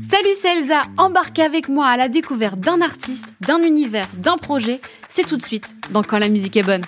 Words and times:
Salut, 0.00 0.34
c'est 0.38 0.58
Elsa. 0.58 0.82
Embarquez 0.98 1.42
avec 1.42 1.68
moi 1.68 1.86
à 1.86 1.96
la 1.96 2.08
découverte 2.08 2.60
d'un 2.60 2.82
artiste, 2.82 3.26
d'un 3.40 3.62
univers, 3.62 4.06
d'un 4.14 4.36
projet. 4.36 4.80
C'est 5.08 5.26
tout 5.26 5.36
de 5.36 5.42
suite 5.42 5.74
dans 5.90 6.02
Quand 6.02 6.18
la 6.18 6.28
musique 6.28 6.56
est 6.56 6.62
bonne. 6.62 6.82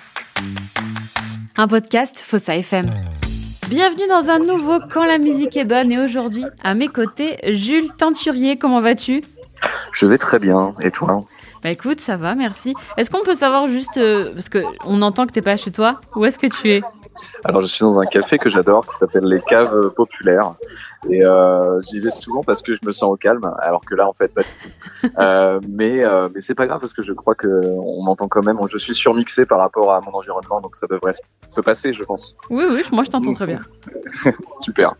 Un 1.57 1.67
podcast 1.67 2.19
Fossa 2.19 2.55
FM. 2.55 2.85
Bienvenue 3.67 4.07
dans 4.07 4.29
un 4.29 4.39
nouveau 4.39 4.79
Quand 4.91 5.05
la 5.05 5.17
musique 5.17 5.57
est 5.57 5.65
bonne 5.65 5.91
et 5.91 5.97
aujourd'hui, 5.97 6.45
à 6.63 6.75
mes 6.75 6.87
côtés, 6.87 7.37
Jules 7.53 7.91
Teinturier. 7.97 8.57
Comment 8.57 8.81
vas-tu? 8.81 9.23
Je 9.91 10.05
vais 10.05 10.17
très 10.17 10.37
bien. 10.37 10.73
Et 10.81 10.91
toi? 10.91 11.21
Bah 11.63 11.71
écoute, 11.71 12.01
ça 12.01 12.17
va, 12.17 12.35
merci. 12.35 12.75
Est-ce 12.97 13.09
qu'on 13.09 13.23
peut 13.23 13.35
savoir 13.35 13.67
juste, 13.67 13.97
euh, 13.97 14.33
parce 14.33 14.49
qu'on 14.49 15.01
entend 15.01 15.25
que 15.25 15.31
t'es 15.31 15.41
pas 15.41 15.55
chez 15.55 15.71
toi, 15.71 16.01
où 16.15 16.25
est-ce 16.25 16.37
que 16.37 16.47
tu 16.47 16.69
es? 16.69 16.81
Alors, 17.43 17.61
je 17.61 17.67
suis 17.67 17.81
dans 17.81 17.99
un 17.99 18.05
café 18.05 18.37
que 18.37 18.49
j'adore 18.49 18.85
qui 18.87 18.95
s'appelle 18.95 19.25
les 19.25 19.41
Caves 19.41 19.89
Populaires. 19.91 20.53
Et 21.09 21.23
euh, 21.25 21.81
j'y 21.81 21.99
vais 21.99 22.09
souvent 22.09 22.43
parce 22.43 22.61
que 22.61 22.73
je 22.73 22.79
me 22.85 22.91
sens 22.91 23.11
au 23.11 23.17
calme, 23.17 23.53
alors 23.59 23.83
que 23.83 23.95
là, 23.95 24.07
en 24.07 24.13
fait, 24.13 24.33
pas 24.33 24.41
du 24.41 24.47
tout. 24.61 25.09
Euh, 25.19 25.59
mais 25.67 26.03
euh, 26.03 26.29
mais 26.33 26.41
c'est 26.41 26.55
pas 26.55 26.65
grave 26.65 26.79
parce 26.79 26.93
que 26.93 27.03
je 27.03 27.13
crois 27.13 27.35
que 27.35 27.47
on 27.47 28.03
m'entend 28.03 28.27
quand 28.27 28.43
même. 28.43 28.57
Je 28.67 28.77
suis 28.77 28.95
surmixé 28.95 29.45
par 29.45 29.59
rapport 29.59 29.93
à 29.93 30.01
mon 30.01 30.11
environnement, 30.11 30.61
donc 30.61 30.75
ça 30.75 30.87
devrait 30.87 31.13
se 31.47 31.61
passer, 31.61 31.93
je 31.93 32.03
pense. 32.03 32.35
Oui, 32.49 32.63
oui, 32.69 32.81
moi 32.91 33.03
je 33.03 33.09
t'entends 33.09 33.33
très 33.33 33.47
bien. 33.47 33.59
Super. 34.61 34.95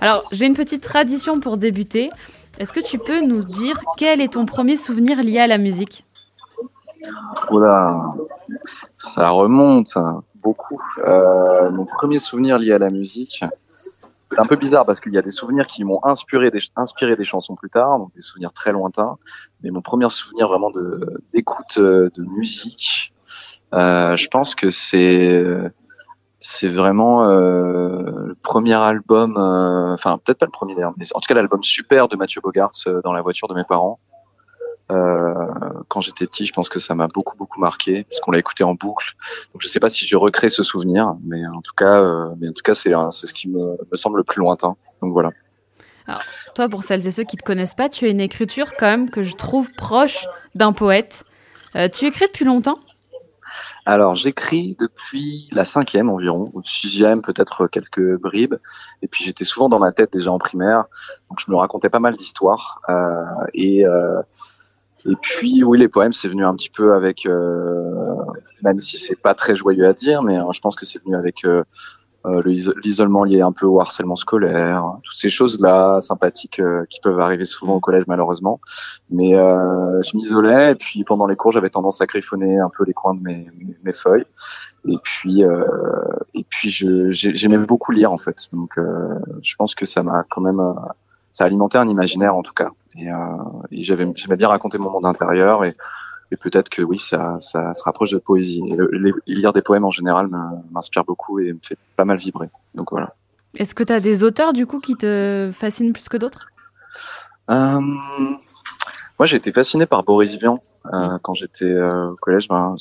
Alors, 0.00 0.24
j'ai 0.32 0.46
une 0.46 0.54
petite 0.54 0.82
tradition 0.82 1.40
pour 1.40 1.56
débuter. 1.56 2.10
Est-ce 2.58 2.72
que 2.72 2.80
tu 2.80 2.98
peux 2.98 3.20
nous 3.20 3.42
dire 3.42 3.80
quel 3.96 4.20
est 4.20 4.34
ton 4.34 4.46
premier 4.46 4.76
souvenir 4.76 5.22
lié 5.22 5.40
à 5.40 5.46
la 5.46 5.58
musique? 5.58 6.04
Oula, 7.50 8.14
ça 8.96 9.30
remonte 9.30 9.98
beaucoup. 10.44 10.80
Euh, 10.98 11.70
mon 11.70 11.86
premier 11.86 12.18
souvenir 12.18 12.58
lié 12.58 12.72
à 12.72 12.78
la 12.78 12.90
musique, 12.90 13.42
c'est 14.30 14.40
un 14.40 14.46
peu 14.46 14.56
bizarre 14.56 14.84
parce 14.84 15.00
qu'il 15.00 15.12
y 15.12 15.18
a 15.18 15.22
des 15.22 15.30
souvenirs 15.30 15.66
qui 15.66 15.84
m'ont 15.84 16.00
inspiré 16.04 16.50
des, 16.50 17.24
chansons 17.24 17.54
plus 17.54 17.70
tard, 17.70 17.98
donc 17.98 18.12
des 18.14 18.20
souvenirs 18.20 18.52
très 18.52 18.72
lointains. 18.72 19.16
Mais 19.62 19.70
mon 19.70 19.80
premier 19.80 20.08
souvenir 20.10 20.48
vraiment 20.48 20.70
d'écoute 21.32 21.78
euh, 21.78 22.10
de 22.16 22.22
musique, 22.24 23.14
euh, 23.72 24.16
je 24.16 24.28
pense 24.28 24.54
que 24.54 24.70
c'est 24.70 26.68
vraiment 26.68 27.24
le 27.24 28.34
premier 28.42 28.74
album, 28.74 29.36
enfin 29.36 30.18
peut-être 30.18 30.38
pas 30.38 30.46
le 30.46 30.52
premier 30.52 30.74
mais 30.74 31.06
en 31.14 31.20
tout 31.20 31.26
cas 31.26 31.34
l'album 31.34 31.62
Super 31.62 32.08
de 32.08 32.16
Mathieu 32.16 32.40
Bogart 32.42 32.70
euh, 32.86 33.00
dans 33.02 33.12
la 33.12 33.22
voiture 33.22 33.48
de 33.48 33.54
mes 33.54 33.64
parents. 33.64 33.98
Euh, 34.92 35.34
quand 35.88 36.00
j'étais 36.00 36.26
petit, 36.26 36.44
je 36.44 36.52
pense 36.52 36.68
que 36.68 36.78
ça 36.78 36.94
m'a 36.94 37.08
beaucoup 37.08 37.36
beaucoup 37.36 37.60
marqué 37.60 38.04
parce 38.04 38.20
qu'on 38.20 38.32
l'a 38.32 38.38
écouté 38.38 38.64
en 38.64 38.74
boucle. 38.74 39.14
Donc 39.52 39.62
je 39.62 39.68
sais 39.68 39.80
pas 39.80 39.88
si 39.88 40.06
je 40.06 40.16
recrée 40.16 40.50
ce 40.50 40.62
souvenir, 40.62 41.14
mais 41.24 41.46
en 41.46 41.62
tout 41.62 41.72
cas, 41.76 42.00
euh, 42.00 42.28
mais 42.38 42.48
en 42.48 42.52
tout 42.52 42.62
cas 42.62 42.74
c'est 42.74 42.92
c'est 43.10 43.26
ce 43.26 43.34
qui 43.34 43.48
me, 43.48 43.78
me 43.90 43.96
semble 43.96 44.18
le 44.18 44.24
plus 44.24 44.40
lointain. 44.40 44.76
Donc 45.00 45.12
voilà. 45.12 45.30
Alors, 46.06 46.20
toi, 46.54 46.68
pour 46.68 46.82
celles 46.82 47.06
et 47.06 47.10
ceux 47.10 47.24
qui 47.24 47.38
te 47.38 47.42
connaissent 47.42 47.74
pas, 47.74 47.88
tu 47.88 48.04
as 48.04 48.08
une 48.08 48.20
écriture 48.20 48.76
quand 48.78 48.86
même 48.86 49.08
que 49.08 49.22
je 49.22 49.34
trouve 49.34 49.72
proche 49.72 50.26
d'un 50.54 50.74
poète. 50.74 51.24
Euh, 51.76 51.88
tu 51.88 52.06
écris 52.06 52.26
depuis 52.26 52.44
longtemps? 52.44 52.76
Alors 53.86 54.14
j'écris 54.14 54.76
depuis 54.80 55.48
la 55.52 55.64
cinquième 55.64 56.08
environ, 56.08 56.50
ou 56.54 56.62
sixième 56.62 57.22
peut-être 57.22 57.66
quelques 57.66 58.18
bribes. 58.18 58.56
Et 59.02 59.08
puis 59.08 59.24
j'étais 59.24 59.44
souvent 59.44 59.68
dans 59.68 59.78
ma 59.78 59.92
tête 59.92 60.12
déjà 60.12 60.32
en 60.32 60.38
primaire, 60.38 60.84
donc 61.28 61.38
je 61.38 61.50
me 61.50 61.56
racontais 61.56 61.90
pas 61.90 62.00
mal 62.00 62.16
d'histoires. 62.16 62.80
Euh, 62.88 63.24
et 63.52 63.86
euh, 63.86 64.20
et 65.06 65.16
puis 65.20 65.62
oui, 65.64 65.78
les 65.78 65.88
poèmes 65.88 66.12
c'est 66.12 66.28
venu 66.28 66.44
un 66.44 66.54
petit 66.54 66.70
peu 66.70 66.94
avec, 66.94 67.26
euh, 67.26 68.14
même 68.62 68.78
si 68.78 68.96
c'est 68.96 69.16
pas 69.20 69.34
très 69.34 69.54
joyeux 69.54 69.86
à 69.86 69.92
dire, 69.92 70.22
mais 70.22 70.38
euh, 70.38 70.52
je 70.52 70.60
pense 70.60 70.76
que 70.76 70.86
c'est 70.86 71.02
venu 71.02 71.14
avec 71.16 71.44
euh, 71.44 71.62
euh, 72.26 72.40
le 72.42 72.52
iso- 72.52 72.72
l'isolement 72.82 73.22
lié 73.24 73.42
un 73.42 73.52
peu 73.52 73.66
au 73.66 73.80
harcèlement 73.80 74.16
scolaire, 74.16 74.82
toutes 75.02 75.16
ces 75.16 75.28
choses-là 75.28 76.00
sympathiques 76.00 76.58
euh, 76.60 76.86
qui 76.88 77.00
peuvent 77.00 77.20
arriver 77.20 77.44
souvent 77.44 77.74
au 77.74 77.80
collège 77.80 78.04
malheureusement. 78.06 78.60
Mais 79.10 79.32
je 79.32 80.16
m'isolais 80.16 80.72
et 80.72 80.74
puis 80.74 81.04
pendant 81.04 81.26
les 81.26 81.36
cours 81.36 81.52
j'avais 81.52 81.68
tendance 81.68 82.00
à 82.00 82.06
griffonner 82.06 82.58
un 82.58 82.70
peu 82.70 82.84
les 82.86 82.94
coins 82.94 83.14
de 83.14 83.20
mes, 83.20 83.50
mes- 83.82 83.92
feuilles. 83.92 84.24
Et 84.88 84.96
puis 85.02 85.42
et 85.42 86.44
puis 86.48 86.70
j'aimais 87.10 87.58
beaucoup 87.58 87.92
lire 87.92 88.10
en 88.10 88.18
fait. 88.18 88.48
Donc 88.54 88.78
je 89.42 89.54
pense 89.56 89.74
que 89.74 89.84
ça 89.84 90.02
m'a 90.02 90.24
quand 90.30 90.40
même 90.40 90.60
ça 91.34 91.44
a 91.44 91.46
alimenté 91.48 91.76
un 91.76 91.86
imaginaire 91.86 92.34
en 92.34 92.42
tout 92.42 92.54
cas. 92.54 92.70
Et, 92.96 93.10
euh, 93.12 93.16
et 93.70 93.82
j'aimais 93.82 94.36
bien 94.38 94.48
raconter 94.48 94.78
mon 94.78 94.88
monde 94.90 95.04
intérieur 95.04 95.64
et 95.66 95.76
et 96.30 96.36
peut-être 96.36 96.70
que 96.70 96.80
oui, 96.82 96.98
ça, 96.98 97.38
ça 97.38 97.74
se 97.74 97.84
rapproche 97.84 98.10
de 98.10 98.18
poésie. 98.18 98.62
Et 98.66 98.74
le- 98.74 98.88
les- 98.92 99.12
lire 99.26 99.52
des 99.52 99.60
poèmes 99.60 99.84
en 99.84 99.90
général 99.90 100.26
m'inspire 100.72 101.04
beaucoup 101.04 101.38
et 101.38 101.52
me 101.52 101.58
fait 101.62 101.76
pas 101.96 102.06
mal 102.06 102.16
vibrer. 102.16 102.48
Donc 102.74 102.90
voilà. 102.90 103.14
Est-ce 103.54 103.74
que 103.74 103.84
tu 103.84 103.92
as 103.92 104.00
des 104.00 104.24
auteurs 104.24 104.52
du 104.54 104.66
coup 104.66 104.80
qui 104.80 104.96
te 104.96 105.50
fascinent 105.52 105.92
plus 105.92 106.08
que 106.08 106.16
d'autres? 106.16 106.46
Euh, 107.50 107.78
moi, 109.18 109.26
j'ai 109.26 109.36
été 109.36 109.52
fasciné 109.52 109.86
par 109.86 110.02
Boris 110.02 110.36
Vian 110.38 110.56
euh, 110.92 111.18
quand 111.22 111.34
j'étais 111.34 111.72
au 111.80 112.16
collège. 112.20 112.48
Ben, 112.48 112.74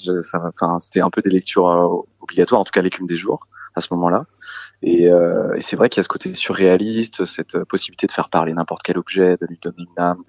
c'était 0.79 1.01
un 1.01 1.09
peu 1.09 1.21
des 1.21 1.29
lectures 1.29 2.05
obligatoires, 2.21 2.61
en 2.61 2.63
tout 2.63 2.71
cas 2.71 2.81
l'écume 2.81 3.07
des 3.07 3.17
jours 3.17 3.45
à 3.75 3.81
ce 3.81 3.87
moment-là. 3.93 4.25
Et, 4.81 5.11
euh, 5.11 5.53
et 5.55 5.61
c'est 5.61 5.75
vrai 5.75 5.89
qu'il 5.89 5.99
y 5.99 6.01
a 6.01 6.03
ce 6.03 6.09
côté 6.09 6.33
surréaliste, 6.33 7.25
cette 7.25 7.55
euh, 7.55 7.65
possibilité 7.65 8.07
de 8.07 8.11
faire 8.11 8.29
parler 8.29 8.53
n'importe 8.53 8.83
quel 8.83 8.97
objet, 8.97 9.37
de 9.39 9.45
lui 9.47 9.57
donner 9.61 9.77
une 9.79 10.03
âme, 10.03 10.23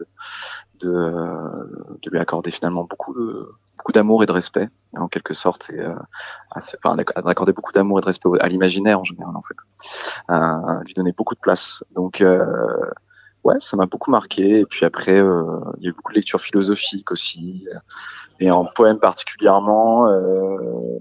de, 0.81 0.89
euh, 0.89 1.97
de 2.03 2.11
lui 2.11 2.19
accorder 2.19 2.51
finalement 2.51 2.85
beaucoup 2.85 3.15
de 3.15 3.49
beaucoup 3.77 3.93
d'amour 3.93 4.23
et 4.23 4.27
de 4.27 4.33
respect 4.33 4.69
en 4.97 5.09
quelque 5.09 5.35
sorte 5.35 5.71
et 5.71 5.81
euh, 5.81 5.95
à 6.53 6.59
enfin, 6.59 6.95
d'ac- 6.95 7.25
d'accorder 7.25 7.53
beaucoup 7.53 7.73
d'amour 7.73 7.99
et 7.99 8.03
de 8.03 8.07
respect 8.07 8.29
à 8.41 8.49
l'imaginaire 8.49 9.01
en 9.01 9.05
général 9.05 9.35
en 9.37 9.43
fait 9.43 9.57
euh, 10.31 10.83
lui 10.85 10.95
donner 10.95 11.13
beaucoup 11.13 11.35
de 11.35 11.41
place 11.41 11.83
donc 11.95 12.23
ouais, 13.45 13.57
ça 13.61 13.77
m'a 13.77 13.87
beaucoup 13.87 14.11
marqué. 14.11 14.61
Et 14.61 14.67
puis 14.67 14.85
après, 14.85 15.21
euh, 15.21 15.61
il 15.79 15.85
y 15.85 15.87
a 15.87 15.91
eu 15.91 15.93
beaucoup 15.93 16.13
de 16.13 16.17
lectures 16.17 16.41
philosophiques 16.41 17.11
aussi, 17.13 17.67
et 18.41 18.51
en 18.51 18.65
poème 18.65 18.99
particulièrement. 18.99 20.09
Euh, 20.09 20.99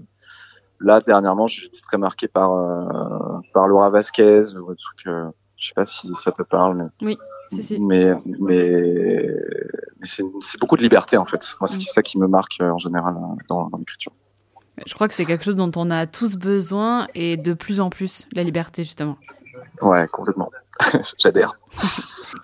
là, 0.84 1.00
dernièrement, 1.00 1.46
j'ai 1.46 1.66
été 1.66 1.80
très 1.80 1.98
marqué 1.98 2.28
par 2.28 2.52
euh, 2.52 3.40
par 3.52 3.66
Laura 3.68 3.90
Vasquez, 3.90 4.54
ou 4.56 4.74
truc. 4.74 5.06
Euh, 5.06 5.26
je 5.56 5.68
sais 5.68 5.74
pas 5.74 5.86
si 5.86 6.08
ça 6.14 6.32
te 6.32 6.42
parle, 6.42 6.90
mais 7.00 7.16
Si, 7.50 7.62
si. 7.62 7.80
mais 7.80 8.12
mais, 8.24 9.28
mais 9.98 10.04
c'est 10.04 10.60
beaucoup 10.60 10.76
de 10.76 10.82
liberté 10.82 11.16
en 11.16 11.24
fait. 11.24 11.56
Moi, 11.60 11.68
c'est 11.68 11.78
Mm. 11.78 11.82
ça 11.82 12.02
qui 12.02 12.18
me 12.18 12.26
marque 12.26 12.58
euh, 12.60 12.70
en 12.70 12.78
général 12.78 13.14
dans, 13.48 13.68
dans 13.68 13.78
l'écriture. 13.78 14.12
Je 14.86 14.92
crois 14.94 15.06
que 15.08 15.14
c'est 15.14 15.24
quelque 15.24 15.44
chose 15.44 15.54
dont 15.56 15.70
on 15.76 15.90
a 15.90 16.06
tous 16.06 16.34
besoin 16.34 17.06
et 17.14 17.36
de 17.36 17.54
plus 17.54 17.78
en 17.80 17.90
plus, 17.90 18.26
la 18.32 18.42
liberté 18.42 18.82
justement. 18.82 19.16
Ouais, 19.80 20.08
complètement. 20.08 20.50
J'adhère. 21.18 21.56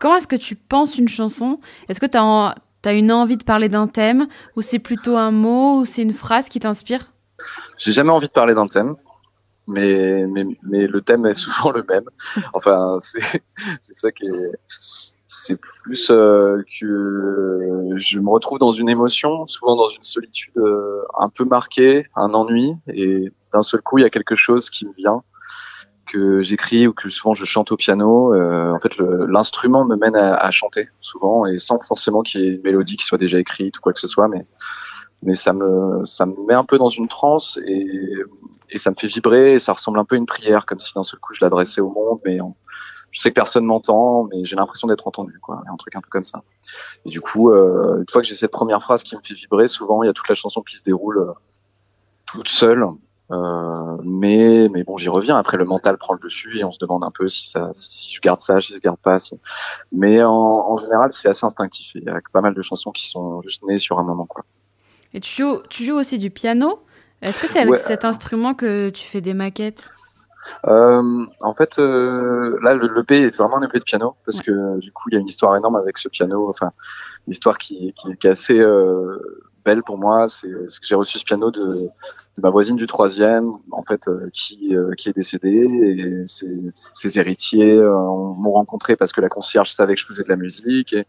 Comment 0.01 0.17
est-ce 0.17 0.29
que 0.29 0.37
tu 0.37 0.55
penses 0.55 0.97
une 0.97 1.09
chanson? 1.09 1.59
Est-ce 1.89 1.99
que 1.99 2.07
tu 2.07 2.17
as, 2.17 2.93
une 2.93 3.11
envie 3.11 3.37
de 3.37 3.43
parler 3.43 3.69
d'un 3.69 3.89
thème? 3.89 4.29
Ou 4.57 4.63
c'est 4.63 4.79
plutôt 4.79 5.17
un 5.17 5.33
mot? 5.33 5.81
Ou 5.81 5.85
c'est 5.85 6.03
une 6.03 6.13
phrase 6.13 6.49
qui 6.49 6.61
t'inspire? 6.61 7.11
J'ai 7.79 7.93
jamais 7.93 8.11
envie 8.11 8.27
de 8.27 8.33
parler 8.33 8.55
d'un 8.55 8.67
thème, 8.67 8.97
mais, 9.67 10.27
mais, 10.63 10.87
le 10.87 11.01
thème 11.01 11.27
est 11.27 11.35
souvent 11.45 11.71
le 11.71 11.85
même. 11.89 12.05
Enfin, 12.53 12.99
c'est 13.03 13.43
ça 13.93 14.13
qui 14.13 14.27
est. 14.27 14.59
C'est 15.33 15.61
plus 15.85 16.11
euh, 16.11 16.61
que 16.81 17.95
je 17.97 18.19
me 18.19 18.29
retrouve 18.31 18.59
dans 18.59 18.73
une 18.73 18.89
émotion, 18.89 19.47
souvent 19.47 19.77
dans 19.77 19.89
une 19.89 20.03
solitude 20.03 20.53
euh, 20.57 21.03
un 21.17 21.29
peu 21.29 21.45
marquée, 21.45 22.05
un 22.17 22.35
ennui, 22.35 22.75
et 22.89 23.33
d'un 23.53 23.63
seul 23.63 23.81
coup, 23.81 23.99
il 23.99 24.03
y 24.03 24.05
a 24.05 24.11
quelque 24.11 24.35
chose 24.35 24.71
qui 24.71 24.87
me 24.87 24.93
vient 24.93 25.23
que 26.13 26.43
j'écris 26.43 26.89
ou 26.89 26.93
que 26.93 27.09
souvent 27.09 27.35
je 27.35 27.45
chante 27.45 27.71
au 27.71 27.77
piano. 27.77 28.35
Euh, 28.35 28.73
en 28.73 28.81
fait, 28.81 28.99
l'instrument 28.99 29.85
me 29.85 29.95
mène 29.95 30.17
à, 30.17 30.35
à 30.35 30.51
chanter 30.51 30.89
souvent, 31.01 31.47
et 31.47 31.59
sans 31.59 31.79
forcément 31.79 32.23
qu'il 32.23 32.41
y 32.41 32.49
ait 32.49 32.55
une 32.55 32.63
mélodie 32.63 32.97
qui 32.97 33.05
soit 33.05 33.19
déjà 33.19 33.39
écrite 33.39 33.79
ou 33.79 33.81
quoi 33.81 33.93
que 33.93 34.01
ce 34.01 34.09
soit, 34.09 34.27
mais 34.27 34.45
mais 35.23 35.35
ça 35.35 35.53
me 35.53 36.05
ça 36.05 36.27
me 36.27 36.35
met 36.47 36.55
un 36.55 36.65
peu 36.65 36.79
dans 36.79 36.89
une 36.89 37.09
transe 37.09 37.59
et 37.67 38.13
et 38.71 38.79
ça 38.79 38.91
me 38.91 38.97
fait 38.97 39.07
vibrer 39.07 39.55
et 39.55 39.59
ça 39.59 39.73
ressemble 39.73 39.99
un 39.99 40.05
peu 40.05 40.15
à 40.15 40.19
une 40.19 40.27
prière 40.27 40.67
comme 40.67 40.79
si 40.79 40.95
d'un 40.95 41.03
seul 41.03 41.21
coup 41.21 41.35
je 41.35 41.45
l'adressais 41.45 41.81
au 41.81 41.91
monde 41.91 42.21
mais 42.25 42.39
je 43.11 43.21
sais 43.21 43.31
que 43.31 43.35
personne 43.35 43.65
m'entend 43.65 44.25
mais 44.25 44.45
j'ai 44.45 44.57
l'impression 44.57 44.89
d'être 44.89 45.07
entendu 45.07 45.39
quoi 45.41 45.63
un 45.71 45.77
truc 45.77 45.97
un 45.97 46.01
peu 46.01 46.09
comme 46.11 46.25
ça. 46.25 46.43
Et 47.05 47.11
du 47.11 47.21
coup 47.21 47.51
euh, 47.51 47.99
une 47.99 48.09
fois 48.09 48.23
que 48.23 48.29
j'ai 48.29 48.35
cette 48.35 48.53
première 48.53 48.83
phrase 48.83 49.03
qui 49.03 49.17
me 49.17 49.21
fait 49.23 49.35
vibrer 49.35 49.69
souvent 49.69 50.03
il 50.03 50.07
y 50.07 50.11
a 50.11 50.13
toute 50.13 50.29
la 50.29 50.35
chanson 50.35 50.63
qui 50.63 50.77
se 50.77 50.83
déroule 50.83 51.19
euh, 51.19 51.33
toute 52.27 52.49
seule. 52.49 52.87
Euh, 53.33 53.97
mais 54.03 54.69
mais 54.73 54.83
bon 54.83 54.97
j'y 54.97 55.09
reviens. 55.09 55.37
Après 55.37 55.57
le 55.57 55.65
mental 55.65 55.97
prend 55.99 56.15
le 56.15 56.19
dessus 56.19 56.59
et 56.59 56.65
on 56.65 56.73
se 56.73 56.81
demande 56.81 57.05
un 57.05 57.13
peu 57.13 57.29
si 57.29 57.49
ça 57.49 57.71
si 57.75 58.13
je 58.13 58.21
garde 58.21 58.41
ça 58.41 58.61
si 58.61 58.75
je 58.75 58.79
garde 58.81 58.99
pas 58.99 59.21
si... 59.21 59.39
mais 59.93 60.21
en, 60.25 60.33
en 60.33 60.79
général 60.79 61.13
c'est 61.13 61.29
assez 61.29 61.47
instinctif. 61.47 61.95
Il 61.95 62.05
y 62.05 62.09
a 62.09 62.19
pas 62.33 62.41
mal 62.41 62.55
de 62.55 62.63
chansons 62.63 62.91
qui 62.91 63.09
sont 63.09 63.41
juste 63.41 63.63
nées 63.65 63.79
sur 63.79 63.99
un 64.01 64.05
moment 64.05 64.27
quoi 64.27 64.45
Et 65.15 65.21
tu 65.21 65.43
joues, 65.43 65.59
tu 65.69 65.85
joues 65.85 65.97
aussi 65.97 66.19
du 66.19 66.31
piano 66.31 66.81
Est-ce 67.23 67.43
que 67.43 67.49
c'est 67.49 67.59
avec 67.59 67.73
Ouais. 67.73 67.79
cet 67.79 68.05
instrument 68.05 68.55
que 68.55 68.91
tu 68.91 69.07
fais 69.07 69.21
des 69.21 69.35
maquettes? 69.35 69.91
Euh, 70.67 71.27
en 71.41 71.55
fait, 71.55 71.79
euh, 71.79 72.59
là, 72.63 72.75
le 72.75 72.89
l'EP 72.95 73.15
est 73.15 73.37
vraiment 73.37 73.59
un 73.59 73.63
EP 73.63 73.79
de 73.79 73.85
piano 73.85 74.17
parce 74.25 74.41
que 74.41 74.79
du 74.79 74.91
coup, 74.93 75.09
il 75.11 75.15
y 75.15 75.17
a 75.17 75.21
une 75.21 75.29
histoire 75.29 75.55
énorme 75.57 75.77
avec 75.77 75.99
ce 75.99 76.09
piano. 76.09 76.49
Enfin, 76.49 76.73
une 77.27 77.33
histoire 77.33 77.59
qui, 77.59 77.93
qui, 77.95 78.17
qui 78.17 78.27
est 78.27 78.31
assez 78.31 78.59
euh, 78.59 79.19
belle 79.65 79.83
pour 79.83 79.99
moi, 79.99 80.29
c'est 80.29 80.49
que 80.49 80.87
j'ai 80.87 80.95
reçu 80.95 81.19
ce 81.19 81.25
piano 81.25 81.51
de, 81.51 81.61
de, 81.61 81.91
ma 82.43 82.49
voisine 82.51 82.77
du 82.77 82.87
troisième, 82.87 83.53
en 83.71 83.83
fait, 83.83 84.09
qui, 84.33 84.75
qui 84.97 85.09
est 85.11 85.15
décédée. 85.15 85.69
Et 85.69 86.25
ses, 86.27 86.73
ses 86.75 87.19
héritiers 87.19 87.75
m'ont 87.79 88.53
rencontré 88.53 88.97
parce 88.97 89.13
que 89.13 89.21
la 89.21 89.29
concierge 89.29 89.71
savait 89.71 89.95
que 89.95 90.01
je 90.01 90.07
faisais 90.07 90.23
de 90.23 90.31
la 90.31 90.37
musique. 90.37 90.95
Et, 90.95 91.05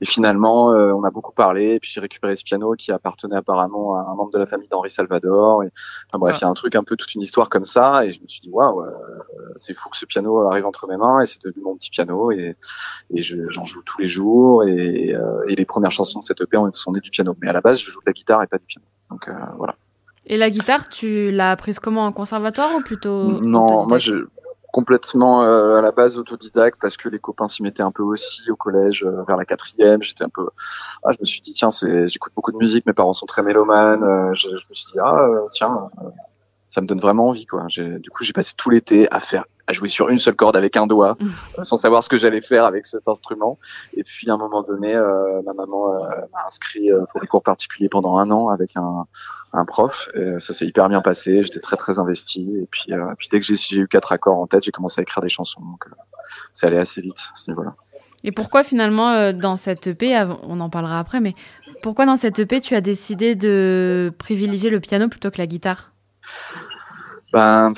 et 0.00 0.04
finalement, 0.04 0.72
euh, 0.72 0.92
on 0.92 1.04
a 1.04 1.10
beaucoup 1.10 1.32
parlé. 1.32 1.74
Et 1.74 1.80
puis 1.80 1.90
j'ai 1.90 2.00
récupéré 2.00 2.36
ce 2.36 2.44
piano 2.44 2.74
qui 2.74 2.92
appartenait 2.92 3.36
apparemment 3.36 3.96
à 3.96 4.00
un 4.00 4.14
membre 4.14 4.30
de 4.30 4.38
la 4.38 4.46
famille 4.46 4.68
d'Henri 4.68 4.90
Salvador. 4.90 5.62
Et, 5.62 5.70
enfin, 6.08 6.18
bref, 6.18 6.38
il 6.38 6.42
y 6.42 6.44
a 6.44 6.48
un 6.48 6.54
truc 6.54 6.74
un 6.74 6.84
peu 6.84 6.96
toute 6.96 7.14
une 7.14 7.22
histoire 7.22 7.48
comme 7.48 7.64
ça. 7.64 8.04
Et 8.04 8.12
je 8.12 8.20
me 8.20 8.26
suis 8.26 8.40
dit 8.40 8.50
waouh, 8.50 8.82
euh, 8.82 8.90
c'est 9.56 9.74
fou 9.74 9.88
que 9.88 9.96
ce 9.96 10.04
piano 10.04 10.40
arrive 10.48 10.66
entre 10.66 10.86
mes 10.86 10.96
mains. 10.96 11.20
Et 11.20 11.26
c'est 11.26 11.42
devenu 11.42 11.62
mon 11.62 11.76
petit 11.76 11.90
piano. 11.90 12.30
Et, 12.30 12.56
et 13.10 13.22
j'en 13.22 13.64
joue 13.64 13.82
tous 13.82 13.98
les 14.00 14.06
jours. 14.06 14.64
Et, 14.64 15.14
euh, 15.14 15.44
et, 15.48 15.56
les 15.56 15.64
premières 15.64 15.90
chansons 15.90 16.18
de 16.18 16.24
cette 16.24 16.40
EP 16.40 16.58
sont 16.72 16.92
nées 16.92 17.00
du 17.00 17.10
piano. 17.10 17.34
Mais 17.40 17.48
à 17.48 17.52
la 17.52 17.60
base, 17.60 17.80
je 17.80 17.90
joue 17.90 18.00
de 18.00 18.06
la 18.06 18.12
guitare 18.12 18.42
et 18.42 18.46
pas 18.46 18.58
du 18.58 18.66
piano. 18.66 18.86
Donc 19.10 19.30
voilà. 19.56 19.76
Et 20.28 20.36
la 20.36 20.50
guitare, 20.50 20.88
tu 20.88 21.30
l'as 21.30 21.52
apprise 21.52 21.78
comment 21.78 22.04
en 22.04 22.12
conservatoire 22.12 22.74
ou 22.74 22.80
plutôt 22.80 23.40
Non, 23.40 23.86
moi 23.86 23.98
je 23.98 24.26
complètement 24.76 25.42
euh, 25.42 25.78
à 25.78 25.80
la 25.80 25.90
base 25.90 26.18
autodidacte 26.18 26.78
parce 26.78 26.98
que 26.98 27.08
les 27.08 27.18
copains 27.18 27.48
s'y 27.48 27.62
mettaient 27.62 27.82
un 27.82 27.92
peu 27.92 28.02
aussi 28.02 28.50
au 28.50 28.56
collège 28.56 29.04
euh, 29.06 29.22
vers 29.26 29.38
la 29.38 29.46
quatrième. 29.46 30.02
J'étais 30.02 30.24
un 30.24 30.28
peu, 30.28 30.46
ah, 31.02 31.12
je 31.12 31.16
me 31.18 31.24
suis 31.24 31.40
dit 31.40 31.54
tiens, 31.54 31.70
c'est, 31.70 32.08
j'écoute 32.08 32.32
beaucoup 32.36 32.52
de 32.52 32.58
musique, 32.58 32.84
mes 32.84 32.92
parents 32.92 33.14
sont 33.14 33.24
très 33.24 33.42
mélomanes. 33.42 34.04
Euh, 34.04 34.34
je, 34.34 34.50
je, 34.50 34.66
me 34.68 34.74
suis 34.74 34.92
dit 34.92 34.98
ah 35.02 35.28
tiens, 35.50 35.88
ça 36.68 36.80
me 36.80 36.86
donne 36.86 37.00
vraiment 37.00 37.28
envie 37.28 37.46
quoi. 37.46 37.66
du 37.68 38.10
coup 38.10 38.24
j'ai 38.24 38.32
passé 38.32 38.54
tout 38.56 38.70
l'été 38.70 39.10
à 39.10 39.20
faire 39.20 39.44
à 39.66 39.72
jouer 39.72 39.88
sur 39.88 40.08
une 40.08 40.18
seule 40.18 40.36
corde 40.36 40.56
avec 40.56 40.76
un 40.76 40.86
doigt, 40.86 41.16
euh, 41.58 41.64
sans 41.64 41.76
savoir 41.76 42.02
ce 42.02 42.08
que 42.08 42.16
j'allais 42.16 42.40
faire 42.40 42.64
avec 42.64 42.86
cet 42.86 43.06
instrument. 43.08 43.58
Et 43.96 44.04
puis 44.04 44.30
à 44.30 44.34
un 44.34 44.36
moment 44.36 44.62
donné, 44.62 44.94
euh, 44.94 45.42
ma 45.42 45.52
maman 45.52 45.92
euh, 45.92 46.08
m'a 46.32 46.46
inscrit 46.46 46.90
pour 47.10 47.20
des 47.20 47.26
cours 47.26 47.42
particuliers 47.42 47.88
pendant 47.88 48.18
un 48.18 48.30
an 48.30 48.48
avec 48.48 48.76
un, 48.76 49.06
un 49.52 49.64
prof. 49.64 50.08
Et 50.14 50.38
ça 50.38 50.52
s'est 50.52 50.66
hyper 50.66 50.88
bien 50.88 51.00
passé. 51.00 51.42
J'étais 51.42 51.60
très 51.60 51.76
très 51.76 51.98
investi. 51.98 52.48
Et 52.62 52.66
puis, 52.70 52.92
puis 53.18 53.28
dès 53.30 53.40
que 53.40 53.46
j'ai 53.46 53.76
eu 53.76 53.88
quatre 53.88 54.12
accords 54.12 54.38
en 54.38 54.46
tête, 54.46 54.64
j'ai 54.64 54.72
commencé 54.72 55.00
à 55.00 55.02
écrire 55.02 55.22
des 55.22 55.28
chansons. 55.28 55.60
Donc 55.60 55.86
c'est 56.52 56.66
allé 56.66 56.78
assez 56.78 57.00
vite 57.00 57.30
à 57.32 57.36
ce 57.36 57.50
niveau-là. 57.50 57.74
Et 58.24 58.32
pourquoi 58.32 58.64
finalement 58.64 59.32
dans 59.32 59.56
cette 59.56 59.86
EP, 59.88 60.20
on 60.42 60.60
en 60.60 60.70
parlera 60.70 60.98
après, 60.98 61.20
mais 61.20 61.32
pourquoi 61.82 62.06
dans 62.06 62.16
cette 62.16 62.38
EP 62.38 62.60
tu 62.60 62.74
as 62.74 62.80
décidé 62.80 63.34
de 63.34 64.12
privilégier 64.18 64.70
le 64.70 64.80
piano 64.80 65.08
plutôt 65.08 65.30
que 65.30 65.38
la 65.38 65.46
guitare? 65.46 65.92
Ben 67.32 67.74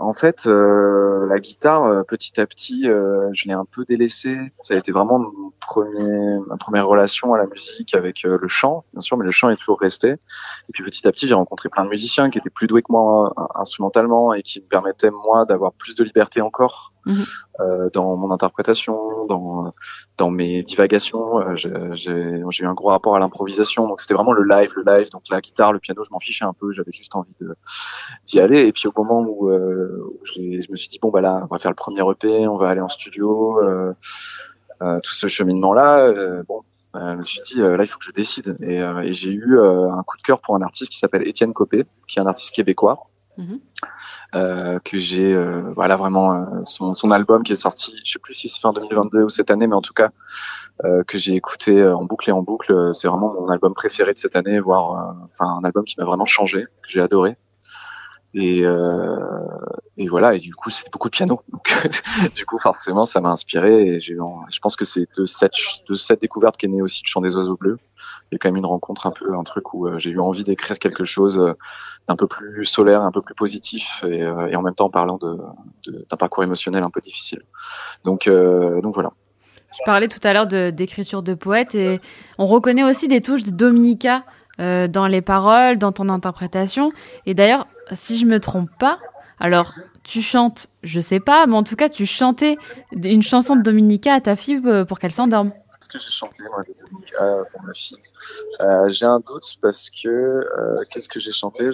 en 0.00 0.14
fait, 0.14 0.46
euh, 0.46 1.26
la 1.28 1.38
guitare, 1.38 1.84
euh, 1.84 2.02
petit 2.02 2.40
à 2.40 2.46
petit, 2.46 2.88
euh, 2.88 3.28
je 3.32 3.46
l'ai 3.46 3.52
un 3.52 3.64
peu 3.64 3.84
délaissée. 3.84 4.38
Ça 4.62 4.74
a 4.74 4.78
été 4.78 4.92
vraiment 4.92 5.18
mon 5.18 5.52
premier, 5.60 6.38
ma 6.48 6.56
première 6.56 6.86
relation 6.86 7.34
à 7.34 7.38
la 7.38 7.46
musique 7.46 7.94
avec 7.94 8.22
le 8.22 8.48
chant, 8.48 8.84
bien 8.92 9.00
sûr, 9.00 9.16
mais 9.16 9.24
le 9.24 9.30
chant 9.30 9.50
est 9.50 9.56
toujours 9.56 9.78
resté. 9.78 10.10
Et 10.10 10.72
puis 10.72 10.82
petit 10.82 11.06
à 11.06 11.12
petit, 11.12 11.28
j'ai 11.28 11.34
rencontré 11.34 11.68
plein 11.68 11.84
de 11.84 11.90
musiciens 11.90 12.30
qui 12.30 12.38
étaient 12.38 12.50
plus 12.50 12.66
doués 12.66 12.82
que 12.82 12.90
moi 12.90 13.32
instrumentalement 13.54 14.32
et 14.32 14.42
qui 14.42 14.60
me 14.60 14.66
permettaient 14.66 15.10
moi 15.10 15.44
d'avoir 15.44 15.72
plus 15.72 15.96
de 15.96 16.04
liberté 16.04 16.40
encore 16.40 16.92
Mhm. 17.06 17.24
Euh, 17.60 17.90
dans 17.92 18.16
mon 18.16 18.30
interprétation, 18.30 19.26
dans 19.26 19.72
dans 20.18 20.30
mes 20.30 20.62
divagations. 20.62 21.40
Euh, 21.40 21.56
j'ai 21.56 22.12
eu 22.12 22.66
un 22.66 22.74
gros 22.74 22.88
rapport 22.88 23.16
à 23.16 23.18
l'improvisation, 23.18 23.88
donc 23.88 24.00
c'était 24.00 24.14
vraiment 24.14 24.32
le 24.32 24.44
live, 24.44 24.72
le 24.76 24.84
live. 24.84 25.10
Donc 25.10 25.22
la 25.30 25.40
guitare, 25.40 25.72
le 25.72 25.78
piano, 25.78 26.04
je 26.04 26.10
m'en 26.10 26.18
fichais 26.18 26.44
un 26.44 26.52
peu. 26.52 26.72
J'avais 26.72 26.92
juste 26.92 27.14
envie 27.16 27.34
d'y 28.26 28.40
aller. 28.40 28.66
Et 28.66 28.72
puis 28.72 28.86
au 28.88 28.92
moment 28.96 29.20
où, 29.20 29.50
euh, 29.50 30.18
je 30.24 30.70
me 30.70 30.76
suis 30.76 30.88
dit 30.88 30.98
bon 31.00 31.10
bah 31.10 31.20
là, 31.20 31.40
on 31.42 31.46
va 31.46 31.58
faire 31.58 31.70
le 31.70 31.76
premier 31.76 32.02
EP, 32.10 32.46
on 32.46 32.56
va 32.56 32.68
aller 32.68 32.80
en 32.80 32.88
studio. 32.88 33.58
Tout 34.80 35.12
ce 35.12 35.26
cheminement-là, 35.26 36.06
euh, 36.06 36.42
bon, 36.48 36.62
je 36.94 37.16
me 37.16 37.22
suis 37.22 37.40
dit 37.42 37.58
là 37.58 37.76
il 37.78 37.86
faut 37.86 37.98
que 37.98 38.04
je 38.06 38.12
décide 38.12 38.56
et, 38.62 38.78
et 38.78 39.12
j'ai 39.12 39.30
eu 39.30 39.60
un 39.60 40.02
coup 40.04 40.16
de 40.16 40.22
cœur 40.22 40.40
pour 40.40 40.56
un 40.56 40.62
artiste 40.62 40.92
qui 40.92 40.98
s'appelle 40.98 41.26
Étienne 41.28 41.52
Copé 41.52 41.84
qui 42.08 42.18
est 42.18 42.22
un 42.22 42.26
artiste 42.26 42.54
québécois 42.54 43.10
Mhm. 43.38 43.60
Euh, 44.34 44.78
que 44.84 44.98
j'ai 44.98 45.34
euh, 45.34 45.72
voilà 45.74 45.96
vraiment 45.96 46.34
euh, 46.34 46.64
son, 46.64 47.10
album 47.10 47.42
qui 47.42 47.52
est 47.52 47.56
sorti 47.56 47.98
je 48.04 48.12
sais 48.12 48.18
plus 48.18 48.34
si 48.34 48.48
c'est 48.48 48.60
fin 48.60 48.72
2022 48.72 49.22
ou 49.22 49.28
cette 49.28 49.50
année 49.50 49.66
mais 49.66 49.74
en 49.74 49.80
tout 49.80 49.94
cas 49.94 50.10
que 51.06 51.18
j'ai 51.18 51.34
écouté 51.34 51.86
en 51.86 52.04
boucle 52.04 52.30
et 52.30 52.32
en 52.32 52.42
boucle 52.42 52.90
c'est 52.92 53.06
vraiment 53.06 53.34
mon 53.34 53.48
album 53.48 53.74
préféré 53.74 54.12
de 54.14 54.18
cette 54.18 54.34
année 54.34 54.58
voire 54.58 55.14
enfin 55.30 55.58
un 55.60 55.64
album 55.64 55.84
qui 55.84 55.94
m'a 55.98 56.04
vraiment 56.04 56.24
changé 56.24 56.64
que 56.82 56.88
j'ai 56.88 57.00
adoré 57.00 57.36
et, 58.32 58.64
euh, 58.64 59.16
et 59.96 60.06
voilà, 60.06 60.34
et 60.34 60.38
du 60.38 60.54
coup, 60.54 60.70
c'était 60.70 60.90
beaucoup 60.90 61.08
de 61.08 61.16
piano. 61.16 61.42
Du 62.34 62.46
coup, 62.46 62.58
forcément, 62.58 63.06
ça 63.06 63.20
m'a 63.20 63.30
inspiré. 63.30 63.86
Et 63.88 64.00
j'ai, 64.00 64.14
je 64.14 64.58
pense 64.60 64.76
que 64.76 64.84
c'est 64.84 65.06
de 65.18 65.24
cette, 65.24 65.54
de 65.88 65.94
cette 65.94 66.20
découverte 66.20 66.56
qu'est 66.56 66.68
né 66.68 66.80
aussi 66.80 67.02
le 67.04 67.08
chant 67.08 67.20
des 67.20 67.34
oiseaux 67.34 67.56
bleus. 67.56 67.78
Il 68.30 68.34
y 68.34 68.36
a 68.36 68.38
quand 68.38 68.48
même 68.48 68.56
une 68.56 68.66
rencontre, 68.66 69.06
un 69.06 69.10
peu, 69.10 69.34
un 69.34 69.42
truc 69.42 69.74
où 69.74 69.86
euh, 69.86 69.98
j'ai 69.98 70.10
eu 70.10 70.20
envie 70.20 70.44
d'écrire 70.44 70.78
quelque 70.78 71.04
chose 71.04 71.38
euh, 71.38 71.54
d'un 72.08 72.16
peu 72.16 72.28
plus 72.28 72.64
solaire, 72.64 73.02
un 73.02 73.10
peu 73.10 73.20
plus 73.20 73.34
positif, 73.34 74.04
et, 74.06 74.22
euh, 74.22 74.56
en 74.56 74.62
même 74.62 74.74
temps 74.74 74.86
en 74.86 74.90
parlant 74.90 75.18
de, 75.18 75.38
d'un 76.08 76.16
parcours 76.16 76.44
émotionnel 76.44 76.84
un 76.84 76.90
peu 76.90 77.00
difficile. 77.00 77.42
Donc, 78.04 78.28
donc 78.28 78.94
voilà. 78.94 79.10
Je 79.72 79.84
parlais 79.84 80.08
tout 80.08 80.20
à 80.24 80.32
l'heure 80.32 80.46
d'écriture 80.46 81.22
de 81.22 81.34
poète 81.34 81.74
et 81.74 82.00
on 82.38 82.46
reconnaît 82.46 82.82
aussi 82.82 83.06
des 83.06 83.20
touches 83.20 83.44
de 83.44 83.50
Dominica 83.50 84.24
euh, 84.60 84.88
dans 84.88 85.06
les 85.06 85.22
paroles, 85.22 85.78
dans 85.78 85.92
ton 85.92 86.10
interprétation. 86.10 86.90
Et 87.24 87.32
d'ailleurs, 87.32 87.66
si 87.94 88.18
je 88.18 88.26
me 88.26 88.40
trompe 88.40 88.70
pas, 88.78 88.98
alors 89.38 89.74
tu 90.02 90.22
chantes, 90.22 90.68
je 90.82 91.00
sais 91.00 91.20
pas, 91.20 91.46
mais 91.46 91.56
en 91.56 91.62
tout 91.62 91.76
cas, 91.76 91.88
tu 91.88 92.06
chantais 92.06 92.56
une 92.92 93.22
chanson 93.22 93.56
de 93.56 93.62
Dominica 93.62 94.14
à 94.14 94.20
ta 94.20 94.36
fille 94.36 94.60
euh, 94.64 94.84
pour 94.84 94.98
qu'elle 94.98 95.12
s'endorme. 95.12 95.48
Est-ce 95.48 95.88
que 95.88 95.98
j'ai 95.98 96.10
chanté 96.10 96.42
moi 96.44 96.62
de 96.62 96.74
Dominica 96.78 97.44
pour 97.52 97.62
ma 97.62 97.72
fille 97.72 97.96
euh, 98.60 98.90
J'ai 98.90 99.06
un 99.06 99.20
doute 99.20 99.56
parce 99.62 99.88
que 99.88 100.08
euh, 100.08 100.82
qu'est-ce 100.90 101.08
que 101.08 101.20
j'ai 101.20 101.32
chanté? 101.32 101.64
Euh, 101.64 101.70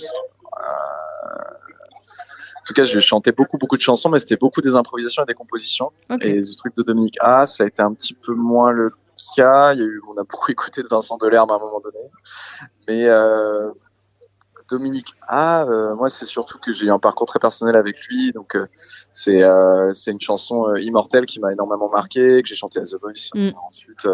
en 2.56 2.64
tout 2.66 2.74
cas, 2.74 2.84
je 2.84 2.98
chantais 3.00 3.32
beaucoup, 3.32 3.58
beaucoup 3.58 3.76
de 3.76 3.82
chansons, 3.82 4.08
mais 4.08 4.18
c'était 4.18 4.36
beaucoup 4.36 4.60
des 4.60 4.74
improvisations 4.74 5.22
et 5.22 5.26
des 5.26 5.34
compositions. 5.34 5.92
Et 6.20 6.40
le 6.40 6.54
truc 6.56 6.76
de 6.76 6.82
Dominique 6.82 7.16
A, 7.20 7.46
ça 7.46 7.64
a 7.64 7.66
été 7.66 7.82
un 7.82 7.92
petit 7.94 8.14
peu 8.14 8.34
moins 8.34 8.70
le 8.70 8.90
cas. 9.36 9.72
Il 9.74 9.80
y 9.80 9.82
a 9.82 9.86
eu, 9.86 10.00
on 10.08 10.16
a 10.20 10.24
beaucoup 10.24 10.50
écouté 10.52 10.82
de 10.82 10.88
Vincent 10.88 11.16
Delerme 11.16 11.50
à 11.50 11.54
un 11.54 11.58
moment 11.58 11.80
donné. 11.80 11.98
Mais 12.88 13.06
euh, 13.06 13.70
Dominique 14.68 15.14
A, 15.28 15.62
euh, 15.64 15.94
moi, 15.94 16.08
c'est 16.08 16.24
surtout 16.24 16.58
que 16.58 16.72
j'ai 16.72 16.86
eu 16.86 16.90
un 16.90 16.98
parcours 16.98 17.26
très 17.26 17.38
personnel 17.38 17.76
avec 17.76 18.04
lui. 18.06 18.32
Donc, 18.32 18.56
euh, 18.56 18.66
c'est 19.12 19.42
euh, 19.42 19.92
c'est 19.92 20.10
une 20.10 20.20
chanson 20.20 20.74
immortelle 20.76 21.26
qui 21.26 21.40
m'a 21.40 21.52
énormément 21.52 21.88
marqué, 21.88 22.42
que 22.42 22.48
j'ai 22.48 22.54
chanté 22.54 22.80
à 22.80 22.84
The 22.84 22.96
Voice 23.00 23.30
mm. 23.34 23.50
ensuite. 23.68 24.06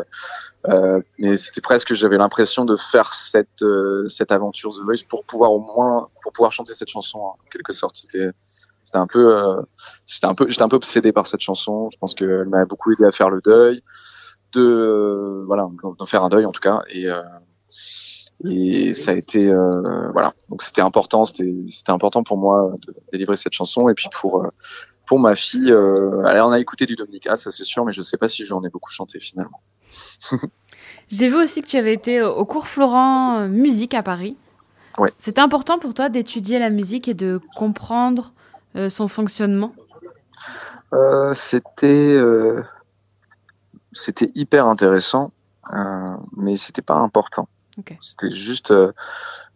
mais 1.19 1.37
c'était 1.37 1.61
presque, 1.61 1.95
j'avais 1.95 2.19
l'impression 2.19 2.65
de 2.65 2.77
faire 2.77 3.15
cette 3.15 3.65
cette 4.09 4.33
aventure 4.33 4.73
The 4.73 4.81
Voice 4.81 5.05
pour 5.09 5.25
pouvoir 5.25 5.53
au 5.53 5.61
moins 5.61 6.09
pour 6.23 6.33
pouvoir 6.33 6.53
chanter 6.53 6.75
cette 6.75 6.89
chanson 6.89 7.19
en 7.19 7.39
quelque 7.51 7.73
sorte. 7.73 7.97
C'était 7.97 8.31
c'était 8.85 8.99
un 8.99 9.07
peu 9.07 9.57
c'était 10.07 10.27
un 10.27 10.35
peu 10.35 10.47
j'étais 10.49 10.63
un 10.63 10.69
peu 10.69 10.77
obsédé 10.77 11.13
par 11.13 11.27
cette 11.27 11.41
chanson. 11.41 11.89
Je 11.93 11.99
pense 11.99 12.15
qu'elle 12.15 12.49
m'a 12.49 12.65
beaucoup 12.67 12.93
aidé 12.93 13.05
à 13.05 13.11
faire 13.11 13.31
le 13.31 13.41
deuil 13.41 13.83
de 14.53 15.45
voilà 15.47 15.67
d'en 15.99 16.07
faire 16.07 16.23
un 16.23 16.29
deuil 16.29 16.45
en 16.45 16.53
tout 16.53 16.61
cas 16.61 16.83
et 16.91 17.07
et 18.45 18.95
ça 18.95 19.13
a 19.13 19.15
été 19.15 19.49
euh, 19.49 20.11
voilà. 20.13 20.35
Donc 20.49 20.63
c'était 20.63 20.81
important 20.81 21.25
c'était 21.25 21.55
c'était 21.69 21.93
important 21.93 22.23
pour 22.23 22.39
moi 22.39 22.75
de 22.87 22.95
délivrer 23.13 23.37
cette 23.37 23.53
chanson 23.53 23.89
et 23.89 23.95
puis 23.95 24.09
pour 24.13 24.45
euh, 24.45 24.49
pour 25.07 25.19
ma 25.19 25.35
fille 25.35 25.71
euh, 25.71 26.25
elle 26.27 26.41
en 26.41 26.51
a 26.51 26.59
écouté 26.59 26.87
du 26.87 26.97
Dominica 26.97 27.37
ça 27.37 27.51
c'est 27.51 27.65
sûr 27.65 27.85
mais 27.85 27.93
je 27.93 28.03
sais 28.03 28.17
pas 28.17 28.29
si 28.29 28.45
j'en 28.45 28.63
ai 28.63 28.69
beaucoup 28.69 28.91
chanté 28.91 29.21
finalement. 29.21 29.61
J'ai 31.09 31.29
vu 31.29 31.37
aussi 31.37 31.63
que 31.63 31.67
tu 31.67 31.77
avais 31.77 31.93
été 31.93 32.23
au 32.23 32.45
cours 32.45 32.67
Florent 32.67 33.49
musique 33.49 33.95
à 33.95 34.03
Paris. 34.03 34.37
Ouais. 34.99 35.11
c'était 35.19 35.41
important 35.41 35.79
pour 35.79 35.95
toi 35.95 36.11
d'étudier 36.11 36.59
la 36.59 36.69
musique 36.69 37.09
et 37.09 37.15
de 37.15 37.41
comprendre 37.57 38.33
son 38.89 39.09
fonctionnement? 39.09 39.75
C'était 41.33 42.19
c'était 43.93 44.31
hyper 44.35 44.67
intéressant 44.67 45.33
mais 46.37 46.57
c'était 46.57 46.83
pas 46.83 46.97
important 46.97 47.49
c'était 48.01 48.31
juste, 48.31 48.71
euh, 48.71 48.93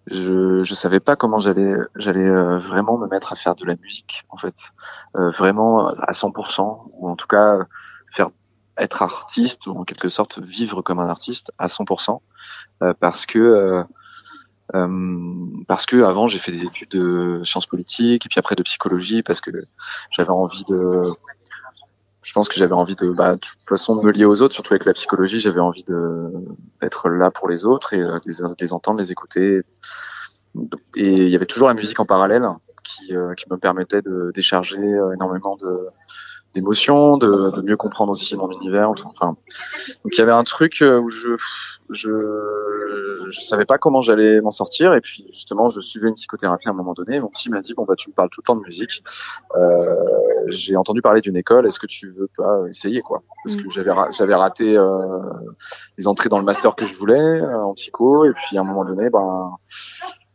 je 0.07 0.63
je 0.65 0.75
savais 0.75 1.01
pas 1.01 1.17
comment 1.17 1.39
j'allais 1.39 1.75
j'allais 1.97 2.27
euh, 2.27 2.59
vraiment 2.59 2.99
me 2.99 3.09
mettre 3.09 3.33
à 3.33 3.37
faire 3.37 3.55
de 3.55 3.65
la 3.65 3.77
musique 3.77 4.25
en 4.29 4.37
fait, 4.37 4.73
euh, 5.17 5.31
vraiment 5.31 5.89
à 5.89 6.13
100% 6.13 6.91
ou 6.93 7.09
en 7.09 7.17
tout 7.17 7.27
cas 7.27 7.59
faire 8.11 8.31
être 8.79 9.03
artiste 9.03 9.67
ou 9.67 9.73
en 9.73 9.85
quelque 9.85 10.09
sorte 10.09 10.39
vivre 10.39 10.83
comme 10.83 10.99
un 10.99 11.09
artiste 11.09 11.51
à 11.59 11.67
100% 11.67 12.21
parce 13.01 13.27
que 13.27 13.85
parce 15.67 15.87
que 15.87 16.03
avant 16.03 16.29
j'ai 16.29 16.39
fait 16.39 16.53
des 16.53 16.65
études 16.65 16.91
de 16.91 17.41
sciences 17.45 17.67
politiques 17.67 18.27
et 18.27 18.29
puis 18.29 18.39
après 18.39 18.55
de 18.55 18.63
psychologie 18.63 19.23
parce 19.23 19.41
que 19.41 19.51
j'avais 20.11 20.31
envie 20.31 20.65
de 20.65 21.15
je 22.27 22.33
pense 22.33 22.49
que 22.49 22.57
j'avais 22.57 22.75
envie 22.75 22.97
de, 22.97 23.09
bah, 23.11 23.35
de 23.35 23.39
toute 23.39 23.69
façon, 23.69 23.95
de 23.95 24.03
me 24.05 24.11
lier 24.11 24.25
aux 24.25 24.43
autres, 24.43 24.53
surtout 24.53 24.75
avec 24.75 24.85
la 24.85 24.95
psychologie, 24.95 25.39
j'avais 25.39 25.61
envie 25.61 25.85
de 25.85 26.33
d'être 26.83 27.09
là 27.09 27.31
pour 27.31 27.49
les 27.49 27.65
autres 27.65 27.95
et 27.95 28.01
euh, 28.01 28.19
les, 28.27 28.35
les, 28.59 28.73
entendre, 28.73 28.99
les 28.99 29.13
écouter. 29.13 29.63
Et 30.97 31.13
il 31.25 31.29
y 31.29 31.37
avait 31.37 31.47
toujours 31.47 31.69
la 31.69 31.75
musique 31.75 32.01
en 32.01 32.05
parallèle 32.05 32.45
qui, 32.83 33.15
euh, 33.17 33.35
qui 33.35 33.45
me 33.49 33.57
permettait 33.59 34.03
de 34.03 34.33
décharger 34.35 34.81
euh, 34.81 35.15
énormément 35.15 35.57
de 35.57 35.87
d'émotion, 36.57 37.17
de, 37.17 37.51
de, 37.51 37.63
mieux 37.63 37.77
comprendre 37.77 38.13
aussi 38.13 38.37
mon 38.37 38.51
univers. 38.51 38.91
Enfin, 38.91 39.37
donc 40.05 40.13
il 40.13 40.19
y 40.19 40.23
avait 40.23 40.33
un 40.33 40.45
truc 40.45 40.83
où 40.83 41.09
je 41.09 41.37
je 41.91 42.11
je 43.31 43.41
savais 43.41 43.65
pas 43.65 43.79
comment 43.79 44.01
j'allais 44.01 44.41
m'en 44.41 44.51
sortir 44.51 44.95
et 44.95 45.01
puis 45.01 45.27
justement 45.31 45.71
je 45.71 45.81
suivais 45.81 46.09
une 46.09 46.15
psychothérapie 46.15 46.69
à 46.69 46.71
un 46.71 46.75
moment 46.75 46.95
donné. 46.95 47.21
Mon 47.21 47.29
psy 47.29 47.51
m'a 47.51 47.61
dit 47.61 47.75
bon 47.75 47.85
bah 47.85 47.95
tu 47.97 48.11
me 48.11 48.15
parles 48.15 48.31
tout 48.31 48.41
le 48.41 48.47
temps 48.47 48.57
de 48.57 48.63
musique. 48.63 49.03
Euh, 49.57 49.95
j'ai 50.49 50.77
entendu 50.77 51.01
parler 51.01 51.21
d'une 51.21 51.37
école. 51.37 51.67
Est-ce 51.67 51.79
que 51.79 51.87
tu 51.87 52.09
veux 52.09 52.29
pas 52.37 52.63
essayer 52.69 53.01
quoi? 53.03 53.23
Parce 53.45 53.57
que 53.57 53.67
mm. 53.67 53.71
j'avais 53.71 53.93
j'avais 54.11 54.35
raté 54.35 54.77
euh, 54.77 55.21
les 55.99 56.07
entrées 56.09 56.29
dans 56.29 56.39
le 56.39 56.45
master 56.45 56.75
que 56.75 56.85
je 56.85 56.95
voulais 56.95 57.41
euh, 57.41 57.63
en 57.63 57.75
psycho. 57.75 58.25
Et 58.25 58.33
puis 58.33 58.59
à 58.59 58.61
un 58.61 58.65
moment 58.65 58.85
donné 58.85 59.11
ben 59.11 59.53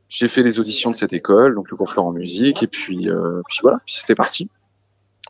j'ai 0.09 0.27
fait 0.27 0.43
les 0.43 0.59
auditions 0.59 0.91
de 0.91 0.95
cette 0.95 1.13
école 1.13 1.55
donc 1.55 1.69
le 1.69 1.77
cours 1.77 1.93
en 1.97 2.11
musique. 2.11 2.63
Et 2.63 2.67
puis 2.67 3.09
euh, 3.09 3.41
puis 3.47 3.59
voilà 3.61 3.79
puis 3.85 3.95
c'était 3.95 4.15
parti 4.15 4.49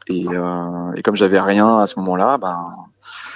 et, 0.08 0.26
euh, 0.28 0.94
et 0.96 1.02
comme 1.02 1.16
j'avais 1.16 1.40
rien 1.40 1.80
à 1.80 1.88
ce 1.88 2.00
moment-là 2.00 2.38
ben 2.38 2.76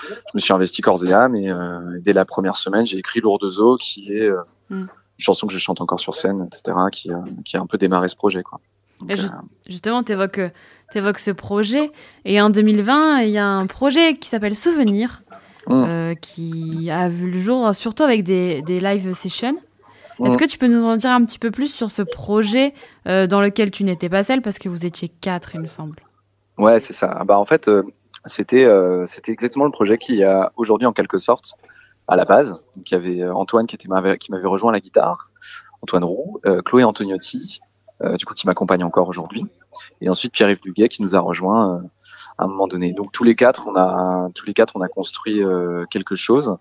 je 0.07 0.31
me 0.33 0.39
suis 0.39 0.53
investi 0.53 0.81
corps 0.81 1.03
et 1.05 1.13
âme 1.13 1.35
et, 1.35 1.49
euh, 1.49 1.79
dès 2.01 2.13
la 2.13 2.25
première 2.25 2.55
semaine, 2.55 2.85
j'ai 2.85 2.97
écrit 2.97 3.21
Lourdes 3.21 3.59
eaux, 3.59 3.77
qui 3.77 4.11
est 4.11 4.29
euh, 4.29 4.41
mm. 4.69 4.81
une 4.81 4.87
chanson 5.17 5.47
que 5.47 5.53
je 5.53 5.59
chante 5.59 5.81
encore 5.81 5.99
sur 5.99 6.13
scène, 6.13 6.47
etc., 6.47 6.77
qui, 6.91 7.09
qui 7.43 7.57
a 7.57 7.61
un 7.61 7.65
peu 7.65 7.77
démarré 7.77 8.07
ce 8.07 8.15
projet. 8.15 8.43
Quoi. 8.43 8.59
justement, 9.67 10.03
tu 10.03 10.11
évoques, 10.11 10.41
évoques, 10.93 11.19
ce 11.19 11.31
projet. 11.31 11.91
Et 12.25 12.39
en 12.39 12.51
2020, 12.51 13.21
il 13.21 13.31
y 13.31 13.39
a 13.39 13.47
un 13.47 13.65
projet 13.65 14.17
qui 14.17 14.29
s'appelle 14.29 14.55
Souvenir, 14.55 15.23
mm. 15.67 16.13
qui 16.21 16.91
a 16.91 17.09
vu 17.09 17.31
le 17.31 17.39
jour 17.39 17.73
surtout 17.73 18.03
avec 18.03 18.23
des, 18.23 18.61
des 18.61 18.79
live 18.79 19.13
sessions. 19.13 19.57
Mm. 20.19 20.27
Est-ce 20.27 20.37
que 20.37 20.45
tu 20.45 20.59
peux 20.59 20.67
nous 20.67 20.85
en 20.85 20.95
dire 20.97 21.09
un 21.09 21.25
petit 21.25 21.39
peu 21.39 21.49
plus 21.49 21.73
sur 21.73 21.89
ce 21.89 22.03
projet 22.03 22.75
dans 23.05 23.41
lequel 23.41 23.71
tu 23.71 23.83
n'étais 23.83 24.09
pas 24.09 24.21
seule 24.21 24.43
parce 24.43 24.59
que 24.59 24.69
vous 24.69 24.85
étiez 24.85 25.09
quatre, 25.09 25.55
il 25.55 25.61
me 25.61 25.67
semble? 25.67 26.04
Ouais, 26.57 26.79
c'est 26.79 26.93
ça. 26.93 27.23
Bah, 27.25 27.37
en 27.37 27.45
fait, 27.45 27.69
c'était 28.25 28.65
euh, 28.65 29.05
c'était 29.05 29.31
exactement 29.31 29.65
le 29.65 29.71
projet 29.71 29.97
qui 29.97 30.23
a 30.23 30.51
aujourd'hui 30.55 30.87
en 30.87 30.93
quelque 30.93 31.17
sorte 31.17 31.55
à 32.07 32.15
la 32.15 32.25
base. 32.25 32.51
Donc 32.75 32.89
il 32.89 32.93
y 32.93 32.97
avait 32.97 33.21
euh, 33.21 33.33
Antoine 33.33 33.67
qui 33.67 33.75
était 33.75 33.87
qui 34.17 34.31
m'avait 34.31 34.47
rejoint 34.47 34.71
à 34.71 34.73
la 34.73 34.79
guitare, 34.79 35.31
Antoine 35.81 36.03
Roux, 36.03 36.39
euh, 36.45 36.61
Chloé 36.61 36.83
Antoniotti, 36.83 37.59
du 38.17 38.25
coup 38.25 38.33
qui 38.33 38.45
m'accompagne 38.45 38.83
encore 38.83 39.07
aujourd'hui, 39.07 39.45
et 40.01 40.09
ensuite 40.09 40.33
Pierre-Yves 40.33 40.59
Duguet 40.61 40.89
qui 40.89 41.01
nous 41.01 41.15
a 41.15 41.19
rejoint 41.19 41.81
à 42.37 42.43
un 42.43 42.47
moment 42.47 42.67
donné. 42.67 42.91
Donc 42.91 43.13
tous 43.13 43.23
les 43.23 43.35
quatre, 43.35 43.67
on 43.67 43.75
a 43.77 44.29
tous 44.35 44.45
les 44.45 44.53
quatre, 44.53 44.73
on 44.75 44.81
a 44.81 44.89
construit 44.89 45.41
quelque 45.89 46.13
chose. 46.13 46.57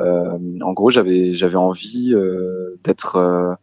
en 0.00 0.72
gros, 0.72 0.90
j'avais 0.90 1.34
j'avais 1.34 1.56
envie 1.56 2.14
d'être 2.82 3.58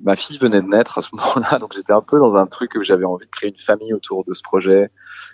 ma 0.00 0.16
fille 0.16 0.38
venait 0.38 0.60
de 0.60 0.68
naître 0.68 0.98
à 0.98 1.02
ce 1.02 1.08
moment-là, 1.14 1.58
donc 1.58 1.72
j'étais 1.74 1.92
un 1.92 2.02
peu 2.02 2.18
dans 2.18 2.36
un 2.36 2.46
truc 2.46 2.72
où 2.76 2.82
j'avais 2.82 3.04
envie 3.04 3.26
de 3.26 3.30
créer 3.30 3.50
une 3.50 3.56
famille 3.56 3.92
autour 3.92 4.24
de 4.24 4.34
ce 4.34 4.42
projet, 4.42 4.90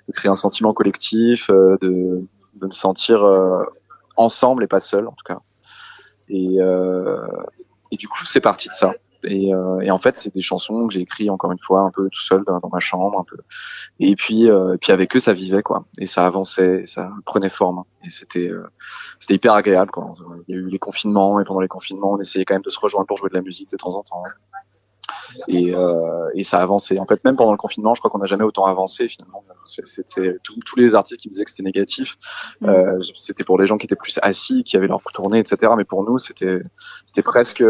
de 0.08 0.12
créer 0.12 0.30
un 0.30 0.36
sentiment 0.36 0.72
collectif, 0.72 1.50
euh, 1.50 1.76
de, 1.80 2.26
de, 2.54 2.66
me 2.66 2.72
sentir 2.72 3.24
euh, 3.24 3.64
ensemble 4.16 4.64
et 4.64 4.68
pas 4.68 4.80
seul 4.80 5.06
en 5.06 5.12
tout 5.12 5.24
cas. 5.26 5.40
Et, 6.28 6.60
euh, 6.60 7.26
et 7.90 7.96
du 7.96 8.08
coup, 8.08 8.24
c'est 8.24 8.40
parti 8.40 8.68
de 8.68 8.74
ça. 8.74 8.94
Et, 9.24 9.54
euh, 9.54 9.80
et, 9.80 9.90
en 9.90 9.98
fait, 9.98 10.16
c'est 10.16 10.34
des 10.34 10.42
chansons 10.42 10.86
que 10.86 10.94
j'ai 10.94 11.00
écrites 11.00 11.30
encore 11.30 11.52
une 11.52 11.58
fois 11.58 11.80
un 11.80 11.90
peu 11.90 12.08
tout 12.10 12.20
seul 12.20 12.42
dans, 12.46 12.60
ma 12.72 12.80
chambre, 12.80 13.20
un 13.20 13.24
peu. 13.24 13.36
Et 14.00 14.14
puis, 14.16 14.50
euh, 14.50 14.76
puis 14.80 14.92
avec 14.92 15.14
eux, 15.14 15.20
ça 15.20 15.32
vivait 15.32 15.62
quoi, 15.62 15.84
et 15.98 16.06
ça 16.06 16.26
avançait, 16.26 16.84
ça 16.86 17.10
prenait 17.24 17.48
forme. 17.48 17.84
Et 18.04 18.10
c'était, 18.10 18.48
euh, 18.48 18.66
c'était 19.20 19.34
hyper 19.34 19.54
agréable. 19.54 19.90
Quoi. 19.90 20.12
Il 20.48 20.54
y 20.54 20.58
a 20.58 20.60
eu 20.60 20.68
les 20.68 20.78
confinements, 20.78 21.40
et 21.40 21.44
pendant 21.44 21.60
les 21.60 21.68
confinements, 21.68 22.12
on 22.12 22.20
essayait 22.20 22.44
quand 22.44 22.54
même 22.54 22.62
de 22.62 22.70
se 22.70 22.80
rejoindre 22.80 23.06
pour 23.06 23.16
jouer 23.16 23.30
de 23.30 23.34
la 23.34 23.42
musique 23.42 23.70
de 23.70 23.76
temps 23.76 23.94
en 23.94 24.02
temps 24.02 24.22
et, 25.48 25.74
euh, 25.74 26.28
et 26.34 26.42
ça 26.42 26.58
a 26.58 26.62
avancé. 26.62 26.98
En 26.98 27.06
fait, 27.06 27.24
même 27.24 27.36
pendant 27.36 27.52
le 27.52 27.58
confinement, 27.58 27.94
je 27.94 28.00
crois 28.00 28.10
qu'on 28.10 28.18
n'a 28.18 28.26
jamais 28.26 28.44
autant 28.44 28.66
avancé 28.66 29.08
finalement. 29.08 29.44
C'était 29.64 30.38
tous 30.42 30.76
les 30.76 30.94
artistes 30.94 31.20
qui 31.20 31.28
disaient 31.28 31.44
que 31.44 31.50
c'était 31.50 31.62
négatif. 31.62 32.16
Mm. 32.60 32.68
Euh, 32.68 33.00
c'était 33.16 33.44
pour 33.44 33.58
les 33.58 33.66
gens 33.66 33.78
qui 33.78 33.86
étaient 33.86 33.96
plus 33.96 34.18
assis, 34.22 34.64
qui 34.64 34.76
avaient 34.76 34.88
leur 34.88 35.00
tournée, 35.12 35.38
etc. 35.38 35.72
Mais 35.76 35.84
pour 35.84 36.04
nous, 36.04 36.18
c'était 36.18 36.62
c'était 37.06 37.22
presque 37.22 37.64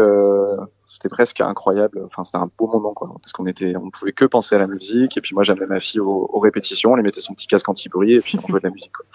c'était 0.85 1.09
presque 1.09 1.41
incroyable. 1.41 2.01
Enfin, 2.05 2.23
c'était 2.23 2.37
un 2.37 2.49
beau 2.57 2.67
moment 2.67 2.93
quoi, 2.93 3.09
parce 3.21 3.31
qu'on 3.31 3.45
était, 3.45 3.75
on 3.75 3.89
pouvait 3.89 4.13
que 4.13 4.25
penser 4.25 4.55
à 4.55 4.59
la 4.59 4.67
musique. 4.67 5.17
Et 5.17 5.21
puis 5.21 5.33
moi, 5.33 5.43
j'amenais 5.43 5.67
ma 5.67 5.79
fille 5.79 5.99
aux, 5.99 6.29
aux, 6.31 6.39
répétitions, 6.39 6.91
on 6.91 6.95
lui 6.95 7.03
mettait 7.03 7.21
son 7.21 7.33
petit 7.33 7.47
casque 7.47 7.67
anti-bruit 7.69 8.15
et 8.15 8.21
puis 8.21 8.37
on 8.43 8.47
jouait 8.47 8.59
de 8.59 8.67
la 8.67 8.73
musique. 8.73 8.91
Quoi. 8.91 9.05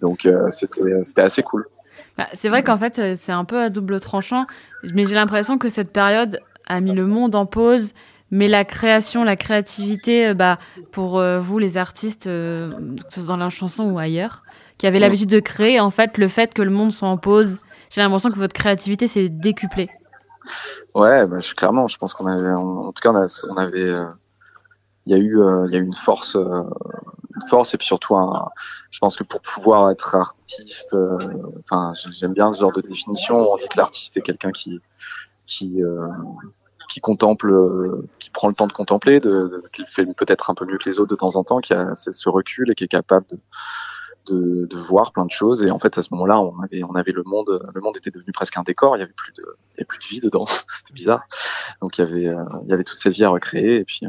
Donc 0.00 0.26
euh, 0.26 0.48
c'était 0.50 1.02
c'était 1.02 1.22
assez 1.22 1.42
cool. 1.42 1.66
Bah, 2.16 2.28
c'est 2.32 2.48
vrai 2.48 2.62
qu'en 2.62 2.76
fait, 2.76 2.98
euh, 2.98 3.14
c'est 3.16 3.32
un 3.32 3.44
peu 3.44 3.60
à 3.60 3.70
double 3.70 3.98
tranchant, 4.00 4.46
mais 4.94 5.04
j'ai 5.04 5.14
l'impression 5.14 5.58
que 5.58 5.68
cette 5.68 5.92
période 5.92 6.40
a 6.66 6.80
mis 6.80 6.92
le 6.92 7.06
monde 7.06 7.34
en 7.34 7.46
pause, 7.46 7.92
mais 8.30 8.48
la 8.48 8.64
création, 8.64 9.22
la 9.22 9.36
créativité, 9.36 10.28
euh, 10.28 10.34
bah, 10.34 10.58
pour 10.92 11.18
euh, 11.18 11.38
vous, 11.40 11.58
les 11.58 11.76
artistes, 11.76 12.26
euh, 12.26 12.70
dans 13.28 13.36
la 13.36 13.48
chanson 13.48 13.84
ou 13.84 13.98
ailleurs, 13.98 14.42
qui 14.78 14.86
avaient 14.86 14.98
l'habitude 14.98 15.30
de 15.30 15.40
créer, 15.40 15.78
en 15.78 15.90
fait, 15.90 16.18
le 16.18 16.28
fait 16.28 16.52
que 16.52 16.62
le 16.62 16.70
monde 16.70 16.90
soit 16.90 17.08
en 17.08 17.16
pause, 17.16 17.60
j'ai 17.90 18.00
l'impression 18.00 18.30
que 18.30 18.38
votre 18.38 18.54
créativité 18.54 19.06
s'est 19.06 19.28
décuplée. 19.28 19.88
Ouais, 20.94 21.26
bah, 21.26 21.38
je, 21.38 21.54
clairement, 21.54 21.86
je 21.86 21.96
pense 21.96 22.12
qu'on 22.12 22.26
avait, 22.26 22.50
en, 22.50 22.92
tout 22.92 23.00
cas, 23.00 23.12
on, 23.12 23.56
avait, 23.56 23.92
il 25.06 25.12
y 25.12 25.14
a 25.14 25.18
eu, 25.18 25.38
il 25.68 25.72
y 25.72 25.76
a 25.76 25.78
eu 25.78 25.84
une 25.84 25.94
force, 25.94 26.34
une 26.34 27.48
force, 27.48 27.72
et 27.74 27.78
puis 27.78 27.86
surtout, 27.86 28.16
un, 28.16 28.48
je 28.90 28.98
pense 28.98 29.16
que 29.16 29.22
pour 29.22 29.40
pouvoir 29.42 29.90
être 29.90 30.16
artiste, 30.16 30.96
enfin, 31.62 31.92
j'aime 32.10 32.32
bien 32.32 32.52
ce 32.52 32.60
genre 32.60 32.72
de 32.72 32.80
définition. 32.80 33.36
On 33.48 33.56
dit 33.56 33.68
que 33.68 33.78
l'artiste 33.78 34.16
est 34.16 34.22
quelqu'un 34.22 34.50
qui 34.50 34.80
qui 35.46 35.82
euh, 35.82 36.08
qui 36.88 37.00
contemple, 37.00 37.50
euh, 37.50 38.08
qui 38.18 38.30
prend 38.30 38.48
le 38.48 38.54
temps 38.54 38.66
de 38.66 38.72
contempler, 38.72 39.18
de, 39.18 39.64
qui 39.72 39.84
fait 39.86 40.06
peut-être 40.06 40.50
un 40.50 40.54
peu 40.54 40.64
mieux 40.64 40.78
que 40.78 40.88
les 40.88 41.00
autres 41.00 41.10
de 41.10 41.16
temps 41.16 41.36
en 41.36 41.44
temps, 41.44 41.60
qui 41.60 41.72
a 41.72 41.94
ce 41.94 42.28
recul 42.28 42.70
et 42.70 42.74
qui 42.74 42.84
est 42.84 42.88
capable 42.88 43.26
de, 43.30 43.38
de, 44.32 44.66
de, 44.66 44.78
voir 44.78 45.12
plein 45.12 45.24
de 45.24 45.30
choses. 45.30 45.64
Et 45.64 45.70
en 45.70 45.78
fait, 45.78 45.98
à 45.98 46.02
ce 46.02 46.08
moment-là, 46.12 46.38
on 46.38 46.94
avait, 46.94 47.12
le 47.12 47.22
monde, 47.24 47.58
le 47.74 47.80
monde 47.80 47.96
était 47.96 48.10
devenu 48.10 48.30
presque 48.32 48.56
un 48.56 48.62
décor. 48.62 48.96
Il 48.96 49.00
y 49.00 49.02
avait 49.02 49.12
plus 49.12 49.32
de, 49.32 49.42
il 49.42 49.78
y 49.78 49.80
avait 49.80 49.86
plus 49.86 49.98
de 49.98 50.04
vie 50.04 50.20
dedans. 50.20 50.46
C'était 50.68 50.92
bizarre. 50.92 51.22
Donc 51.80 51.98
il 51.98 52.02
y 52.02 52.04
avait, 52.04 52.28
euh, 52.28 52.44
il 52.64 52.70
y 52.70 52.72
avait 52.72 52.84
toute 52.84 52.98
cette 52.98 53.14
vie 53.14 53.24
à 53.24 53.30
recréer. 53.30 53.76
Et 53.76 53.84
puis, 53.84 54.00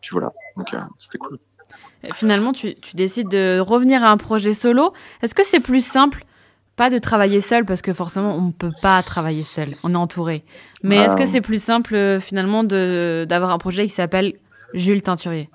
puis 0.00 0.10
voilà. 0.12 0.32
Donc 0.56 0.74
c'était 0.98 1.18
cool. 1.18 1.38
finalement, 2.12 2.52
tu 2.52 2.74
décides 2.94 3.28
de 3.28 3.60
revenir 3.60 4.02
à 4.02 4.10
un 4.10 4.16
projet 4.16 4.54
solo. 4.54 4.92
Est-ce 5.22 5.34
que 5.34 5.44
c'est 5.44 5.60
plus 5.60 5.84
simple 5.84 6.24
pas 6.76 6.90
de 6.90 6.98
travailler 6.98 7.40
seul 7.40 7.64
parce 7.64 7.82
que 7.82 7.92
forcément 7.92 8.34
on 8.34 8.42
ne 8.42 8.52
peut 8.52 8.72
pas 8.82 9.02
travailler 9.02 9.44
seul, 9.44 9.68
on 9.84 9.94
est 9.94 9.96
entouré. 9.96 10.44
Mais 10.82 10.96
est-ce 10.96 11.16
que 11.16 11.24
c'est 11.24 11.40
plus 11.40 11.62
simple 11.62 11.94
euh, 11.94 12.20
finalement 12.20 12.64
d'avoir 12.64 13.50
un 13.50 13.58
projet 13.58 13.84
qui 13.84 13.90
s'appelle 13.90 14.34
Jules 14.74 15.02
Teinturier? 15.02 15.48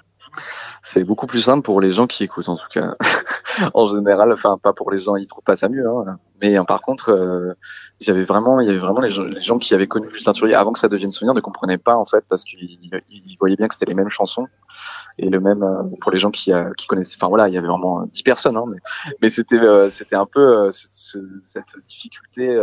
C'est 0.84 1.04
beaucoup 1.04 1.28
plus 1.28 1.42
simple 1.42 1.64
pour 1.64 1.82
les 1.82 1.92
gens 1.92 2.08
qui 2.08 2.24
écoutent 2.24 2.50
en 2.50 2.56
tout 2.56 2.68
cas 2.72 2.96
en 3.74 3.86
général 3.88 4.32
enfin 4.32 4.58
pas 4.62 4.74
pour 4.74 4.92
les 4.92 5.00
gens 5.00 5.16
ils 5.16 5.28
trouvent 5.28 5.44
pas 5.44 5.56
ça 5.56 5.70
mieux 5.70 5.86
hein. 5.88 6.20
Mais 6.42 6.56
hein, 6.56 6.66
par 6.66 6.82
contre 6.82 7.12
euh, 7.12 7.54
j'avais 8.00 8.24
vraiment 8.24 8.60
il 8.60 8.68
y 8.68 8.70
avait 8.70 8.80
vraiment 8.80 9.02
les 9.02 9.10
gens, 9.10 9.60
qui 9.60 9.74
avaient 9.74 9.88
connu 9.88 10.10
Jules 10.10 10.24
Teinturier 10.24 10.56
avant 10.56 10.72
que 10.72 10.80
ça 10.80 10.88
devienne 10.88 11.12
souvenir 11.12 11.34
ne 11.34 11.42
comprenaient 11.42 11.78
pas 11.78 11.96
en 11.96 12.06
fait 12.06 12.24
parce 12.30 12.44
qu'ils 12.44 12.80
voyaient 13.40 13.56
bien 13.56 13.68
que 13.68 13.74
c'était 13.74 13.90
les 13.90 13.96
mêmes 13.96 14.10
chansons 14.10 14.48
et 15.18 15.30
le 15.30 15.40
même 15.40 15.64
euh, 15.64 15.84
pour 16.02 16.12
les 16.12 16.18
gens 16.18 16.32
qui, 16.32 16.54
euh, 16.54 16.72
qui 16.78 16.88
connaissaient 16.88 17.18
enfin 17.20 17.28
voilà 17.30 17.48
il 17.48 17.54
y 17.54 17.58
avait 17.58 17.68
vraiment 17.68 18.04
dix 18.04 18.24
personnes 18.24 18.58
hein, 18.58 18.66
mais, 18.68 18.78
mais 19.22 19.30
c'était 19.30 19.60
c'était 19.90 20.16
un 20.16 20.26
peu 20.26 20.70
cette 20.72 21.76
difficulté 21.88 22.60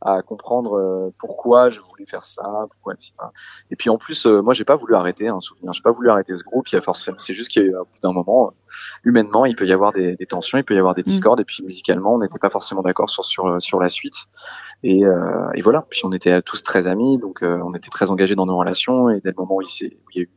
à 0.00 0.22
comprendre 0.22 0.76
euh, 0.76 1.14
pourquoi 1.18 1.70
je 1.70 1.80
voulais 1.80 2.04
faire 2.06 2.24
ça, 2.24 2.66
pourquoi 2.70 2.92
etc. 2.92 3.14
Et 3.70 3.76
puis 3.76 3.88
en 3.88 3.96
plus, 3.96 4.26
euh, 4.26 4.42
moi 4.42 4.52
j'ai 4.52 4.64
pas 4.64 4.76
voulu 4.76 4.94
arrêter 4.94 5.28
un 5.28 5.40
souvenir, 5.40 5.72
j'ai 5.72 5.82
pas 5.82 5.90
voulu 5.90 6.10
arrêter 6.10 6.34
ce 6.34 6.44
groupe. 6.44 6.68
Il 6.68 6.74
y 6.74 6.78
a 6.78 6.82
forcément, 6.82 7.16
c'est 7.18 7.32
juste 7.32 7.50
qu'à 7.50 7.62
bout 7.62 7.98
d'un 8.02 8.12
moment, 8.12 8.48
euh, 8.48 8.50
humainement, 9.04 9.46
il 9.46 9.56
peut 9.56 9.66
y 9.66 9.72
avoir 9.72 9.92
des, 9.92 10.16
des, 10.16 10.26
tensions, 10.26 10.58
il 10.58 10.64
peut 10.64 10.74
y 10.74 10.78
avoir 10.78 10.94
des 10.94 11.02
mm. 11.02 11.04
discordes, 11.04 11.40
et 11.40 11.44
puis 11.44 11.62
musicalement, 11.64 12.14
on 12.14 12.18
n'était 12.18 12.38
pas 12.38 12.50
forcément 12.50 12.82
d'accord 12.82 13.08
sur 13.22 13.24
sur 13.24 13.62
sur 13.62 13.80
la 13.80 13.88
suite. 13.88 14.26
Et, 14.82 15.02
et 15.54 15.62
voilà. 15.62 15.86
Puis 15.88 16.02
on 16.04 16.12
était 16.12 16.42
tous 16.42 16.62
très 16.62 16.86
amis, 16.86 17.18
donc 17.18 17.40
on 17.42 17.72
était 17.74 17.88
très 17.90 18.10
engagés 18.10 18.34
dans 18.34 18.46
nos 18.46 18.56
relations. 18.56 19.08
Et 19.10 19.20
dès 19.20 19.30
le 19.30 19.34
moment 19.36 19.56
où 19.56 19.62
il, 19.62 19.66
où 19.66 20.10
il 20.14 20.16
y 20.16 20.20
a 20.20 20.22
eu 20.22 20.30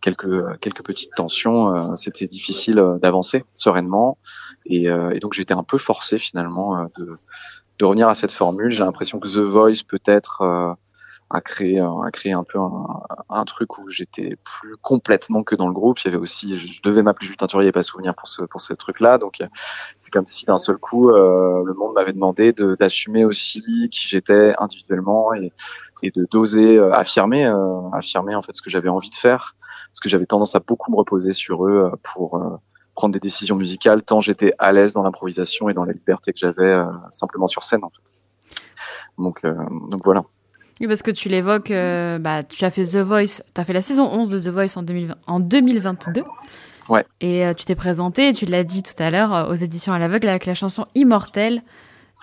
quelques 0.00 0.58
quelques 0.60 0.84
petites 0.84 1.14
tensions, 1.14 1.96
c'était 1.96 2.26
difficile 2.26 2.82
d'avancer 3.02 3.44
sereinement. 3.54 4.18
Et, 4.66 4.84
et 4.84 5.18
donc 5.18 5.32
j'étais 5.32 5.54
un 5.54 5.62
peu 5.62 5.78
forcé 5.78 6.18
finalement 6.18 6.84
de 6.98 7.18
de 7.78 7.84
revenir 7.84 8.08
à 8.08 8.14
cette 8.14 8.32
formule. 8.32 8.70
J'ai 8.70 8.84
l'impression 8.84 9.18
que 9.18 9.28
The 9.28 9.38
Voice 9.38 9.82
peut-être 9.88 10.76
euh, 11.32 11.36
a 11.36 11.40
créé 11.40 11.80
a 11.80 12.10
créé 12.12 12.32
un 12.32 12.44
peu 12.44 12.58
un, 13.28 13.44
truc 13.44 13.78
où 13.78 13.88
j'étais 13.88 14.36
plus 14.44 14.76
complètement 14.76 15.42
que 15.42 15.54
dans 15.54 15.66
le 15.66 15.72
groupe. 15.72 15.98
Il 16.00 16.06
y 16.06 16.08
avait 16.08 16.16
aussi, 16.16 16.56
je, 16.56 16.82
devais 16.82 17.02
m'appeler 17.02 17.26
Jules 17.26 17.36
Teinturier 17.36 17.68
et 17.68 17.72
pas 17.72 17.82
souvenir 17.82 18.14
pour 18.14 18.28
ce 18.28 18.42
pour 18.42 18.60
ce 18.60 18.74
truc-là. 18.74 19.18
Donc 19.18 19.38
c'est 19.98 20.10
comme 20.10 20.26
si 20.26 20.46
d'un 20.46 20.58
seul 20.58 20.78
coup 20.78 21.10
euh, 21.10 21.62
le 21.64 21.74
monde 21.74 21.94
m'avait 21.94 22.12
demandé 22.12 22.52
d'assumer 22.52 23.24
aussi 23.24 23.88
qui 23.90 24.08
j'étais 24.08 24.54
individuellement 24.58 25.32
et 25.34 25.52
et 26.02 26.10
de 26.10 26.26
d'oser 26.30 26.78
euh, 26.78 26.92
affirmer 26.92 27.52
affirmer 27.92 28.34
en 28.34 28.42
fait 28.42 28.54
ce 28.54 28.62
que 28.62 28.70
j'avais 28.70 28.88
envie 28.88 29.10
de 29.10 29.14
faire, 29.14 29.56
parce 29.88 30.00
que 30.00 30.08
j'avais 30.08 30.26
tendance 30.26 30.54
à 30.54 30.60
beaucoup 30.60 30.90
me 30.90 30.96
reposer 30.96 31.32
sur 31.32 31.66
eux 31.66 31.92
pour 32.02 32.60
prendre 32.94 33.14
des 33.14 33.20
décisions 33.20 33.56
musicales 33.56 34.02
tant 34.02 34.20
j'étais 34.20 34.54
à 34.58 34.72
l'aise 34.72 34.92
dans 34.92 35.02
l'improvisation 35.02 35.70
et 35.70 35.74
dans 35.74 35.84
la 35.84 35.92
liberté 35.92 36.32
que 36.32 36.38
j'avais 36.38 36.70
euh, 36.70 36.84
simplement 37.10 37.46
sur 37.46 37.62
scène 37.62 37.82
en 37.82 37.88
fait. 37.90 38.14
Donc, 39.18 39.44
euh, 39.44 39.54
donc 39.88 40.02
voilà. 40.04 40.24
Oui, 40.80 40.86
parce 40.86 41.02
que 41.02 41.10
tu 41.10 41.28
l'évoques, 41.28 41.70
euh, 41.70 42.18
bah, 42.18 42.42
tu 42.42 42.64
as 42.64 42.70
fait 42.70 42.84
The 42.84 42.96
Voice, 42.96 43.42
tu 43.54 43.60
as 43.60 43.64
fait 43.64 43.72
la 43.72 43.82
saison 43.82 44.10
11 44.10 44.30
de 44.30 44.38
The 44.38 44.48
Voice 44.48 44.76
en, 44.76 44.84
en 45.26 45.40
2022. 45.40 46.22
Ouais. 46.88 47.04
Et 47.20 47.44
tu 47.56 47.66
t'es 47.66 47.74
présenté, 47.74 48.28
et 48.28 48.32
tu 48.32 48.46
l'as 48.46 48.64
dit 48.64 48.82
tout 48.82 49.00
à 49.00 49.10
l'heure, 49.10 49.48
aux 49.48 49.54
éditions 49.54 49.92
à 49.92 49.98
l'aveugle 49.98 50.28
avec 50.28 50.46
la 50.46 50.54
chanson 50.54 50.84
Immortelle. 50.94 51.62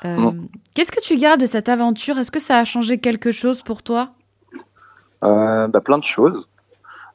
Mm. 0.03 0.47
Qu'est-ce 0.75 0.91
que 0.91 0.99
tu 0.99 1.17
gardes 1.17 1.39
de 1.39 1.45
cette 1.45 1.69
aventure? 1.69 2.17
Est-ce 2.17 2.31
que 2.31 2.39
ça 2.39 2.57
a 2.57 2.65
changé 2.65 2.97
quelque 2.97 3.31
chose 3.31 3.61
pour 3.61 3.81
toi? 3.83 4.09
Bah, 5.21 5.69
Plein 5.83 5.99
de 5.99 6.03
choses. 6.03 6.49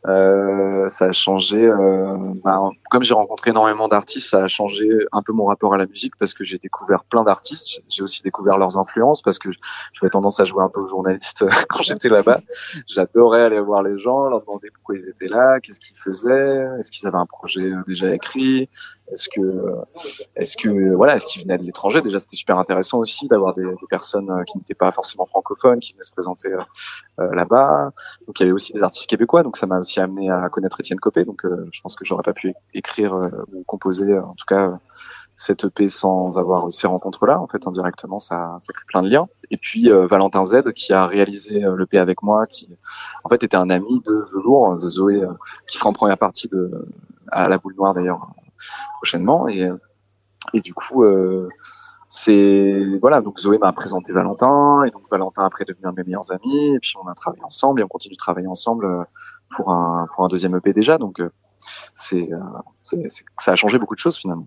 Euh, 0.06 0.88
ça 0.88 1.06
a 1.06 1.12
changé. 1.12 1.64
Euh, 1.64 2.16
bah, 2.42 2.61
comme 2.90 3.02
j'ai 3.02 3.14
rencontré 3.14 3.50
énormément 3.50 3.88
d'artistes, 3.88 4.30
ça 4.30 4.44
a 4.44 4.49
changé 4.49 4.88
un 5.12 5.23
peu 5.23 5.32
mon 5.32 5.44
rapport 5.44 5.75
à 5.75 5.78
la 5.78 5.87
musique 5.87 6.14
parce 6.18 6.35
que 6.35 6.44
j'ai 6.44 6.59
découvert 6.59 7.04
plein 7.04 7.23
d'artistes. 7.23 7.82
J'ai 7.88 8.02
aussi 8.02 8.23
découvert 8.23 8.59
leurs 8.59 8.78
influences 8.78 9.23
parce 9.23 9.38
que 9.38 9.50
j'avais 9.92 10.11
tendance 10.11 10.40
à 10.40 10.44
jouer 10.44 10.62
un 10.62 10.68
peu 10.68 10.80
au 10.80 10.87
journaliste 10.87 11.44
quand 11.68 11.82
j'étais 11.82 12.09
là-bas. 12.09 12.40
J'adorais 12.87 13.42
aller 13.42 13.61
voir 13.61 13.82
les 13.82 13.97
gens, 13.97 14.28
leur 14.28 14.40
demander 14.40 14.71
pourquoi 14.75 14.97
ils 14.97 15.09
étaient 15.09 15.28
là, 15.28 15.61
qu'est-ce 15.61 15.80
qu'ils 15.80 15.97
faisaient, 15.97 16.66
est-ce 16.78 16.90
qu'ils 16.90 17.06
avaient 17.06 17.18
un 17.18 17.26
projet 17.26 17.71
déjà 17.87 18.12
écrit, 18.12 18.68
est-ce 19.12 19.28
que, 19.28 19.40
est-ce 20.37 20.56
que, 20.56 20.94
voilà, 20.94 21.16
est-ce 21.16 21.26
qu'ils 21.26 21.42
venaient 21.42 21.59
de 21.59 21.64
l'étranger? 21.64 22.00
Déjà, 22.00 22.18
c'était 22.18 22.37
super 22.37 22.59
intéressant 22.59 22.99
aussi 22.99 23.28
d'avoir 23.28 23.54
des, 23.54 23.62
des, 23.62 23.87
personnes 23.90 24.30
euh, 24.30 24.42
qui 24.44 24.56
n'étaient 24.56 24.75
pas 24.75 24.90
forcément 24.90 25.26
francophones, 25.26 25.80
qui 25.80 25.92
venaient 25.92 26.02
se 26.02 26.12
présenter 26.12 26.49
euh, 26.49 26.62
là-bas. 27.19 27.92
Donc, 28.26 28.40
il 28.40 28.42
y 28.42 28.45
avait 28.45 28.52
aussi 28.52 28.73
des 28.73 28.83
artistes 28.83 29.09
québécois. 29.09 29.42
Donc, 29.42 29.57
ça 29.57 29.66
m'a 29.66 29.78
aussi 29.78 30.00
amené 30.00 30.31
à 30.31 30.49
connaître 30.49 30.81
Étienne 30.81 31.00
Copé. 31.00 31.25
Donc, 31.25 31.45
euh, 31.45 31.69
je 31.73 31.81
pense 31.81 31.95
que 31.97 32.04
j'aurais 32.04 32.23
pas 32.23 32.33
pu 32.33 32.54
écrire 32.75 33.14
ou 33.52 33.62
composer, 33.64 34.19
en 34.19 34.35
tout 34.35 34.47
cas, 34.47 34.78
cette 35.35 35.64
EP 35.64 35.88
sans 35.88 36.38
avoir 36.38 36.69
eu 36.69 36.73
ces 36.73 36.87
rencontres-là. 36.87 37.40
En 37.40 37.47
fait, 37.47 37.66
indirectement, 37.66 38.19
ça, 38.19 38.57
ça 38.61 38.73
crée 38.73 38.85
plein 38.87 39.02
de 39.02 39.09
liens. 39.09 39.28
Et 39.50 39.57
puis 39.57 39.88
Valentin 39.88 40.45
Z 40.45 40.73
qui 40.75 40.92
a 40.92 41.07
réalisé 41.07 41.64
l'EP 41.76 41.99
avec 41.99 42.23
moi, 42.23 42.47
qui 42.47 42.69
en 43.25 43.28
fait 43.28 43.42
était 43.42 43.57
un 43.57 43.71
ami 43.71 44.00
de 44.00 44.25
Velours, 44.33 44.76
de 44.76 44.88
Zoé, 44.88 45.23
qui 45.66 45.78
sera 45.78 45.90
en 45.90 45.92
première 45.92 46.19
partie 46.19 46.49
de 46.49 46.87
à 47.31 47.49
la 47.49 47.59
boule 47.59 47.75
noire 47.75 47.95
d'ailleurs 47.95 48.28
prochainement. 48.97 49.49
Et, 49.49 49.69
et 50.52 50.61
du 50.61 50.75
coup, 50.75 51.04
euh, 51.04 51.49
c'est 52.14 52.99
voilà. 53.00 53.23
Donc 53.23 53.40
Zoé 53.40 53.57
m'a 53.57 53.73
présenté 53.73 54.12
Valentin, 54.12 54.85
et 54.85 54.90
donc 54.90 55.04
Valentin 55.11 55.47
après 55.47 55.64
devenu 55.64 55.87
un 55.87 55.92
de 55.92 55.97
mes 55.97 56.04
meilleurs 56.04 56.31
amis. 56.31 56.75
Et 56.75 56.78
puis 56.78 56.92
on 57.02 57.09
a 57.09 57.14
travaillé 57.14 57.42
ensemble 57.42 57.81
et 57.81 57.85
on 57.85 57.88
continue 57.88 58.12
de 58.12 58.19
travailler 58.19 58.49
ensemble 58.49 58.85
euh, 58.85 59.02
pour 59.57 59.73
un 59.73 60.07
pour 60.14 60.23
un 60.23 60.28
deuxième 60.28 60.54
EP 60.54 60.75
déjà. 60.75 60.99
Donc 60.99 61.21
euh, 61.21 61.31
c'est 61.95 62.28
ça 63.38 63.52
a 63.52 63.57
changé 63.57 63.78
beaucoup 63.78 63.95
de 63.95 63.99
choses 63.99 64.19
finalement. 64.19 64.47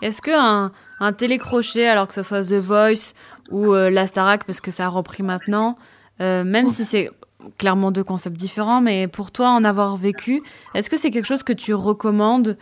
Est-ce 0.00 0.20
que 0.20 0.32
un, 0.32 0.72
un, 0.98 1.12
télécrochet, 1.12 1.86
alors 1.86 2.08
que 2.08 2.14
ce 2.14 2.22
soit 2.22 2.42
The 2.42 2.54
Voice 2.54 3.12
ou 3.50 3.74
la 3.74 4.06
Starac, 4.06 4.44
parce 4.44 4.60
que 4.60 4.70
ça 4.72 4.86
a 4.86 4.88
repris 4.88 5.22
maintenant, 5.22 5.76
même 6.18 6.66
si 6.66 6.84
c'est 6.84 7.10
clairement 7.58 7.92
deux 7.92 8.02
concepts 8.02 8.36
différents, 8.36 8.80
mais 8.80 9.06
pour 9.06 9.30
toi 9.30 9.50
en 9.50 9.64
avoir 9.64 9.96
vécu, 9.96 10.42
est-ce 10.74 10.88
que 10.88 10.96
c'est 10.96 11.10
quelque 11.10 11.26
chose 11.26 11.42
que 11.42 11.52
tu 11.52 11.74
recommandes 11.74 12.56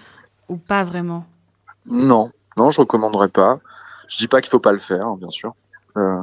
ou 0.48 0.56
pas 0.56 0.82
vraiment? 0.82 1.24
Non, 1.86 2.32
non, 2.56 2.72
je 2.72 2.80
recommanderais 2.80 3.28
pas. 3.28 3.60
Je 4.10 4.18
dis 4.18 4.28
pas 4.28 4.42
qu'il 4.42 4.50
faut 4.50 4.60
pas 4.60 4.72
le 4.72 4.78
faire, 4.78 5.16
bien 5.16 5.30
sûr, 5.30 5.54
euh, 5.96 6.20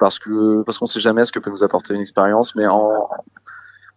parce 0.00 0.18
que 0.18 0.62
parce 0.62 0.78
qu'on 0.78 0.86
sait 0.86 1.00
jamais 1.00 1.24
ce 1.24 1.32
que 1.32 1.38
peut 1.38 1.50
nous 1.50 1.62
apporter 1.62 1.94
une 1.94 2.00
expérience, 2.00 2.54
mais 2.56 2.66
en 2.66 3.08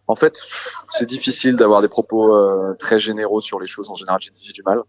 en 0.08 0.16
fait, 0.16 0.42
c'est 0.90 1.06
difficile 1.06 1.56
d'avoir 1.56 1.82
des 1.82 1.88
propos 1.88 2.36
euh, 2.36 2.76
très 2.78 3.00
généraux 3.00 3.40
sur 3.40 3.60
les 3.60 3.68
choses. 3.68 3.90
En 3.90 3.96
général, 3.96 4.20
j'ai 4.22 4.52
du 4.52 4.64
mal 4.64 4.82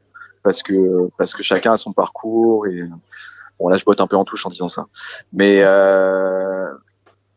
parce 0.43 0.63
que 0.63 1.09
parce 1.17 1.35
que 1.35 1.43
chacun 1.43 1.73
a 1.73 1.77
son 1.77 1.93
parcours 1.93 2.67
et 2.67 2.83
bon 3.61 3.69
là 3.69 3.77
je 3.77 3.85
botte 3.85 4.01
un 4.01 4.09
peu 4.09 4.17
en 4.17 4.25
touche 4.25 4.45
en 4.45 4.51
disant 4.51 4.69
ça, 4.69 4.87
mais 5.33 5.61
euh, 5.63 6.69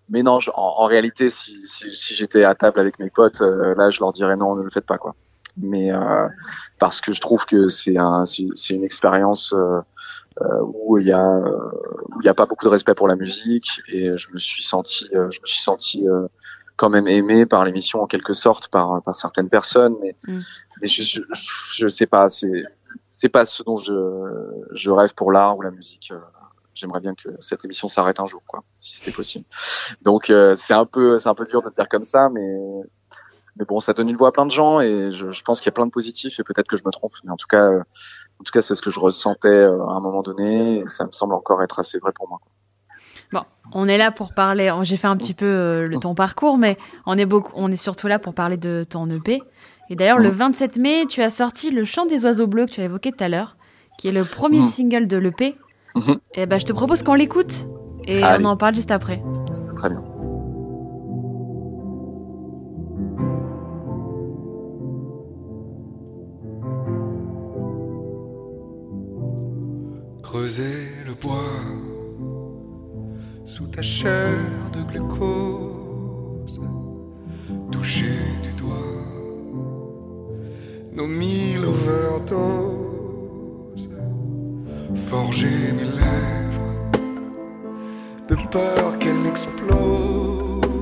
mais 0.10 0.22
non, 0.22 0.38
en, 0.54 0.86
réalité, 0.86 1.30
si, 1.30 1.66
si, 1.66 1.96
si 1.96 2.14
j'étais 2.14 2.44
à 2.44 2.54
table 2.54 2.80
avec 2.80 3.00
mes 3.00 3.10
potes, 3.10 3.42
euh, 3.42 3.74
là, 3.76 3.90
je 3.90 4.00
leur 4.00 4.12
dirais 4.12 4.36
non, 4.36 4.56
ne 4.56 4.62
le 4.62 4.70
faites 4.70 4.86
pas, 4.86 4.98
quoi. 4.98 5.16
Mais 5.58 5.92
euh, 5.92 6.28
parce 6.80 7.02
que 7.02 7.14
je 7.14 7.22
trouve 7.22 7.46
que 7.46 7.68
c'est 7.68 7.98
un, 7.98 8.26
c'est 8.26 8.74
une 8.74 8.84
expérience 8.84 9.54
euh, 9.54 9.80
euh, 10.42 10.62
où 10.64 10.98
il 10.98 11.08
y 11.08 11.12
a, 11.14 11.40
où 11.40 12.22
il 12.22 12.26
y 12.26 12.30
a 12.30 12.34
pas 12.34 12.46
beaucoup 12.46 12.66
de 12.66 12.70
respect 12.70 12.94
pour 12.94 13.08
la 13.08 13.16
musique 13.16 13.82
et 13.88 14.18
je 14.18 14.32
me 14.32 14.38
suis 14.38 14.64
senti, 14.64 15.08
je 15.12 15.40
me 15.40 15.46
suis 15.46 15.62
senti 15.62 16.06
quand 16.76 16.90
même 16.90 17.08
aimé 17.08 17.46
par 17.46 17.64
l'émission 17.64 18.02
en 18.02 18.08
quelque 18.08 18.34
sorte 18.34 18.68
par, 18.68 19.02
par 19.02 19.16
certaines 19.16 19.48
personnes, 19.48 19.96
mais, 20.02 20.16
mm. 20.28 20.40
mais 20.82 20.88
je, 20.90 21.04
je, 21.04 21.22
je 21.72 21.88
sais 21.88 22.06
pas, 22.06 22.28
c'est 22.28 22.66
c'est 23.12 23.30
pas 23.30 23.46
ce 23.46 23.64
dont 23.64 23.78
je, 23.78 23.94
je 24.74 24.92
rêve 24.92 25.14
pour 25.16 25.32
l'art 25.32 25.58
ou 25.58 25.62
la 25.62 25.72
musique 25.72 26.12
j'aimerais 26.76 27.00
bien 27.00 27.16
que 27.16 27.30
cette 27.40 27.66
émission 27.66 27.88
s'arrête 27.88 28.20
un 28.20 28.26
jour, 28.26 28.44
quoi, 28.46 28.64
si 28.76 28.96
c'était 28.96 29.12
possible. 29.12 29.46
Donc 30.02 30.30
euh, 30.30 30.56
c'est 30.58 30.74
un 30.74 30.86
peu, 30.86 31.18
c'est 31.18 31.30
un 31.30 31.34
peu 31.34 31.46
dur 31.46 31.62
de 31.62 31.70
dire 31.70 31.90
comme 31.90 32.04
ça, 32.04 32.30
mais 32.30 32.46
mais 33.58 33.66
bon, 33.66 33.80
ça 33.80 33.94
donne 33.94 34.10
une 34.10 34.18
voix 34.18 34.30
à 34.30 34.32
plein 34.32 34.46
de 34.46 34.52
gens 34.52 34.82
et 34.82 35.12
je, 35.12 35.32
je 35.32 35.44
pense 35.44 35.60
qu'il 35.60 35.68
y 35.68 35.70
a 35.70 35.74
plein 35.74 35.86
de 35.86 35.92
positifs 35.92 36.40
et 36.40 36.44
peut-être 36.44 36.68
que 36.68 36.76
je 36.76 36.84
me 36.86 36.92
trompe, 36.92 37.14
mais 37.24 37.32
en 37.32 37.38
tout 37.38 37.48
cas, 37.48 37.66
euh, 37.66 37.80
en 38.40 38.44
tout 38.44 38.52
cas, 38.52 38.62
c'est 38.62 38.76
ce 38.76 38.82
que 38.82 38.90
je 38.90 39.00
ressentais 39.00 39.48
euh, 39.48 39.82
à 39.88 39.94
un 39.94 40.00
moment 40.00 40.22
donné 40.22 40.80
et 40.80 40.88
ça 40.88 41.06
me 41.06 41.12
semble 41.12 41.34
encore 41.34 41.64
être 41.64 41.80
assez 41.80 41.98
vrai 42.00 42.12
pour 42.14 42.28
moi. 42.28 42.40
Bon, 43.32 43.42
on 43.74 43.88
est 43.88 43.98
là 43.98 44.12
pour 44.12 44.34
parler. 44.34 44.72
J'ai 44.84 44.98
fait 44.98 45.08
un 45.08 45.18
petit 45.18 45.34
peu 45.34 45.84
le 45.86 45.98
ton 46.00 46.14
parcours, 46.14 46.58
mais 46.58 46.78
on 47.06 47.18
est 47.18 47.26
beaucoup, 47.26 47.52
on 47.56 47.72
est 47.72 47.76
surtout 47.76 48.08
là 48.08 48.20
pour 48.20 48.34
parler 48.34 48.58
de 48.58 48.86
ton 48.88 49.10
EP. 49.10 49.42
Et 49.90 49.96
d'ailleurs, 49.96 50.20
le 50.20 50.30
27 50.30 50.78
mmh. 50.78 50.82
mai, 50.82 51.06
tu 51.08 51.22
as 51.22 51.30
sorti 51.30 51.72
Le 51.72 51.86
Chant 51.86 52.06
des 52.06 52.24
oiseaux 52.24 52.48
bleus 52.48 52.68
que 52.68 52.72
tu 52.72 52.82
as 52.82 52.86
évoqué 52.86 53.12
tout 53.12 53.24
à 53.24 53.30
l'heure, 53.30 53.58
qui 53.98 54.08
est 54.08 54.12
le 54.12 54.24
premier 54.24 54.60
mmh. 54.60 54.70
single 54.70 55.08
de 55.08 55.18
l'EP 55.18 55.58
et 55.96 56.42
eh 56.42 56.46
ben, 56.46 56.60
je 56.60 56.66
te 56.66 56.74
propose 56.74 57.04
qu'on 57.04 57.14
l'écoute 57.14 57.68
et 58.06 58.22
on 58.24 58.46
en 58.46 58.58
parle 58.58 58.76
juste 58.76 58.92
après. 58.92 59.22
Très 59.78 59.90
bien. 59.90 60.04
Creuser 70.36 70.90
le 71.06 71.14
bois 71.14 71.62
sous 73.46 73.68
ta 73.68 73.82
chair 73.82 74.36
de 74.74 74.84
glucose, 74.84 76.60
toucher 77.72 78.20
du 78.44 78.52
doigt 78.56 78.76
nos 80.92 81.08
mille 81.08 81.64
overdoses 81.64 83.08
forger 85.10 85.72
mes 85.72 85.86
lèvres 86.02 86.74
de 88.28 88.36
peur 88.52 89.00
qu'elles 89.00 89.28
explosent 89.28 90.75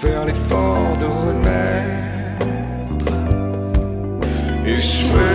faire 0.00 0.26
l'effort 0.26 0.96
de 0.98 1.06
renaître, 1.06 2.46
échouer 4.66 5.20
à 5.20 5.25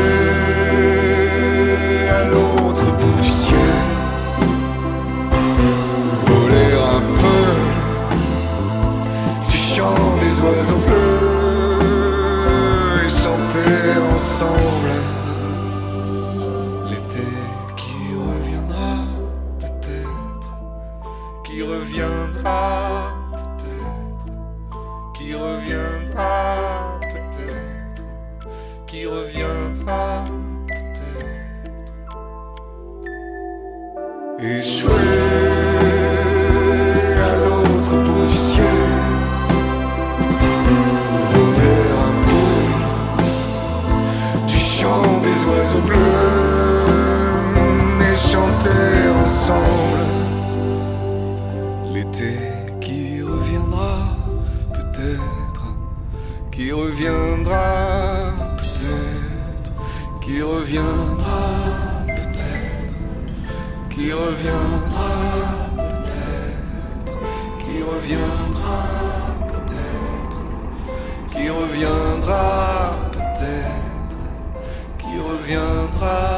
reviendra 75.52 76.31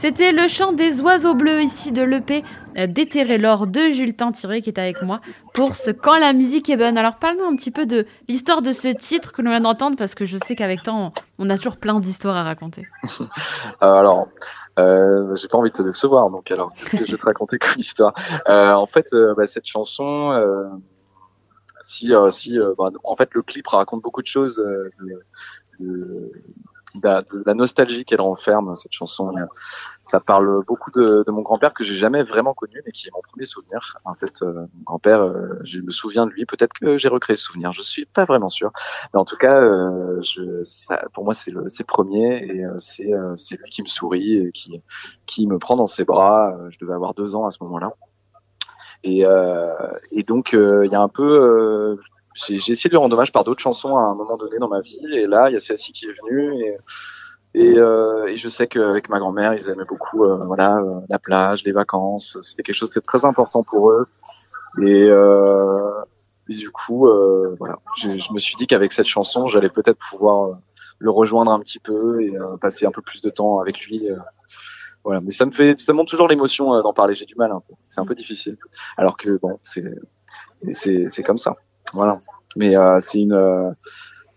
C'était 0.00 0.32
le 0.32 0.48
chant 0.48 0.72
des 0.72 1.02
oiseaux 1.02 1.34
bleus 1.34 1.60
ici 1.60 1.92
de 1.92 2.00
l'EP 2.00 2.42
euh, 2.78 2.86
Déterrer 2.86 3.36
l'or 3.36 3.66
de 3.66 3.90
Jules 3.90 4.16
Tintiré 4.16 4.62
qui 4.62 4.70
est 4.70 4.78
avec 4.78 5.02
moi 5.02 5.20
pour 5.52 5.76
ce 5.76 5.90
Quand 5.90 6.18
la 6.18 6.32
musique 6.32 6.70
est 6.70 6.78
bonne. 6.78 6.96
Alors 6.96 7.16
parle-nous 7.16 7.44
un 7.44 7.54
petit 7.54 7.70
peu 7.70 7.84
de 7.84 8.06
l'histoire 8.26 8.62
de 8.62 8.72
ce 8.72 8.88
titre 8.88 9.30
que 9.30 9.42
l'on 9.42 9.50
vient 9.50 9.60
d'entendre 9.60 9.98
parce 9.98 10.14
que 10.14 10.24
je 10.24 10.38
sais 10.38 10.56
qu'avec 10.56 10.82
toi 10.82 11.12
on- 11.38 11.50
a 11.50 11.56
toujours 11.58 11.76
plein 11.76 12.00
d'histoires 12.00 12.34
à 12.36 12.44
raconter. 12.44 12.88
Euh, 13.82 13.92
alors, 13.92 14.28
euh, 14.78 15.36
j'ai 15.36 15.48
pas 15.48 15.58
envie 15.58 15.70
de 15.70 15.76
te 15.76 15.82
décevoir, 15.82 16.30
donc 16.30 16.50
alors, 16.50 16.72
qu'est-ce 16.72 16.96
que 16.96 17.06
je 17.06 17.12
vais 17.12 17.18
te 17.18 17.26
raconter 17.26 17.58
comme 17.58 17.74
histoire? 17.76 18.14
En 18.46 18.86
fait, 18.86 19.06
bah, 19.36 19.46
cette 19.46 19.66
chanson, 19.66 20.34
si, 21.82 22.12
si, 22.30 22.58
bah, 22.78 22.90
en 23.04 23.16
fait, 23.16 23.28
le 23.32 23.42
clip 23.42 23.66
raconte 23.66 24.02
beaucoup 24.02 24.22
de 24.22 24.26
choses, 24.26 24.62
de 26.94 27.42
la, 27.46 27.54
nostalgie 27.54 28.04
qu'elle 28.04 28.20
renferme 28.20 28.74
cette 28.74 28.92
chanson. 28.92 29.36
Euh, 29.36 29.44
Ça 30.04 30.20
parle 30.20 30.64
beaucoup 30.66 30.90
de, 30.90 31.24
de 31.26 31.30
mon 31.30 31.42
grand-père 31.42 31.72
que 31.74 31.84
j'ai 31.84 31.94
jamais 31.94 32.22
vraiment 32.22 32.54
connu, 32.54 32.80
mais 32.84 32.92
qui 32.92 33.08
est 33.08 33.10
mon 33.12 33.20
premier 33.22 33.44
souvenir. 33.44 33.96
En 34.04 34.14
fait, 34.14 34.42
euh, 34.42 34.66
mon 34.74 34.82
grand-père, 34.84 35.22
euh, 35.22 35.58
je 35.64 35.80
me 35.80 35.90
souviens 35.90 36.26
de 36.26 36.30
lui. 36.32 36.46
Peut-être 36.46 36.72
que 36.72 36.98
j'ai 36.98 37.08
recréé 37.08 37.36
ce 37.36 37.44
souvenir. 37.44 37.72
Je 37.72 37.82
suis 37.82 38.06
pas 38.06 38.24
vraiment 38.24 38.48
sûr, 38.48 38.72
mais 39.14 39.20
en 39.20 39.24
tout 39.24 39.36
cas, 39.36 39.60
euh, 39.62 40.20
je, 40.22 40.62
ça, 40.64 41.02
pour 41.12 41.24
moi, 41.24 41.34
c'est 41.34 41.50
le, 41.50 41.68
c'est 41.68 41.84
premier 41.84 42.44
et 42.44 42.64
euh, 42.64 42.74
c'est, 42.78 43.12
euh, 43.12 43.34
c'est 43.36 43.56
lui 43.56 43.70
qui 43.70 43.82
me 43.82 43.88
sourit 43.88 44.46
et 44.46 44.52
qui, 44.52 44.82
qui 45.26 45.46
me 45.46 45.58
prend 45.58 45.76
dans 45.76 45.86
ses 45.86 46.04
bras. 46.04 46.56
Je 46.70 46.78
devais 46.78 46.94
avoir 46.94 47.14
deux 47.14 47.34
ans 47.34 47.46
à 47.46 47.50
ce 47.50 47.62
moment-là. 47.64 47.92
Et, 49.02 49.24
euh, 49.24 49.72
et 50.10 50.24
donc, 50.24 50.52
il 50.52 50.90
y 50.90 50.94
a 50.94 51.00
un 51.00 51.08
peu, 51.08 51.22
euh, 51.22 52.00
j'ai 52.48 52.54
essayé 52.54 52.88
de 52.88 52.94
lui 52.94 52.98
rendre 52.98 53.14
hommage 53.14 53.32
par 53.32 53.44
d'autres 53.44 53.62
chansons 53.62 53.96
à 53.96 54.02
un 54.02 54.14
moment 54.14 54.36
donné 54.36 54.58
dans 54.58 54.68
ma 54.68 54.80
vie. 54.80 55.04
Et 55.14 55.26
là, 55.26 55.50
il 55.50 55.52
y 55.52 55.56
a 55.56 55.60
celle-ci 55.60 55.92
qui 55.92 56.06
est 56.06 56.12
venue. 56.22 56.76
Et, 57.54 57.78
euh, 57.78 58.26
et 58.28 58.36
je 58.36 58.48
sais 58.48 58.68
qu'avec 58.68 59.08
ma 59.08 59.18
grand-mère, 59.18 59.54
ils 59.54 59.68
aimaient 59.68 59.84
beaucoup 59.84 60.24
euh, 60.24 60.36
voilà, 60.44 60.76
euh, 60.76 61.00
la 61.08 61.18
plage, 61.18 61.64
les 61.64 61.72
vacances. 61.72 62.38
C'était 62.42 62.62
quelque 62.62 62.76
chose 62.76 62.90
qui 62.90 62.98
était 62.98 63.06
très 63.06 63.24
important 63.24 63.64
pour 63.64 63.90
eux. 63.90 64.06
Et, 64.80 65.08
euh, 65.08 66.02
et 66.48 66.54
du 66.54 66.70
coup, 66.70 67.08
euh, 67.08 67.56
voilà, 67.58 67.78
je, 67.96 68.32
me 68.32 68.38
suis 68.38 68.54
dit 68.54 68.66
qu'avec 68.66 68.92
cette 68.92 69.06
chanson, 69.06 69.46
j'allais 69.46 69.68
peut-être 69.68 69.98
pouvoir 69.98 70.60
le 70.98 71.10
rejoindre 71.10 71.50
un 71.50 71.58
petit 71.58 71.80
peu 71.80 72.22
et 72.22 72.32
passer 72.60 72.86
un 72.86 72.92
peu 72.92 73.02
plus 73.02 73.20
de 73.20 73.30
temps 73.30 73.58
avec 73.58 73.80
lui. 73.86 74.08
voilà, 75.02 75.20
mais 75.20 75.30
ça 75.30 75.46
me 75.46 75.50
fait, 75.50 75.78
ça 75.80 75.92
monte 75.92 76.08
toujours 76.08 76.28
l'émotion 76.28 76.80
d'en 76.82 76.92
parler. 76.92 77.14
J'ai 77.14 77.24
du 77.24 77.34
mal. 77.34 77.52
C'est 77.88 78.00
un 78.00 78.04
peu 78.04 78.14
difficile. 78.14 78.58
Alors 78.96 79.16
que 79.16 79.38
bon, 79.38 79.58
c'est, 79.62 81.08
c'est 81.08 81.22
comme 81.22 81.38
ça. 81.38 81.56
Voilà. 81.92 82.18
Mais 82.56 82.76
euh, 82.76 82.98
c'est 83.00 83.20
une, 83.20 83.32
euh, 83.32 83.70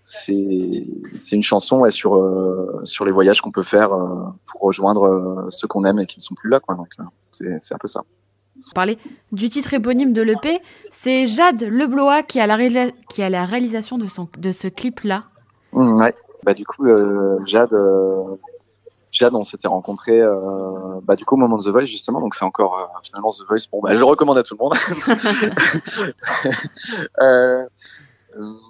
c'est, 0.04 0.86
c'est 1.18 1.36
une 1.36 1.44
chanson 1.44 1.80
ouais, 1.80 1.92
sur 1.92 2.16
euh, 2.16 2.82
sur 2.84 3.06
les 3.06 3.12
voyages 3.12 3.42
qu'on 3.42 3.52
peut 3.52 3.64
faire 3.64 3.94
euh, 3.94 4.26
pour 4.46 4.62
rejoindre 4.62 5.06
euh, 5.06 5.50
ceux 5.50 5.68
qu'on 5.68 5.86
aime 5.86 6.00
et 6.00 6.06
qui 6.06 6.20
ne 6.20 6.22
sont 6.22 6.36
plus 6.36 6.50
là. 6.50 6.60
Quoi. 6.60 6.76
Donc 6.76 6.90
c'est, 7.32 7.60
c'est 7.60 7.74
un 7.74 7.78
peu 7.78 7.88
ça. 7.88 8.04
Parler 8.76 8.98
du 9.32 9.50
titre 9.50 9.74
éponyme 9.74 10.14
de 10.14 10.22
l'EP, 10.22 10.62
c'est 10.92 11.26
Jade 11.26 11.64
Leblois 11.64 12.22
qui 12.22 12.40
a 12.40 12.48
la, 12.48 12.58
qui 13.10 13.24
a 13.24 13.30
la 13.30 13.46
réalisation 13.46 13.98
de, 13.98 14.08
son, 14.08 14.30
de 14.38 14.52
ce 14.52 14.68
clip-là. 14.68 15.24
Mm, 15.72 16.00
ouais. 16.00 16.16
Bah 16.44 16.54
du 16.54 16.66
coup, 16.66 16.86
Jade, 17.46 17.74
Jade, 19.14 19.36
on 19.36 19.44
s'était 19.44 19.68
rencontrés, 19.68 20.20
euh, 20.20 21.00
bah 21.04 21.16
du 21.16 21.24
coup 21.24 21.36
au 21.36 21.38
moment 21.38 21.60
de 21.60 21.64
The 21.64 21.70
Voice 21.70 21.84
justement, 21.84 22.20
donc 22.20 22.34
c'est 22.34 22.46
encore 22.46 22.80
euh, 22.80 22.86
finalement 23.04 23.30
The 23.30 23.46
Voice. 23.48 23.68
Bon, 23.72 23.80
bah 23.80 23.94
je 23.94 24.00
le 24.00 24.06
recommande 24.06 24.40
à 24.40 24.44
tout 24.44 24.56
le 24.56 24.64
monde. 24.64 24.74
euh, 27.22 27.64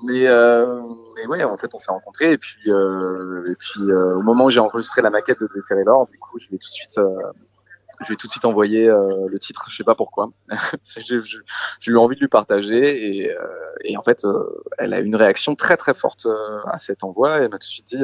mais, 0.04 0.28
euh, 0.28 0.82
mais 1.16 1.26
ouais, 1.28 1.46
en 1.46 1.58
fait, 1.58 1.74
on 1.74 1.80
s'est 1.80 1.92
rencontrés 1.92 2.34
et 2.34 2.38
puis 2.38 2.70
euh, 2.70 3.50
et 3.50 3.56
puis 3.56 3.84
euh, 3.84 4.18
au 4.18 4.22
moment 4.22 4.44
où 4.46 4.50
j'ai 4.50 4.60
enregistré 4.60 5.02
la 5.02 5.10
maquette 5.10 5.40
de 5.40 5.50
Déterrer 5.56 5.86
l'or, 5.86 6.08
du 6.12 6.20
coup, 6.20 6.38
je 6.38 6.50
l'ai 6.52 6.58
tout 6.58 6.68
de 6.68 6.74
suite. 6.74 7.00
Je 8.04 8.10
lui 8.10 8.14
ai 8.14 8.18
tout 8.18 8.28
de 8.28 8.32
suite 8.32 8.46
envoyé 8.46 8.88
euh, 8.88 9.28
le 9.28 9.40
titre, 9.40 9.66
je 9.70 9.76
sais 9.76 9.84
pas 9.84 9.96
pourquoi. 9.96 10.30
j'ai 11.00 11.92
eu 11.92 11.98
envie 11.98 12.16
de 12.16 12.22
lui 12.22 12.28
partager 12.28 13.18
et, 13.18 13.32
euh, 13.32 13.38
et 13.84 13.98
en 13.98 14.04
fait, 14.04 14.26
euh, 14.26 14.64
elle 14.78 14.94
a 14.94 15.00
eu 15.00 15.06
une 15.06 15.16
réaction 15.16 15.56
très 15.56 15.78
très 15.78 15.94
forte 15.94 16.28
à 16.68 16.78
cet 16.78 17.04
envoi 17.04 17.40
et 17.40 17.44
elle 17.44 17.52
m'a 17.52 17.58
tout 17.58 17.68
de 17.68 17.72
suite 17.72 17.88
dit 17.88 18.04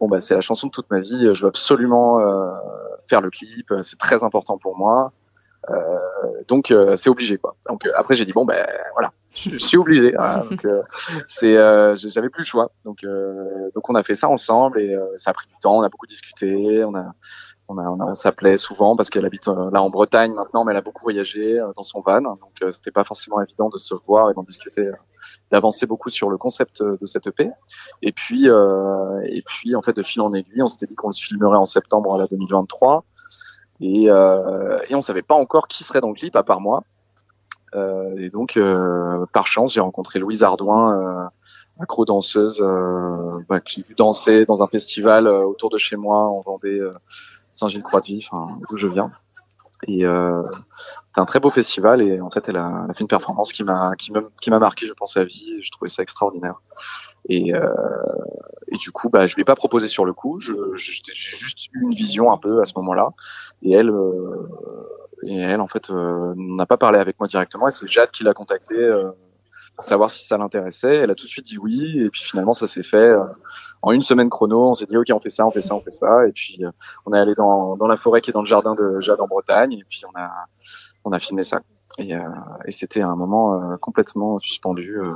bon 0.00 0.08
bah 0.08 0.20
c'est 0.20 0.34
la 0.34 0.40
chanson 0.40 0.66
de 0.68 0.72
toute 0.72 0.90
ma 0.90 1.00
vie, 1.00 1.30
je 1.32 1.42
veux 1.42 1.48
absolument 1.48 2.18
faire 3.08 3.20
le 3.20 3.30
clip, 3.30 3.72
c'est 3.82 3.98
très 3.98 4.22
important 4.22 4.58
pour 4.58 4.76
moi. 4.76 5.12
Donc 6.48 6.72
c'est 6.96 7.10
obligé 7.10 7.36
quoi. 7.38 7.56
Donc 7.68 7.88
après 7.94 8.14
j'ai 8.14 8.24
dit 8.24 8.32
bon 8.32 8.44
ben 8.44 8.66
voilà, 8.94 9.12
je, 9.34 9.58
suis 9.58 9.76
obligé. 9.76 10.12
Voilà. 10.16 10.44
donc 10.50 10.64
euh, 10.64 10.82
c'est 11.26 11.54
j'avais 12.10 12.30
plus 12.30 12.42
le 12.42 12.46
choix. 12.46 12.70
Donc 12.84 13.04
donc 13.74 13.90
on 13.90 13.94
a 13.94 14.02
fait 14.02 14.14
ça 14.14 14.28
ensemble 14.28 14.80
et 14.80 14.96
ça 15.16 15.30
a 15.30 15.34
pris 15.34 15.46
du 15.48 15.54
temps, 15.60 15.78
on 15.78 15.82
a 15.82 15.88
beaucoup 15.88 16.06
discuté, 16.06 16.84
on 16.84 16.94
a 16.94 17.12
on, 17.68 17.78
a, 17.78 17.82
on, 17.82 18.00
on 18.00 18.14
s'appelait 18.14 18.56
souvent 18.56 18.96
parce 18.96 19.10
qu'elle 19.10 19.26
habite 19.26 19.48
euh, 19.48 19.70
là 19.70 19.82
en 19.82 19.90
Bretagne 19.90 20.32
maintenant, 20.32 20.64
mais 20.64 20.72
elle 20.72 20.78
a 20.78 20.82
beaucoup 20.82 21.02
voyagé 21.02 21.58
euh, 21.58 21.68
dans 21.76 21.82
son 21.82 22.00
van, 22.00 22.20
donc 22.20 22.38
euh, 22.62 22.70
c'était 22.70 22.90
pas 22.90 23.04
forcément 23.04 23.40
évident 23.40 23.68
de 23.68 23.76
se 23.76 23.94
voir 24.06 24.30
et 24.30 24.34
d'en 24.34 24.42
discuter, 24.42 24.90
d'avancer 25.50 25.86
beaucoup 25.86 26.08
sur 26.08 26.30
le 26.30 26.36
concept 26.38 26.82
de 26.82 27.04
cette 27.06 27.26
EP. 27.26 27.50
Et 28.02 28.12
puis, 28.12 28.46
et 28.46 29.42
puis 29.46 29.76
en 29.76 29.82
fait, 29.82 29.94
de 29.94 30.02
fil 30.02 30.22
en 30.22 30.32
aiguille, 30.32 30.62
on 30.62 30.66
s'était 30.66 30.86
dit 30.86 30.96
qu'on 30.96 31.08
le 31.08 31.14
filmerait 31.14 31.58
en 31.58 31.66
septembre 31.66 32.14
à 32.14 32.18
la 32.18 32.26
2023, 32.26 33.04
et, 33.80 34.10
euh, 34.10 34.80
et 34.88 34.94
on 34.94 35.00
savait 35.00 35.22
pas 35.22 35.34
encore 35.34 35.68
qui 35.68 35.84
serait 35.84 36.00
dans 36.00 36.08
le 36.08 36.14
clip 36.14 36.34
à 36.36 36.42
part 36.42 36.60
moi. 36.60 36.82
Euh, 37.74 38.16
et 38.16 38.30
donc, 38.30 38.56
euh, 38.56 39.26
par 39.32 39.46
chance, 39.46 39.74
j'ai 39.74 39.80
rencontré 39.80 40.18
Louise 40.18 40.42
Ardouin, 40.42 40.98
euh, 40.98 41.28
accro-danseuse, 41.80 42.62
euh, 42.62 43.40
bah, 43.48 43.60
que 43.60 43.70
j'ai 43.70 43.82
vu 43.82 43.94
danser 43.94 44.46
dans 44.46 44.62
un 44.62 44.66
festival 44.66 45.28
autour 45.28 45.70
de 45.70 45.78
chez 45.78 45.96
moi 45.96 46.16
en 46.16 46.40
Vendée, 46.40 46.80
Saint-Gilles-Croix-de-Vie, 47.58 48.28
d'où 48.68 48.76
je 48.76 48.86
viens. 48.86 49.10
Et 49.86 50.04
euh, 50.04 50.42
c'était 51.06 51.20
un 51.20 51.24
très 51.24 51.38
beau 51.38 51.50
festival 51.50 52.02
et 52.02 52.20
en 52.20 52.30
fait, 52.30 52.48
elle 52.48 52.56
a, 52.56 52.86
fait 52.94 53.02
une 53.02 53.08
performance 53.08 53.52
qui 53.52 53.62
m'a 53.62 53.92
qui 53.96 54.50
m'a 54.50 54.58
marqué, 54.58 54.86
je 54.86 54.92
pense, 54.92 55.16
à 55.16 55.24
vie. 55.24 55.54
Et 55.58 55.62
je 55.62 55.70
trouvais 55.70 55.88
ça 55.88 56.02
extraordinaire. 56.02 56.60
Et, 57.28 57.54
euh, 57.54 57.68
et 58.68 58.76
du 58.76 58.90
coup, 58.90 59.08
bah, 59.08 59.26
je 59.26 59.34
lui 59.34 59.42
ai 59.42 59.44
pas 59.44 59.54
proposé 59.54 59.86
sur 59.86 60.04
le 60.04 60.12
coup. 60.12 60.40
J'ai 60.40 60.54
juste 60.76 61.66
eu 61.72 61.82
une 61.82 61.92
vision 61.92 62.32
un 62.32 62.38
peu 62.38 62.60
à 62.60 62.64
ce 62.64 62.72
moment-là. 62.76 63.10
Et 63.62 63.72
elle, 63.72 63.90
euh, 63.90 64.42
et 65.22 65.36
elle, 65.36 65.60
en 65.60 65.68
fait, 65.68 65.90
euh, 65.90 66.34
n'a 66.36 66.66
pas 66.66 66.76
parlé 66.76 66.98
avec 66.98 67.18
moi 67.18 67.26
directement. 67.26 67.68
Et 67.68 67.70
c'est 67.70 67.86
Jade 67.86 68.10
qui 68.10 68.24
l'a 68.24 68.34
contacté 68.34 68.74
euh, 68.74 69.10
savoir 69.80 70.10
si 70.10 70.26
ça 70.26 70.38
l'intéressait. 70.38 70.96
Elle 70.96 71.10
a 71.10 71.14
tout 71.14 71.24
de 71.24 71.30
suite 71.30 71.46
dit 71.46 71.58
oui. 71.58 72.00
Et 72.00 72.10
puis 72.10 72.22
finalement, 72.22 72.52
ça 72.52 72.66
s'est 72.66 72.82
fait 72.82 72.96
euh, 72.96 73.24
en 73.82 73.92
une 73.92 74.02
semaine 74.02 74.30
chrono. 74.30 74.70
On 74.70 74.74
s'est 74.74 74.86
dit 74.86 74.96
ok, 74.96 75.06
on 75.12 75.18
fait 75.18 75.30
ça, 75.30 75.46
on 75.46 75.50
fait 75.50 75.62
ça, 75.62 75.74
on 75.74 75.80
fait 75.80 75.90
ça. 75.90 76.26
Et 76.26 76.32
puis 76.32 76.64
euh, 76.64 76.70
on 77.06 77.12
est 77.12 77.18
allé 77.18 77.34
dans, 77.34 77.76
dans 77.76 77.86
la 77.86 77.96
forêt 77.96 78.20
qui 78.20 78.30
est 78.30 78.32
dans 78.34 78.42
le 78.42 78.46
jardin 78.46 78.74
de 78.74 79.00
Jade 79.00 79.20
en 79.20 79.26
Bretagne. 79.26 79.72
Et 79.72 79.84
puis 79.88 80.02
on 80.06 80.18
a 80.18 80.30
on 81.04 81.12
a 81.12 81.18
filmé 81.18 81.42
ça. 81.42 81.60
Et, 81.98 82.14
euh, 82.14 82.20
et 82.64 82.70
c'était 82.70 83.02
un 83.02 83.16
moment 83.16 83.54
euh, 83.54 83.76
complètement 83.76 84.38
suspendu, 84.38 85.00
euh, 85.00 85.14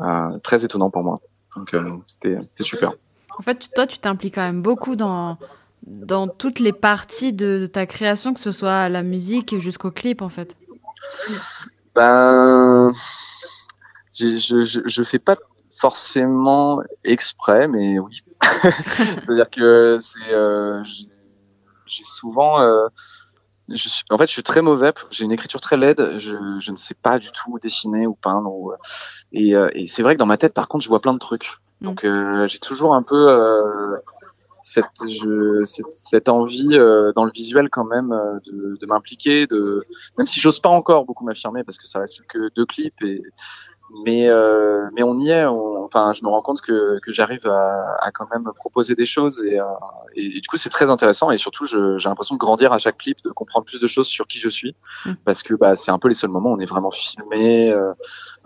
euh, 0.00 0.38
très 0.38 0.64
étonnant 0.64 0.90
pour 0.90 1.02
moi. 1.02 1.20
Donc 1.56 1.74
euh, 1.74 1.96
c'était 2.06 2.38
super. 2.60 2.92
En 3.36 3.42
fait, 3.42 3.68
toi, 3.74 3.86
tu 3.86 3.98
t'impliques 3.98 4.36
quand 4.36 4.42
même 4.42 4.62
beaucoup 4.62 4.94
dans, 4.94 5.38
dans 5.82 6.28
toutes 6.28 6.60
les 6.60 6.72
parties 6.72 7.32
de, 7.32 7.58
de 7.58 7.66
ta 7.66 7.84
création, 7.84 8.32
que 8.32 8.38
ce 8.38 8.52
soit 8.52 8.88
la 8.88 9.02
musique 9.02 9.58
jusqu'au 9.58 9.90
clip, 9.90 10.22
en 10.22 10.28
fait. 10.28 10.56
Ben, 11.96 12.92
je, 14.14 14.64
je, 14.64 14.80
je 14.84 15.02
fais 15.02 15.18
pas 15.18 15.36
forcément 15.76 16.80
exprès, 17.02 17.68
mais 17.68 17.98
oui. 17.98 18.22
C'est-à-dire 18.62 19.50
que 19.50 19.98
c'est, 20.00 20.32
euh, 20.32 20.82
j'ai 21.86 22.04
souvent, 22.04 22.60
euh, 22.60 22.86
je 23.70 23.88
suis, 23.88 24.04
en 24.10 24.18
fait, 24.18 24.26
je 24.26 24.32
suis 24.32 24.42
très 24.42 24.62
mauvais. 24.62 24.92
J'ai 25.10 25.24
une 25.24 25.32
écriture 25.32 25.60
très 25.60 25.76
laide. 25.76 26.18
Je, 26.18 26.36
je, 26.58 26.70
ne 26.70 26.76
sais 26.76 26.94
pas 26.94 27.18
du 27.18 27.30
tout 27.32 27.58
dessiner 27.58 28.06
ou 28.06 28.14
peindre. 28.14 28.52
Ou, 28.52 28.72
et, 29.32 29.54
euh, 29.54 29.68
et 29.74 29.86
c'est 29.86 30.02
vrai 30.02 30.14
que 30.14 30.18
dans 30.18 30.26
ma 30.26 30.36
tête, 30.36 30.54
par 30.54 30.68
contre, 30.68 30.84
je 30.84 30.88
vois 30.88 31.00
plein 31.00 31.14
de 31.14 31.18
trucs. 31.18 31.50
Mm. 31.80 31.84
Donc, 31.84 32.04
euh, 32.04 32.46
j'ai 32.46 32.58
toujours 32.58 32.94
un 32.94 33.02
peu 33.02 33.28
euh, 33.28 33.96
cette, 34.62 34.86
je, 35.08 35.62
cette, 35.64 35.92
cette, 35.92 36.28
envie 36.28 36.70
euh, 36.72 37.12
dans 37.16 37.24
le 37.24 37.32
visuel 37.32 37.70
quand 37.70 37.84
même 37.84 38.10
de, 38.46 38.76
de 38.80 38.86
m'impliquer, 38.86 39.46
de 39.46 39.84
même 40.18 40.26
si 40.26 40.40
j'ose 40.40 40.60
pas 40.60 40.70
encore 40.70 41.04
beaucoup 41.04 41.24
m'affirmer 41.24 41.64
parce 41.64 41.78
que 41.78 41.86
ça 41.86 42.00
reste 42.00 42.20
que 42.28 42.50
deux 42.54 42.66
clips 42.66 43.02
et 43.02 43.22
mais 44.02 44.28
euh, 44.28 44.88
mais 44.94 45.02
on 45.02 45.16
y 45.16 45.30
est. 45.30 45.44
enfin, 45.44 46.12
je 46.12 46.24
me 46.24 46.28
rends 46.28 46.42
compte 46.42 46.60
que, 46.60 46.98
que 47.00 47.12
j'arrive 47.12 47.46
à, 47.46 47.96
à, 48.00 48.10
quand 48.10 48.28
même 48.32 48.50
proposer 48.56 48.94
des 48.94 49.06
choses 49.06 49.44
et, 49.44 49.60
euh, 49.60 49.64
et, 50.14 50.40
du 50.40 50.48
coup 50.48 50.56
c'est 50.56 50.70
très 50.70 50.90
intéressant 50.90 51.30
et 51.30 51.36
surtout 51.36 51.64
j'ai 51.64 52.08
l'impression 52.08 52.34
de 52.34 52.40
grandir 52.40 52.72
à 52.72 52.78
chaque 52.78 52.98
clip, 52.98 53.22
de 53.22 53.30
comprendre 53.30 53.66
plus 53.66 53.78
de 53.78 53.86
choses 53.86 54.06
sur 54.06 54.26
qui 54.26 54.38
je 54.38 54.48
suis 54.48 54.74
mmh. 55.06 55.12
parce 55.24 55.42
que 55.42 55.54
bah 55.54 55.76
c'est 55.76 55.92
un 55.92 55.98
peu 55.98 56.08
les 56.08 56.14
seuls 56.14 56.30
moments 56.30 56.50
où 56.50 56.56
on 56.56 56.58
est 56.58 56.66
vraiment 56.66 56.90
filmé. 56.90 57.70
Euh, 57.70 57.92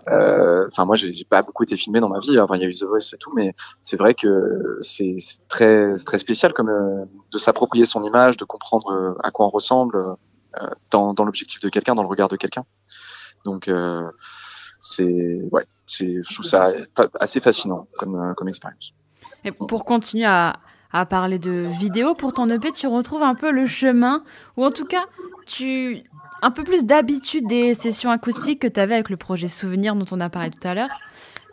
euh 0.09 0.67
enfin 0.67 0.85
moi 0.85 0.95
j'ai 0.95 1.25
pas 1.27 1.41
beaucoup 1.41 1.63
été 1.63 1.75
filmé 1.75 1.99
dans 1.99 2.09
ma 2.09 2.19
vie. 2.19 2.39
Enfin 2.39 2.55
il 2.55 2.61
y 2.61 2.65
a 2.65 2.67
eu 2.67 2.73
The 2.73 2.83
Voice 2.83 3.13
et 3.13 3.17
tout, 3.17 3.31
mais 3.33 3.53
c'est 3.81 3.97
vrai 3.97 4.13
que 4.13 4.77
c'est 4.81 5.17
très 5.47 5.95
très 5.95 6.19
spécial 6.19 6.53
comme 6.53 6.69
euh, 6.69 7.05
de 7.31 7.37
s'approprier 7.37 7.85
son 7.85 8.01
image, 8.03 8.37
de 8.37 8.45
comprendre 8.45 9.15
à 9.23 9.31
quoi 9.31 9.47
on 9.47 9.49
ressemble 9.49 10.15
dans, 10.91 11.13
dans 11.13 11.25
l'objectif 11.25 11.59
de 11.61 11.69
quelqu'un, 11.69 11.95
dans 11.95 12.01
le 12.01 12.07
regard 12.07 12.27
de 12.27 12.35
quelqu'un. 12.35 12.65
Donc 13.45 13.69
c'est 14.79 15.41
ouais, 15.51 15.65
c'est 15.85 16.23
je 16.23 16.33
trouve 16.33 16.45
ça 16.45 16.71
assez 17.19 17.39
fascinant 17.39 17.87
comme 17.97 18.15
euh, 18.15 18.33
comme 18.33 18.47
expérience. 18.47 18.93
Et 19.45 19.51
pour 19.51 19.85
continuer 19.85 20.25
à, 20.25 20.59
à 20.91 21.05
parler 21.05 21.39
de 21.39 21.67
vidéo, 21.79 22.15
pour 22.15 22.33
ton 22.33 22.49
EP, 22.49 22.71
tu 22.71 22.87
retrouves 22.87 23.23
un 23.23 23.35
peu 23.35 23.51
le 23.51 23.65
chemin, 23.65 24.23
ou 24.57 24.65
en 24.65 24.71
tout 24.71 24.85
cas, 24.85 25.05
tu 25.45 26.03
un 26.41 26.51
peu 26.51 26.63
plus 26.63 26.85
d'habitude 26.85 27.47
des 27.47 27.73
sessions 27.73 28.09
acoustiques 28.11 28.61
que 28.61 28.67
tu 28.67 28.79
avais 28.79 28.95
avec 28.95 29.09
le 29.09 29.17
projet 29.17 29.47
Souvenir 29.47 29.95
dont 29.95 30.05
on 30.11 30.19
a 30.19 30.29
parlé 30.29 30.51
tout 30.51 30.67
à 30.67 30.73
l'heure. 30.73 30.99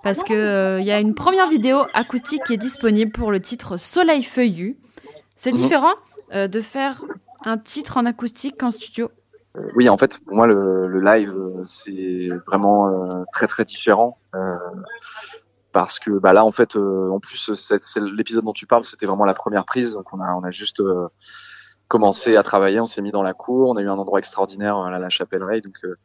Parce 0.03 0.23
qu'il 0.23 0.37
euh, 0.37 0.81
y 0.81 0.93
a 0.93 1.01
une 1.01 1.15
première 1.15 1.49
vidéo 1.49 1.83
acoustique 1.93 2.45
qui 2.45 2.55
est 2.55 2.59
disponible 2.59 3.11
pour 3.11 3.33
le 3.33 3.41
titre 3.41 3.77
Soleil 3.77 4.23
Feuillu. 4.23 4.77
C'est 5.35 5.51
mhm. 5.51 5.57
différent 5.57 5.95
euh, 6.33 6.47
de 6.47 6.61
faire 6.61 7.03
un 7.45 7.59
titre 7.59 7.97
en 7.97 8.07
acoustique 8.07 8.57
qu'en 8.59 8.71
studio 8.71 9.11
oui, 9.75 9.89
en 9.89 9.97
fait, 9.97 10.19
pour 10.25 10.37
moi, 10.37 10.47
le, 10.47 11.01
live, 11.01 11.35
c'est 11.63 12.29
vraiment 12.47 12.89
euh, 12.89 13.25
très 13.33 13.47
très 13.47 13.65
différent. 13.65 14.19
Euh, 14.35 14.57
parce 15.73 15.99
que 15.99 16.11
bah 16.13 16.33
là, 16.33 16.45
en 16.45 16.51
fait, 16.51 16.77
euh, 16.77 17.11
en 17.11 17.21
plus, 17.21 17.71
l'épisode 17.97 18.45
dont 18.45 18.53
tu 18.53 18.67
parles, 18.67 18.85
c'était 18.85 19.07
vraiment 19.07 19.27
la 19.27 19.35
première 19.35 19.65
prise. 19.65 19.93
Donc, 19.93 20.13
on 20.13 20.21
a, 20.21 20.33
on 20.35 20.43
a 20.43 20.51
juste 20.51 20.83
commencé 21.89 22.37
à 22.37 22.43
travailler, 22.43 22.81
on 22.81 22.87
s'est 22.87 23.03
mis 23.03 23.13
dans 23.13 23.23
la 23.23 23.35
cour, 23.35 23.71
on 23.71 23.77
a 23.77 23.81
eu 23.81 23.89
un 23.89 23.99
endroit 23.99 24.19
extraordinaire 24.19 24.77
à 24.77 24.99
la 24.99 25.09
Chapelle 25.09 25.45
Ray, 25.45 25.61
donc 25.61 25.77
euh, 25.85 25.97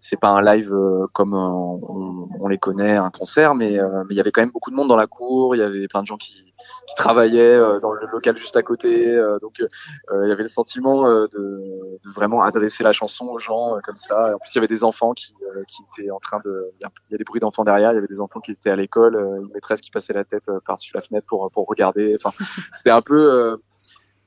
c'est 0.00 0.18
pas 0.18 0.28
un 0.28 0.42
live 0.42 0.72
euh, 0.72 1.06
comme 1.12 1.34
euh, 1.34 1.48
on, 1.48 2.28
on, 2.40 2.48
les 2.48 2.58
connaît, 2.58 2.96
un 2.96 3.10
concert, 3.10 3.54
mais 3.54 3.78
il 4.10 4.16
y 4.16 4.20
avait 4.20 4.32
quand 4.32 4.40
même 4.40 4.50
beaucoup 4.50 4.70
de 4.70 4.76
monde 4.76 4.88
dans 4.88 4.96
la 4.96 5.06
cour, 5.06 5.54
il 5.54 5.58
y 5.58 5.62
avait 5.62 5.86
plein 5.88 6.02
de 6.02 6.06
gens 6.06 6.16
qui, 6.16 6.54
qui 6.88 6.94
travaillaient 6.96 7.58
dans 7.80 7.92
le 7.92 8.06
local 8.10 8.36
juste 8.36 8.56
à 8.56 8.62
côté, 8.62 9.14
donc 9.40 9.58
il 9.60 10.28
y 10.28 10.32
avait 10.32 10.42
le 10.42 10.48
sentiment 10.48 11.06
de, 11.06 11.28
de, 11.32 12.10
vraiment 12.14 12.42
adresser 12.42 12.82
la 12.82 12.92
chanson 12.92 13.26
aux 13.26 13.38
gens 13.38 13.76
comme 13.84 13.96
ça. 13.96 14.34
En 14.34 14.38
plus, 14.38 14.52
il 14.54 14.56
y 14.56 14.58
avait 14.58 14.66
des 14.66 14.84
enfants 14.84 15.12
qui, 15.12 15.34
qui 15.68 15.82
étaient 16.02 16.10
en 16.10 16.18
train 16.18 16.40
de, 16.44 16.72
il 16.80 16.86
y, 17.10 17.14
a 17.14 17.18
des 17.18 17.24
bruits 17.24 17.40
d'enfants 17.40 17.64
derrière, 17.64 17.92
il 17.92 17.94
y 17.94 17.98
avait 17.98 18.06
des 18.06 18.20
enfants 18.20 18.40
qui 18.40 18.52
étaient 18.52 18.70
à 18.70 18.76
l'école, 18.76 19.16
une 19.16 19.50
maîtresse 19.52 19.80
qui 19.80 19.90
passait 19.90 20.12
la 20.12 20.24
tête 20.24 20.50
par-dessus 20.66 20.92
la 20.94 21.02
fenêtre 21.02 21.26
pour 21.28 21.50
pour 21.50 21.66
regarder. 21.66 22.16
Enfin, 22.22 22.34
c'était 22.74 22.90
un 22.90 23.02
peu 23.02 23.60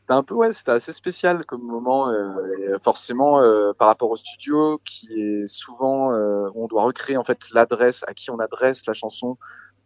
c'était 0.04 0.16
un 0.16 0.24
peu 0.24 0.36
ouais 0.36 0.52
c'était 0.52 0.72
assez 0.72 0.92
spécial 0.92 1.46
comme 1.46 1.62
moment 1.62 2.10
euh, 2.10 2.78
forcément 2.82 3.40
euh, 3.40 3.72
par 3.72 3.88
rapport 3.88 4.12
au 4.12 4.18
studio 4.18 4.82
qui 4.84 5.08
est 5.14 5.48
souvent 5.48 6.12
euh, 6.12 6.50
on 6.56 6.68
doit 6.68 6.84
recréer 6.84 7.16
en 7.16 7.24
fait 7.24 7.40
l'adresse 7.54 8.04
à 8.06 8.14
qui 8.14 8.30
on 8.30 8.38
adresse 8.40 8.86
la 8.86 8.92
chanson 8.92 9.38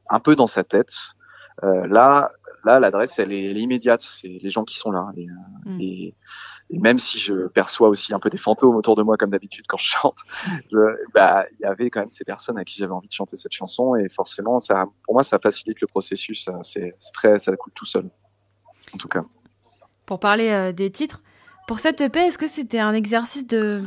un 0.09 0.19
peu 0.19 0.35
dans 0.35 0.47
sa 0.47 0.63
tête. 0.63 0.95
Euh, 1.63 1.85
là 1.85 2.31
là 2.65 2.79
l'adresse 2.79 3.19
elle 3.19 3.31
est, 3.31 3.51
elle 3.51 3.59
est 3.59 3.61
immédiate. 3.61 4.01
C'est 4.01 4.39
les 4.41 4.49
gens 4.49 4.63
qui 4.63 4.75
sont 4.75 4.89
là. 4.89 5.07
Et, 5.15 5.27
mm. 5.65 5.81
et, 5.81 6.15
et, 6.71 6.79
même 6.79 6.97
si 6.97 7.19
je 7.19 7.47
perçois 7.49 7.87
aussi 7.87 8.11
un 8.15 8.19
peu 8.19 8.31
des 8.31 8.39
fantômes 8.39 8.75
autour 8.75 8.95
de 8.95 9.03
moi 9.03 9.17
comme 9.17 9.29
d'habitude 9.29 9.65
quand 9.67 9.77
je 9.77 9.85
chante 9.85 10.17
bah 11.13 11.45
il 11.59 11.61
y 11.61 11.65
avait 11.65 11.91
quand 11.91 11.99
même 11.99 12.09
ces 12.09 12.25
personnes 12.25 12.57
à 12.57 12.63
qui 12.63 12.77
j'avais 12.79 12.91
envie 12.91 13.07
de 13.07 13.13
chanter 13.13 13.35
cette 13.37 13.53
chanson. 13.53 13.95
Et 13.95 14.09
forcément 14.09 14.57
ça 14.57 14.87
pour 15.03 15.13
moi 15.13 15.21
ça 15.21 15.37
facilite 15.37 15.79
le 15.79 15.85
processus. 15.85 16.49
C'est 16.63 16.95
très 17.13 17.37
ça 17.37 17.55
coule 17.55 17.73
tout 17.73 17.85
seul 17.85 18.09
en 18.93 18.97
tout 18.97 19.07
cas 19.07 19.23
pour 20.07 20.19
parler 20.19 20.49
euh, 20.49 20.71
des 20.71 20.89
titres. 20.89 21.21
Pour 21.67 21.77
cette 21.79 22.01
EP, 22.01 22.17
est-ce 22.17 22.39
que 22.39 22.47
c'était 22.47 22.79
un 22.79 22.93
exercice 22.93 23.45
de 23.45 23.83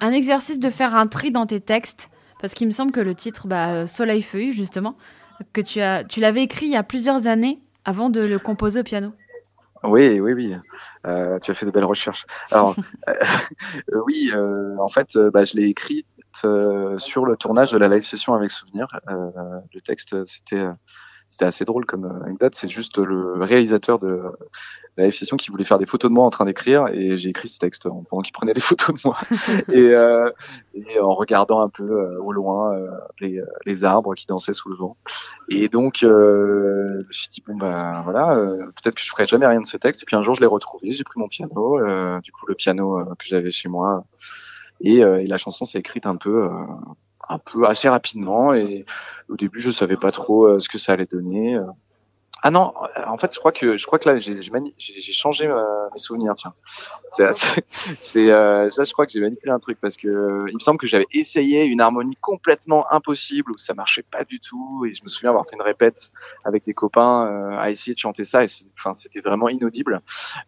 un 0.00 0.12
exercice 0.12 0.58
de 0.58 0.70
faire 0.70 0.96
un 0.96 1.06
tri 1.06 1.30
dans 1.30 1.46
tes 1.46 1.60
textes? 1.60 2.10
Parce 2.40 2.54
qu'il 2.54 2.66
me 2.66 2.72
semble 2.72 2.90
que 2.90 3.00
le 3.00 3.14
titre 3.14 3.46
bah, 3.46 3.74
euh, 3.74 3.86
Soleil 3.86 4.22
Feuillu, 4.22 4.52
justement, 4.52 4.96
que 5.52 5.60
tu 5.60 5.80
as 5.80 6.02
tu 6.02 6.18
l'avais 6.20 6.42
écrit 6.42 6.66
il 6.66 6.72
y 6.72 6.76
a 6.76 6.82
plusieurs 6.82 7.28
années 7.28 7.60
avant 7.84 8.10
de 8.10 8.20
le 8.20 8.38
composer 8.38 8.80
au 8.80 8.82
piano. 8.82 9.12
Oui, 9.84 10.18
oui, 10.18 10.32
oui. 10.32 10.54
Euh, 11.06 11.38
tu 11.38 11.52
as 11.52 11.54
fait 11.54 11.66
de 11.66 11.70
belles 11.70 11.84
recherches. 11.84 12.26
Alors, 12.50 12.74
oui, 14.06 14.32
en 14.80 14.88
fait, 14.88 15.16
bah, 15.32 15.44
je 15.44 15.56
l'ai 15.56 15.68
écrit 15.68 16.04
sur 16.32 17.24
le 17.24 17.36
tournage 17.36 17.72
de 17.72 17.78
la 17.78 17.88
live 17.88 18.02
session 18.02 18.34
avec 18.34 18.50
Souvenir. 18.50 18.88
le 19.06 19.80
texte, 19.80 20.24
c'était 20.24 20.64
c'était 21.28 21.44
assez 21.44 21.64
drôle 21.64 21.84
comme 21.84 22.06
anecdote. 22.24 22.54
C'est 22.54 22.68
juste 22.68 22.98
le 22.98 23.42
réalisateur 23.42 23.98
de 23.98 24.22
la 24.96 25.04
live 25.04 25.12
session 25.12 25.36
qui 25.36 25.50
voulait 25.50 25.64
faire 25.64 25.78
des 25.78 25.86
photos 25.86 26.10
de 26.10 26.14
moi 26.14 26.24
en 26.24 26.30
train 26.30 26.44
d'écrire 26.44 26.88
et 26.88 27.16
j'ai 27.16 27.28
écrit 27.28 27.46
ce 27.46 27.58
texte 27.58 27.88
pendant 28.10 28.22
qu'il 28.22 28.32
prenait 28.32 28.54
des 28.54 28.60
photos 28.62 28.94
de 28.94 29.00
moi 29.04 29.16
et, 29.72 29.94
euh, 29.94 30.30
et, 30.74 30.98
en 30.98 31.14
regardant 31.14 31.60
un 31.60 31.68
peu 31.68 31.84
euh, 31.84 32.20
au 32.20 32.32
loin 32.32 32.74
euh, 32.74 32.90
les, 33.20 33.40
les, 33.64 33.84
arbres 33.84 34.14
qui 34.14 34.26
dansaient 34.26 34.52
sous 34.52 34.70
le 34.70 34.74
vent. 34.74 34.96
Et 35.48 35.68
donc 35.68 36.02
euh, 36.02 37.00
je 37.02 37.06
me 37.06 37.12
suis 37.12 37.28
dit 37.28 37.42
bon 37.46 37.56
bah 37.56 38.00
voilà, 38.04 38.36
peut-être 38.82 38.96
que 38.96 39.02
je 39.02 39.10
ferai 39.10 39.26
jamais 39.26 39.46
rien 39.46 39.60
de 39.60 39.66
ce 39.66 39.76
texte. 39.76 40.02
Et 40.02 40.06
puis 40.06 40.16
un 40.16 40.22
jour 40.22 40.34
je 40.34 40.40
l'ai 40.40 40.46
retrouvé, 40.46 40.92
j'ai 40.92 41.04
pris 41.04 41.20
mon 41.20 41.28
piano, 41.28 41.78
du 42.20 42.32
coup 42.32 42.46
le 42.46 42.54
piano 42.54 43.04
que 43.18 43.26
j'avais 43.26 43.50
chez 43.50 43.68
moi 43.68 44.04
et, 44.80 44.98
et 44.98 45.26
la 45.26 45.36
chanson 45.36 45.64
s'est 45.64 45.78
écrite 45.78 46.06
un 46.06 46.16
peu 46.16 46.48
un 47.28 47.38
peu 47.38 47.66
assez 47.66 47.88
rapidement 47.88 48.54
et 48.54 48.84
au 49.28 49.36
début 49.36 49.60
je 49.60 49.70
savais 49.70 49.96
pas 49.96 50.12
trop 50.12 50.58
ce 50.58 50.68
que 50.68 50.78
ça 50.78 50.92
allait 50.92 51.06
donner 51.06 51.58
ah 52.42 52.50
non, 52.52 52.72
euh, 52.96 53.02
en 53.06 53.16
fait, 53.16 53.34
je 53.34 53.38
crois 53.40 53.50
que 53.50 53.76
je 53.76 53.86
crois 53.86 53.98
que 53.98 54.08
là, 54.08 54.16
j'ai 54.18 55.12
changé 55.12 55.46
euh, 55.46 55.88
mes 55.92 55.98
souvenirs. 55.98 56.34
Tiens, 56.34 56.54
c'est 57.10 57.64
c'est 58.00 58.30
euh, 58.30 58.68
je 58.68 58.92
crois 58.92 59.06
que 59.06 59.12
j'ai 59.12 59.20
manipulé 59.20 59.50
un 59.50 59.58
truc 59.58 59.78
parce 59.80 59.96
que 59.96 60.06
euh, 60.06 60.44
il 60.48 60.54
me 60.54 60.60
semble 60.60 60.78
que 60.78 60.86
j'avais 60.86 61.06
essayé 61.12 61.64
une 61.64 61.80
harmonie 61.80 62.16
complètement 62.20 62.90
impossible 62.92 63.50
où 63.50 63.58
ça 63.58 63.74
marchait 63.74 64.04
pas 64.04 64.24
du 64.24 64.38
tout 64.38 64.84
et 64.86 64.92
je 64.92 65.02
me 65.02 65.08
souviens 65.08 65.30
avoir 65.30 65.46
fait 65.46 65.56
une 65.56 65.62
répète 65.62 66.10
avec 66.44 66.64
des 66.64 66.74
copains 66.74 67.56
à 67.58 67.70
essayer 67.70 67.94
de 67.94 67.98
chanter 67.98 68.22
ça 68.22 68.44
et 68.44 68.48
enfin 68.78 68.94
c'était 68.94 69.20
vraiment 69.20 69.48
inaudible. 69.48 70.00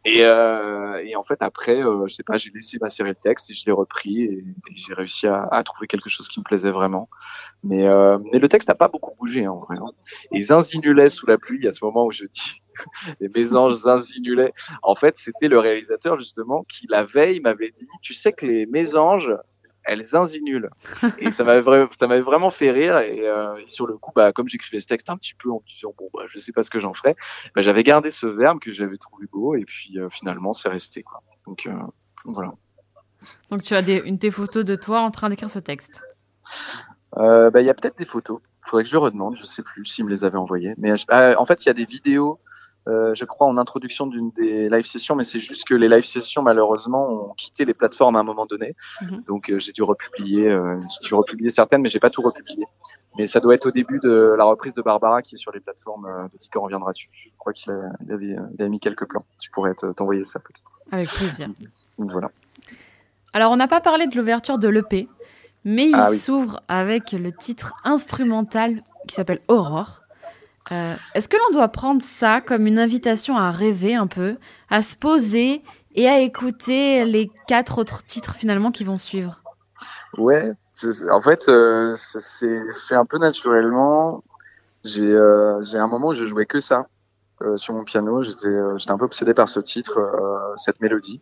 Et, 0.05 0.20
et 0.20 1.16
en 1.16 1.22
fait 1.24 1.42
après, 1.42 1.81
je 2.07 2.14
sais 2.14 2.22
pas, 2.22 2.37
j'ai 2.37 2.50
laissé 2.50 2.79
macérer 2.81 3.11
le 3.11 3.14
texte 3.16 3.50
et 3.50 3.55
je 3.55 3.66
l'ai 3.66 3.72
repris 3.72 4.22
et, 4.22 4.44
j'ai 4.74 4.94
réussi 4.94 5.26
à, 5.26 5.48
à, 5.50 5.62
trouver 5.64 5.87
quelque 5.87 6.09
chose 6.09 6.29
qui 6.29 6.38
me 6.38 6.44
plaisait 6.44 6.70
vraiment. 6.70 7.09
Mais 7.64 7.88
mais 8.33 8.38
le 8.38 8.48
texte 8.48 8.68
n'a 8.68 8.74
pas 8.74 8.88
beaucoup 8.88 9.14
bougé 9.18 9.48
en 9.48 9.59
vrai. 9.59 9.76
Hein. 9.76 9.90
Et 10.33 10.42
Zinzinulais 10.42 11.09
sous 11.09 11.26
la 11.26 11.38
pluie, 11.38 11.66
à 11.66 11.72
ce 11.72 11.80
moment 11.83 12.07
où 12.07 12.12
je 12.12 12.25
dis 12.25 12.62
les 13.21 13.29
mésanges 13.29 13.75
zinzinulaient, 13.75 14.53
en 14.83 14.95
fait, 14.95 15.16
c'était 15.16 15.49
le 15.49 15.59
réalisateur 15.59 16.19
justement 16.19 16.64
qui 16.64 16.87
la 16.88 17.05
veille 17.05 17.40
m'avait 17.40 17.71
dit, 17.71 17.88
tu 18.03 18.14
sais 18.14 18.33
que 18.33 18.47
les 18.47 18.66
mésanges, 18.66 19.31
elles 19.85 20.03
zinzinulent. 20.03 20.71
Et 21.19 21.31
ça 21.31 21.45
m'avait 21.45 22.21
vraiment 22.21 22.51
fait 22.51 22.71
rire. 22.71 22.99
Et, 22.99 23.27
euh, 23.27 23.57
et 23.57 23.69
sur 23.69 23.87
le 23.87 23.97
coup, 23.97 24.12
bah, 24.14 24.33
comme 24.33 24.49
j'écrivais 24.49 24.81
ce 24.81 24.87
texte 24.87 25.11
un 25.11 25.16
petit 25.16 25.35
peu 25.35 25.51
en 25.51 25.57
me 25.57 25.66
disant 25.66 25.95
bon, 25.97 26.07
bah, 26.12 26.25
je 26.27 26.38
sais 26.38 26.53
pas 26.53 26.62
ce 26.62 26.71
que 26.71 26.79
j'en 26.79 26.93
ferais, 26.93 27.16
bah, 27.55 27.62
j'avais 27.62 27.83
gardé 27.83 28.11
ce 28.11 28.27
verbe 28.27 28.61
que 28.61 28.71
j'avais 28.71 28.97
trouvé 28.97 29.27
beau. 29.31 29.55
Et 29.55 29.64
puis 29.64 29.99
euh, 29.99 30.09
finalement, 30.11 30.53
c'est 30.53 30.69
resté 30.69 31.03
quoi. 31.03 31.23
Donc 31.47 31.66
euh, 31.66 31.73
voilà. 32.25 32.53
Donc 33.51 33.62
tu 33.62 33.75
as 33.75 33.83
des, 33.83 34.03
une 34.05 34.16
des 34.16 34.31
photos 34.31 34.64
de 34.64 34.77
toi 34.77 35.01
en 35.01 35.11
train 35.11 35.29
d'écrire 35.29 35.51
ce 35.51 35.59
texte? 35.59 36.03
Bah, 37.16 37.51
il 37.57 37.64
y 37.64 37.71
a 37.71 37.75
peut-être 37.75 37.99
des 37.99 38.05
photos 38.05 38.40
faudrait 38.68 38.85
que 38.85 38.88
je 38.88 38.94
le 38.94 39.01
redemande, 39.01 39.37
je 39.37 39.44
sais 39.44 39.62
plus 39.62 39.85
s'il 39.85 40.05
me 40.05 40.11
les 40.11 40.25
avait 40.25 40.38
envoyés. 40.38 40.75
Mais 40.79 40.92
euh, 40.92 41.35
en 41.37 41.46
fait, 41.46 41.64
il 41.64 41.68
y 41.68 41.70
a 41.70 41.75
des 41.75 41.85
vidéos, 41.85 42.38
euh, 42.88 43.14
je 43.14 43.25
crois, 43.25 43.46
en 43.46 43.57
introduction 43.57 44.07
d'une 44.07 44.31
des 44.31 44.68
live 44.68 44.85
sessions, 44.85 45.16
mais 45.16 45.25
c'est 45.25 45.40
juste 45.40 45.66
que 45.66 45.75
les 45.75 45.88
live 45.88 46.05
sessions, 46.05 46.42
malheureusement, 46.42 47.31
ont 47.31 47.35
quitté 47.35 47.64
les 47.64 47.75
plateformes 47.75 48.16
à 48.16 48.20
un 48.20 48.25
moment 48.25 48.46
donné. 48.46 48.75
Mhm. 49.03 49.23
Donc, 49.27 49.51
euh, 49.51 49.59
j'ai 49.59 49.73
dû 49.73 49.83
republier, 49.83 50.44
j'ai 50.44 51.09
dû 51.09 51.14
republier 51.14 51.51
certaines, 51.51 51.83
mais 51.83 51.88
j'ai 51.88 52.01
pas 52.01 52.11
tout 52.11 52.23
republié. 52.23 52.64
Mais 53.18 53.27
ça 53.27 53.40
doit 53.40 53.55
être 53.55 53.66
au 53.66 53.73
début 53.73 53.99
de 53.99 54.35
la 54.38 54.44
reprise 54.44 54.75
de 54.75 54.83
Barbara 54.83 55.20
qui 55.20 55.35
est 55.35 55.38
sur 55.38 55.53
les 55.53 55.61
plateformes 55.61 56.29
de 56.33 56.38
Tico 56.38 56.61
reviendra 56.61 56.92
dessus. 56.92 57.09
Je 57.11 57.29
crois 57.38 57.53
qu'il 57.53 57.73
avait, 58.09 58.37
avait, 58.37 58.68
mis 58.68 58.79
quelques 58.79 59.07
plans. 59.09 59.25
Tu 59.38 59.51
pourrais 59.51 59.75
t'envoyer 59.75 60.23
ça 60.23 60.38
peut-être. 60.38 60.62
Avec 60.92 61.09
plaisir. 61.09 61.49
Donc, 61.99 62.12
voilà. 62.12 62.31
Alors, 63.33 63.53
on 63.53 63.57
n'a 63.57 63.68
pas 63.68 63.81
parlé 63.81 64.07
de 64.07 64.16
l'ouverture 64.16 64.59
de 64.59 64.68
l'EP 64.68 65.09
mais 65.64 65.88
il 65.88 65.94
Ah 65.94 66.11
oui. 66.11 66.18
s'ouvre 66.18 66.62
avec 66.68 67.12
le 67.12 67.33
titre 67.33 67.75
instrumental 67.85 68.83
qui 69.07 69.14
s'appelle 69.14 69.40
Aurore. 69.49 70.03
Euh, 70.73 70.94
Est-ce 71.14 71.29
que 71.29 71.37
l'on 71.37 71.53
doit 71.55 71.68
prendre 71.68 72.03
ça 72.03 72.40
comme 72.40 72.66
une 72.66 72.79
invitation 72.79 73.37
à 73.37 73.51
rêver 73.51 73.94
un 73.94 74.07
peu, 74.07 74.37
à 74.68 74.83
se 74.83 74.96
poser 74.96 75.62
et 75.94 76.09
à 76.09 76.20
écouter 76.20 77.05
les 77.05 77.31
quatre 77.46 77.79
autres 77.79 78.05
titres 78.05 78.35
finalement 78.35 78.70
qui 78.70 78.85
vont 78.85 78.99
suivre? 78.99 79.40
Ouais, 80.16 80.53
en 81.11 81.20
fait, 81.20 81.49
euh, 81.49 81.94
ça 81.96 82.20
s'est 82.20 82.61
fait 82.88 82.94
un 82.94 83.05
peu 83.05 83.18
naturellement. 83.18 84.23
J'ai 84.85 85.11
euh, 85.12 85.62
un 85.75 85.87
moment 85.87 86.09
où 86.09 86.14
je 86.14 86.25
jouais 86.25 86.46
que 86.46 86.61
ça 86.61 86.87
euh, 87.42 87.57
sur 87.57 87.75
mon 87.75 87.85
piano. 87.85 88.23
J'étais 88.23 88.49
euh, 88.49 88.77
j'étais 88.79 88.92
un 88.92 88.99
peu 88.99 89.05
obsédé 89.05 89.35
par 89.35 89.49
ce 89.49 89.61
titre, 89.61 89.99
cette 90.57 90.81
mélodie. 90.81 91.20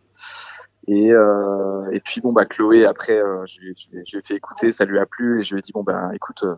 Et, 0.91 1.11
euh, 1.11 1.87
et 1.91 1.99
puis 1.99 2.19
bon 2.19 2.33
bah 2.33 2.45
Chloé 2.45 2.83
après 2.85 3.19
euh, 3.21 3.45
je 3.45 3.59
lui 3.59 3.75
ai- 3.93 4.21
fait 4.23 4.33
écouter, 4.35 4.71
ça 4.71 4.85
lui 4.85 4.97
a 4.97 5.05
plu 5.05 5.39
et 5.39 5.43
je 5.43 5.53
lui 5.53 5.59
ai 5.59 5.61
dit 5.61 5.71
bon 5.71 5.83
bah 5.83 6.09
écoute 6.15 6.41
euh, 6.43 6.55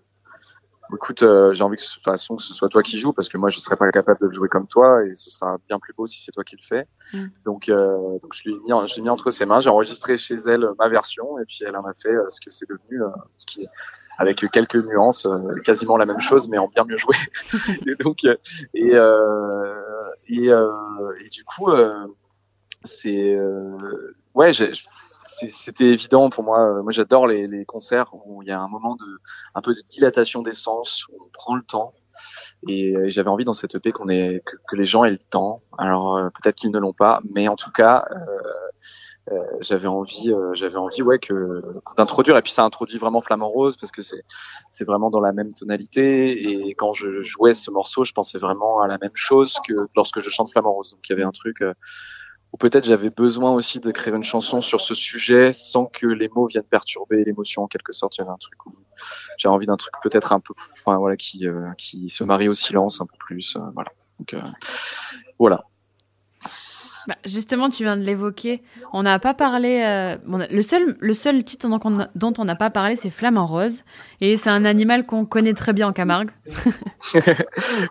écoute 0.94 1.24
euh, 1.24 1.52
j'ai 1.54 1.64
envie 1.66 1.76
que 1.76 1.82
de 1.82 1.88
toute 1.94 2.04
façon 2.04 2.38
que 2.38 2.42
ce 2.42 2.54
soit 2.54 2.70
toi 2.70 2.82
qui 2.82 2.98
joues 2.98 3.12
parce 3.12 3.28
que 3.28 3.38
moi 3.38 3.50
je 3.50 3.60
serais 3.60 3.76
pas 3.76 3.90
capable 3.92 4.20
de 4.22 4.28
le 4.28 4.32
jouer 4.32 4.48
comme 4.48 4.68
toi 4.68 5.04
et 5.06 5.14
ce 5.16 5.30
sera 5.30 5.58
bien 5.68 5.80
plus 5.80 5.94
beau 5.94 6.08
si 6.08 6.22
c'est 6.22 6.32
toi 6.32 6.44
qui 6.46 6.56
le 6.56 6.62
fais. 6.64 6.86
Mm. 7.14 7.26
Donc 7.44 7.68
euh, 7.68 7.98
donc 8.22 8.34
je 8.34 8.44
lui 8.48 8.56
ai 8.56 8.60
mis 8.60 8.72
en- 8.74 8.88
je 8.88 8.96
l'ai 8.96 9.02
mis 9.02 9.10
entre 9.10 9.32
ses 9.32 9.46
mains, 9.46 9.60
j'ai 9.60 9.70
enregistré 9.70 10.16
chez 10.16 10.36
elle 10.36 10.64
euh, 10.64 10.74
ma 10.80 10.88
version 10.88 11.38
et 11.40 11.46
puis 11.46 11.60
elle 11.68 11.76
en 11.76 11.84
a 11.86 11.94
fait 11.94 12.16
ce 12.30 12.40
que 12.40 12.50
c'est 12.52 12.70
devenu 12.70 13.04
euh, 13.04 13.08
ce 13.38 13.46
qui 13.46 13.64
est 13.64 13.70
avec 14.18 14.46
quelques 14.52 14.76
nuances 14.76 15.26
euh, 15.26 15.56
quasiment 15.66 15.98
la 15.98 16.06
même 16.06 16.22
chose 16.22 16.48
mais 16.48 16.58
en 16.58 16.68
bien 16.70 16.86
mieux 16.86 16.98
joué. 16.98 17.16
et 17.88 17.96
donc 17.96 18.24
et 18.24 18.96
euh, 18.96 19.74
et, 20.28 20.50
euh, 20.52 20.72
et 21.26 21.28
du 21.28 21.44
coup 21.44 21.70
euh, 21.70 22.06
c'est 22.86 23.36
euh, 23.36 23.78
ouais 24.34 24.52
c'était 25.38 25.86
évident 25.86 26.30
pour 26.30 26.44
moi. 26.44 26.60
Euh, 26.60 26.84
moi 26.84 26.92
j'adore 26.92 27.28
les, 27.28 27.48
les 27.48 27.66
concerts 27.66 28.14
où 28.26 28.42
il 28.42 28.50
y 28.50 28.52
a 28.52 28.60
un 28.60 28.68
moment 28.68 28.96
de 28.96 29.06
un 29.56 29.62
peu 29.62 29.74
de 29.74 29.82
dilatation 29.90 30.42
des 30.42 30.52
sens 30.52 31.08
où 31.08 31.18
on 31.24 31.30
prend 31.32 31.56
le 31.56 31.64
temps. 31.64 31.94
Et, 32.68 32.96
euh, 32.96 33.06
j'avais 33.08 33.30
envie 33.30 33.46
dans 33.46 33.54
cette 33.54 33.74
EP 33.76 33.92
qu'on 33.92 34.08
ait 34.08 34.44
que, 34.46 34.58
que 34.68 34.76
les 34.76 34.86
gens 34.86 35.06
aient 35.06 35.12
le 35.12 35.18
temps. 35.18 35.64
Alors 35.78 36.18
euh, 36.18 36.30
peut-être 36.30 36.56
qu'ils 36.56 36.72
ne 36.72 36.80
l'ont 36.80 36.94
pas 36.94 37.22
mais 37.34 37.48
en 37.48 37.56
tout 37.56 37.72
cas 37.72 38.06
euh, 39.32 39.36
j'avais 39.62 39.88
envie 39.88 40.34
euh, 40.34 40.52
j'avais 40.56 40.78
envie 40.78 41.04
ouais 41.04 41.20
que 41.20 41.62
d'introduire. 41.96 42.38
Et 42.38 42.42
puis 42.42 42.52
ça 42.52 42.64
introduit 42.64 42.98
vraiment 42.98 43.22
Flamand 43.22 43.50
Rose 43.50 43.78
parce 43.78 43.92
que 43.92 44.02
c'est 44.02 44.24
c'est 44.70 44.84
vraiment 44.84 45.10
dans 45.12 45.20
la 45.20 45.32
même 45.32 45.54
tonalité. 45.54 46.50
Et 46.50 46.74
quand 46.74 46.92
je 46.94 47.22
jouais 47.22 47.54
ce 47.54 47.70
morceau 47.70 48.04
je 48.04 48.14
pensais 48.14 48.40
vraiment 48.40 48.82
à 48.82 48.88
la 48.88 48.98
même 48.98 49.16
chose 49.16 49.58
que 49.68 49.74
lorsque 49.96 50.20
je 50.20 50.30
chante 50.30 50.52
Flamand 50.52 50.74
Rose. 50.74 50.92
Donc 50.92 51.08
il 51.08 51.12
y 51.12 51.14
avait 51.14 51.24
un 51.24 51.32
truc 51.32 51.62
euh, 51.62 51.74
ou 52.54 52.58
peut-être 52.58 52.86
j'avais 52.86 53.10
besoin 53.10 53.52
aussi 53.52 53.80
d'écrire 53.80 54.16
une 54.16 54.24
chanson 54.24 54.62
sur 54.62 54.82
ce 54.82 54.94
sujet 54.94 55.54
sans 55.54 55.86
que 55.86 56.08
les 56.08 56.28
mots 56.30 56.46
viennent 56.46 56.64
perturber 56.64 57.24
l'émotion 57.24 57.64
en 57.64 57.68
quelque 57.68 57.94
sorte. 57.94 58.20
Avait 58.20 58.30
un 58.30 58.38
truc 58.38 58.66
où 58.66 58.74
j'avais 59.38 59.54
envie 59.54 59.68
d'un 59.68 59.78
truc 59.78 59.94
peut-être 60.04 60.34
un 60.34 60.40
peu, 60.40 60.54
enfin 60.58 60.98
voilà, 60.98 61.16
qui 61.16 61.48
euh, 61.48 61.72
qui 61.78 62.10
se 62.10 62.24
marie 62.24 62.50
au 62.50 62.54
silence 62.54 63.00
un 63.02 63.06
peu 63.06 63.18
plus, 63.18 63.56
euh, 63.56 63.62
voilà. 63.74 63.92
Donc 64.20 64.34
euh, 64.34 64.42
voilà. 65.40 65.64
Bah, 67.08 67.16
Justement, 67.26 67.70
tu 67.70 67.84
viens 67.84 67.98
de 67.98 68.04
l'évoquer. 68.04 68.62
On 68.94 69.04
n'a 69.04 69.20
pas 69.20 69.34
parlé. 69.34 69.82
euh, 69.86 70.18
le, 70.50 70.62
seul, 70.62 70.98
le 71.00 71.14
seul 71.14 71.44
titre 71.44 71.68
dont 72.16 72.34
on 72.38 72.46
n'a 72.46 72.56
pas 72.56 72.70
parlé, 72.70 72.96
c'est 72.96 73.10
Flamand 73.10 73.46
Rose. 73.46 73.84
Et 74.20 74.38
c'est 74.38 74.50
un 74.50 74.66
animal 74.66 75.06
qu'on 75.06 75.26
connaît 75.26 75.54
très 75.54 75.74
bien 75.74 75.88
en 75.88 75.94
Camargue. 75.94 76.32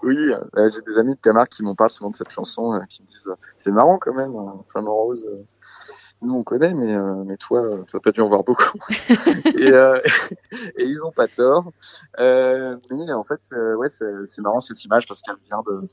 oui, 0.02 0.16
euh, 0.16 0.68
j'ai 0.68 0.80
des 0.86 0.98
amis 0.98 1.14
de 1.14 1.20
Camargue 1.20 1.48
qui 1.48 1.62
m'en 1.62 1.74
parlent 1.74 1.90
souvent 1.90 2.10
de 2.10 2.16
cette 2.16 2.30
chanson, 2.30 2.74
euh, 2.74 2.80
qui 2.88 3.02
me 3.02 3.06
disent 3.06 3.30
c'est 3.56 3.72
marrant 3.72 3.98
quand 3.98 4.14
même, 4.14 4.34
euh, 4.34 4.62
Flamand 4.66 4.94
Rose. 4.94 5.26
Nous 6.22 6.34
on 6.34 6.42
connaît, 6.42 6.74
mais 6.74 6.94
euh, 6.94 7.24
mais 7.24 7.36
toi, 7.36 7.62
euh, 7.62 8.00
pas 8.02 8.12
dû 8.12 8.20
en 8.20 8.28
voir 8.28 8.44
beaucoup. 8.44 8.78
et, 9.58 9.68
euh, 9.68 9.98
et 10.76 10.84
ils 10.84 11.02
ont 11.02 11.12
pas 11.12 11.28
tort. 11.28 11.72
Euh, 12.18 12.74
mais 12.90 13.10
en 13.12 13.24
fait, 13.24 13.40
euh, 13.52 13.74
ouais, 13.76 13.88
c'est 13.88 14.38
marrant 14.40 14.60
cette 14.60 14.84
image 14.84 15.06
parce 15.06 15.22
qu'elle 15.22 15.36
vient 15.48 15.62
de, 15.66 15.88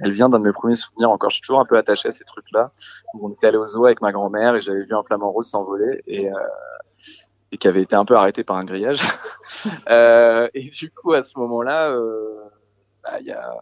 elle 0.00 0.12
vient 0.12 0.28
d'un 0.28 0.38
de 0.38 0.44
mes 0.44 0.52
premiers 0.52 0.74
souvenirs. 0.74 1.10
Encore, 1.10 1.30
je 1.30 1.36
suis 1.36 1.42
toujours 1.42 1.60
un 1.60 1.64
peu 1.64 1.78
attaché 1.78 2.08
à 2.08 2.12
ces 2.12 2.24
trucs-là. 2.24 2.72
Où 3.14 3.26
on 3.26 3.32
était 3.32 3.46
allé 3.46 3.56
au 3.56 3.66
zoo 3.66 3.86
avec 3.86 4.00
ma 4.02 4.12
grand-mère 4.12 4.54
et 4.54 4.60
j'avais 4.60 4.84
vu 4.84 4.94
un 4.94 5.02
flamant 5.02 5.30
rose 5.30 5.46
s'envoler 5.46 6.02
et 6.06 6.30
euh, 6.30 6.36
et 7.52 7.58
qui 7.58 7.66
avait 7.66 7.82
été 7.82 7.96
un 7.96 8.04
peu 8.04 8.14
arrêté 8.14 8.44
par 8.44 8.56
un 8.56 8.64
grillage. 8.64 9.02
et 10.54 10.70
du 10.70 10.90
coup, 10.90 11.12
à 11.14 11.22
ce 11.22 11.36
moment-là, 11.38 11.98
bah, 13.02 13.18
il 13.20 13.26
y 13.26 13.32
a, 13.32 13.56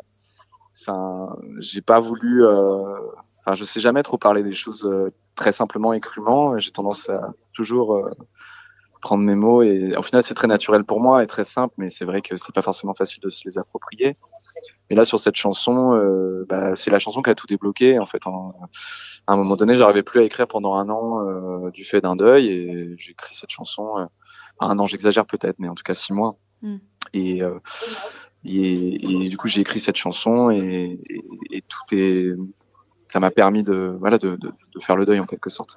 enfin, 0.79 1.35
j'ai 1.59 1.81
pas 1.81 1.99
voulu, 1.99 2.45
enfin, 2.45 3.55
je 3.55 3.65
sais 3.65 3.81
jamais 3.81 4.03
trop 4.03 4.19
parler 4.19 4.43
des 4.43 4.53
choses 4.53 4.87
très 5.39 5.53
simplement 5.53 5.93
et 5.93 6.01
crûment. 6.01 6.59
J'ai 6.59 6.73
tendance 6.73 7.09
à 7.09 7.33
toujours 7.53 7.95
euh, 7.95 8.11
prendre 9.01 9.23
mes 9.23 9.37
mots 9.37 9.63
et 9.63 9.97
au 9.97 10.03
final, 10.03 10.23
c'est 10.25 10.35
très 10.35 10.49
naturel 10.49 10.83
pour 10.85 11.01
moi 11.01 11.23
et 11.23 11.27
très 11.29 11.45
simple, 11.45 11.73
mais 11.79 11.89
c'est 11.89 12.05
vrai 12.05 12.21
que 12.21 12.35
c'est 12.37 12.53
pas 12.55 12.63
forcément 12.63 12.95
facile 12.95 13.23
de 13.23 13.31
se 13.31 13.49
les 13.49 13.57
approprier. 13.57 14.17
Et 14.91 14.97
là, 14.97 15.05
sur 15.05 15.21
cette 15.21 15.37
chanson, 15.37 15.95
euh, 15.95 16.45
bah, 16.49 16.75
c'est 16.75 16.91
la 16.91 16.99
chanson 16.99 17.23
qui 17.23 17.31
a 17.31 17.37
tout 17.37 17.47
débloqué. 17.47 18.01
En 18.01 18.07
fait, 18.07 18.27
en- 18.27 18.55
à 19.29 19.33
un 19.33 19.37
moment 19.37 19.55
donné, 19.55 19.77
j'arrivais 19.77 20.03
plus 20.03 20.21
à 20.21 20.25
écrire 20.25 20.49
pendant 20.49 20.75
un 20.75 20.89
an 20.91 21.25
euh, 21.25 21.71
du 21.71 21.85
fait 21.85 22.01
d'un 22.01 22.17
deuil, 22.17 22.49
et 22.49 22.95
j'ai 22.99 23.13
écrit 23.13 23.37
cette 23.37 23.51
chanson. 23.51 24.09
Un 24.59 24.79
an, 24.81 24.87
j'exagère 24.87 25.27
peut-être, 25.27 25.57
mais 25.61 25.69
en 25.69 25.75
tout 25.77 25.85
cas 25.85 25.95
six 25.95 26.13
mois. 26.13 26.37
Mm. 26.63 26.77
Et, 27.15 27.41
et, 28.45 29.25
et 29.25 29.29
du 29.29 29.37
coup, 29.37 29.47
j'ai 29.47 29.61
écrit 29.61 29.79
cette 29.79 29.97
chanson, 29.97 30.51
et, 30.51 30.99
et, 31.09 31.25
et 31.53 31.63
tout 31.63 31.85
est, 31.93 32.35
ça 33.09 33.21
m'a 33.21 33.31
permis 33.31 33.63
de, 33.63 33.97
voilà, 33.99 34.19
de, 34.19 34.37
de, 34.37 34.49
de 34.49 34.81
faire 34.81 34.95
le 34.97 35.05
deuil 35.07 35.19
en 35.19 35.27
quelque 35.27 35.51
sorte. 35.51 35.77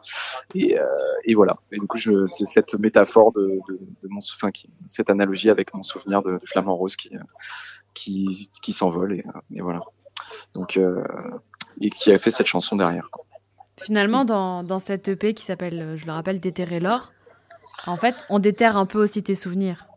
Et, 0.54 0.80
euh, 0.80 0.86
et 1.26 1.34
voilà. 1.34 1.58
Et 1.72 1.80
du 1.80 1.88
coup, 1.88 1.98
c'est 2.28 2.46
cette 2.46 2.76
métaphore 2.76 3.32
de, 3.32 3.60
de, 3.70 4.08
mon, 4.10 4.22
sou- 4.22 4.36
enfin, 4.38 4.52
qui, 4.52 4.70
cette 4.89 5.10
analogie 5.10 5.50
avec 5.50 5.74
mon 5.74 5.84
souvenir 5.84 6.22
de, 6.22 6.39
Flamand 6.46 6.76
Rose 6.76 6.96
qui, 6.96 7.15
euh, 7.15 7.20
qui, 7.94 8.50
qui 8.62 8.74
s'envole, 8.74 9.13
et, 9.15 9.24
euh, 9.26 9.39
et 9.56 9.62
voilà. 9.62 9.82
Donc, 10.54 10.78
euh, 10.78 11.04
et 11.80 11.89
qui 11.89 12.12
a 12.12 12.17
fait 12.17 12.32
cette 12.32 12.48
chanson 12.48 12.76
derrière. 12.76 13.10
Finalement, 13.80 14.26
dans, 14.26 14.63
dans 14.63 14.80
cette 14.80 15.08
EP 15.08 15.34
qui 15.34 15.44
s'appelle, 15.44 15.96
je 15.98 16.06
le 16.06 16.12
rappelle, 16.12 16.39
Déterrer 16.39 16.80
l'or, 16.80 17.12
en 17.88 17.96
fait, 17.98 18.15
on 18.30 18.39
déterre 18.39 18.78
un 18.78 18.86
peu 18.86 19.02
aussi 19.02 19.24
tes 19.24 19.36
souvenirs. 19.36 19.88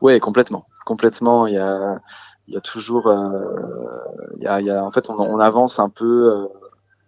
Ouais, 0.00 0.20
complètement, 0.20 0.66
complètement. 0.86 1.46
Il 1.46 1.54
y 1.54 1.58
a, 1.58 2.00
il 2.46 2.54
y 2.54 2.56
a 2.56 2.60
toujours, 2.60 3.06
euh, 3.06 3.18
il 4.36 4.42
y 4.42 4.46
a, 4.46 4.60
il 4.60 4.66
y 4.66 4.70
a, 4.70 4.84
en 4.84 4.90
fait, 4.90 5.08
on, 5.08 5.18
on 5.18 5.38
avance 5.38 5.78
un 5.78 5.88
peu 5.88 6.32
euh, 6.32 6.46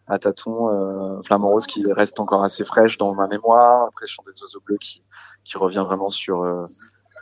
à 0.07 0.19
tâtons. 0.19 0.71
Euh, 0.71 1.21
Flamand 1.23 1.49
Rose 1.49 1.67
qui 1.67 1.91
reste 1.93 2.21
encore 2.21 2.43
assez 2.43 2.65
fraîche 2.65 2.97
dans 2.99 3.15
ma 3.15 3.27
mémoire. 3.27 3.87
Après, 3.87 4.07
Chant 4.07 4.23
des 4.27 4.41
oiseaux 4.43 4.61
bleus 4.65 4.79
qui, 4.79 5.03
qui 5.45 5.59
revient 5.59 5.85
vraiment 5.87 6.09
sur, 6.09 6.43
euh, 6.43 6.65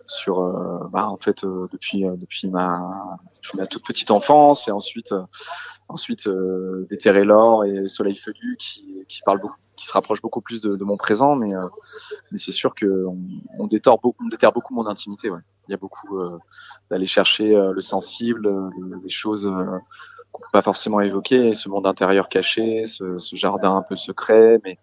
sur, 0.07 0.41
euh, 0.41 0.87
bah, 0.93 1.09
en 1.09 1.17
fait, 1.17 1.45
euh, 1.45 1.67
depuis, 1.73 2.07
euh, 2.07 2.17
depuis 2.17 2.49
ma, 2.49 3.19
depuis 3.37 3.59
ma 3.59 3.67
toute 3.67 3.85
petite 3.85 4.11
enfance 4.11 4.69
et 4.69 4.71
ensuite, 4.71 5.15
ensuite, 5.89 6.27
euh, 6.29 6.87
Déterrer 6.89 7.25
l'or 7.25 7.65
et 7.65 7.73
le 7.73 7.89
Soleil 7.89 8.15
feuillu 8.15 8.57
qui, 8.59 9.05
qui 9.09 9.23
parle 9.25 9.41
beaucoup, 9.41 9.57
qui 9.77 9.87
se 9.87 9.93
rapproche 9.93 10.23
beaucoup 10.23 10.41
plus 10.41 10.61
de, 10.63 10.77
de 10.77 10.85
mon 10.85 10.97
présent, 10.97 11.35
mais 11.35 11.53
mais 12.31 12.39
c'est 12.39 12.53
sûr 12.53 12.77
que 12.77 13.07
on, 13.59 13.67
déterre 13.67 13.97
on 14.05 14.29
déterre 14.29 14.53
beaucoup 14.53 14.73
mon 14.73 14.87
intimité. 14.87 15.31
Ouais. 15.31 15.41
Il 15.69 15.73
y 15.73 15.75
a 15.75 15.79
beaucoup 15.79 16.19
euh, 16.19 16.39
d'aller 16.91 17.07
chercher 17.07 17.55
euh, 17.55 17.73
le 17.73 17.81
sensible, 17.81 18.47
euh, 18.47 18.71
les 19.03 19.09
choses 19.09 19.51
qu'on 20.33 20.41
peut 20.41 20.49
pas 20.53 20.63
forcément 20.63 21.01
évoquer, 21.01 21.55
ce 21.55 21.69
monde 21.69 21.87
intérieur 21.87 22.29
caché, 22.29 22.85
ce, 22.85 23.19
jardin 23.33 23.77
un 23.77 23.83
peu 23.83 23.97
secret, 23.97 24.61
mais, 24.65 24.79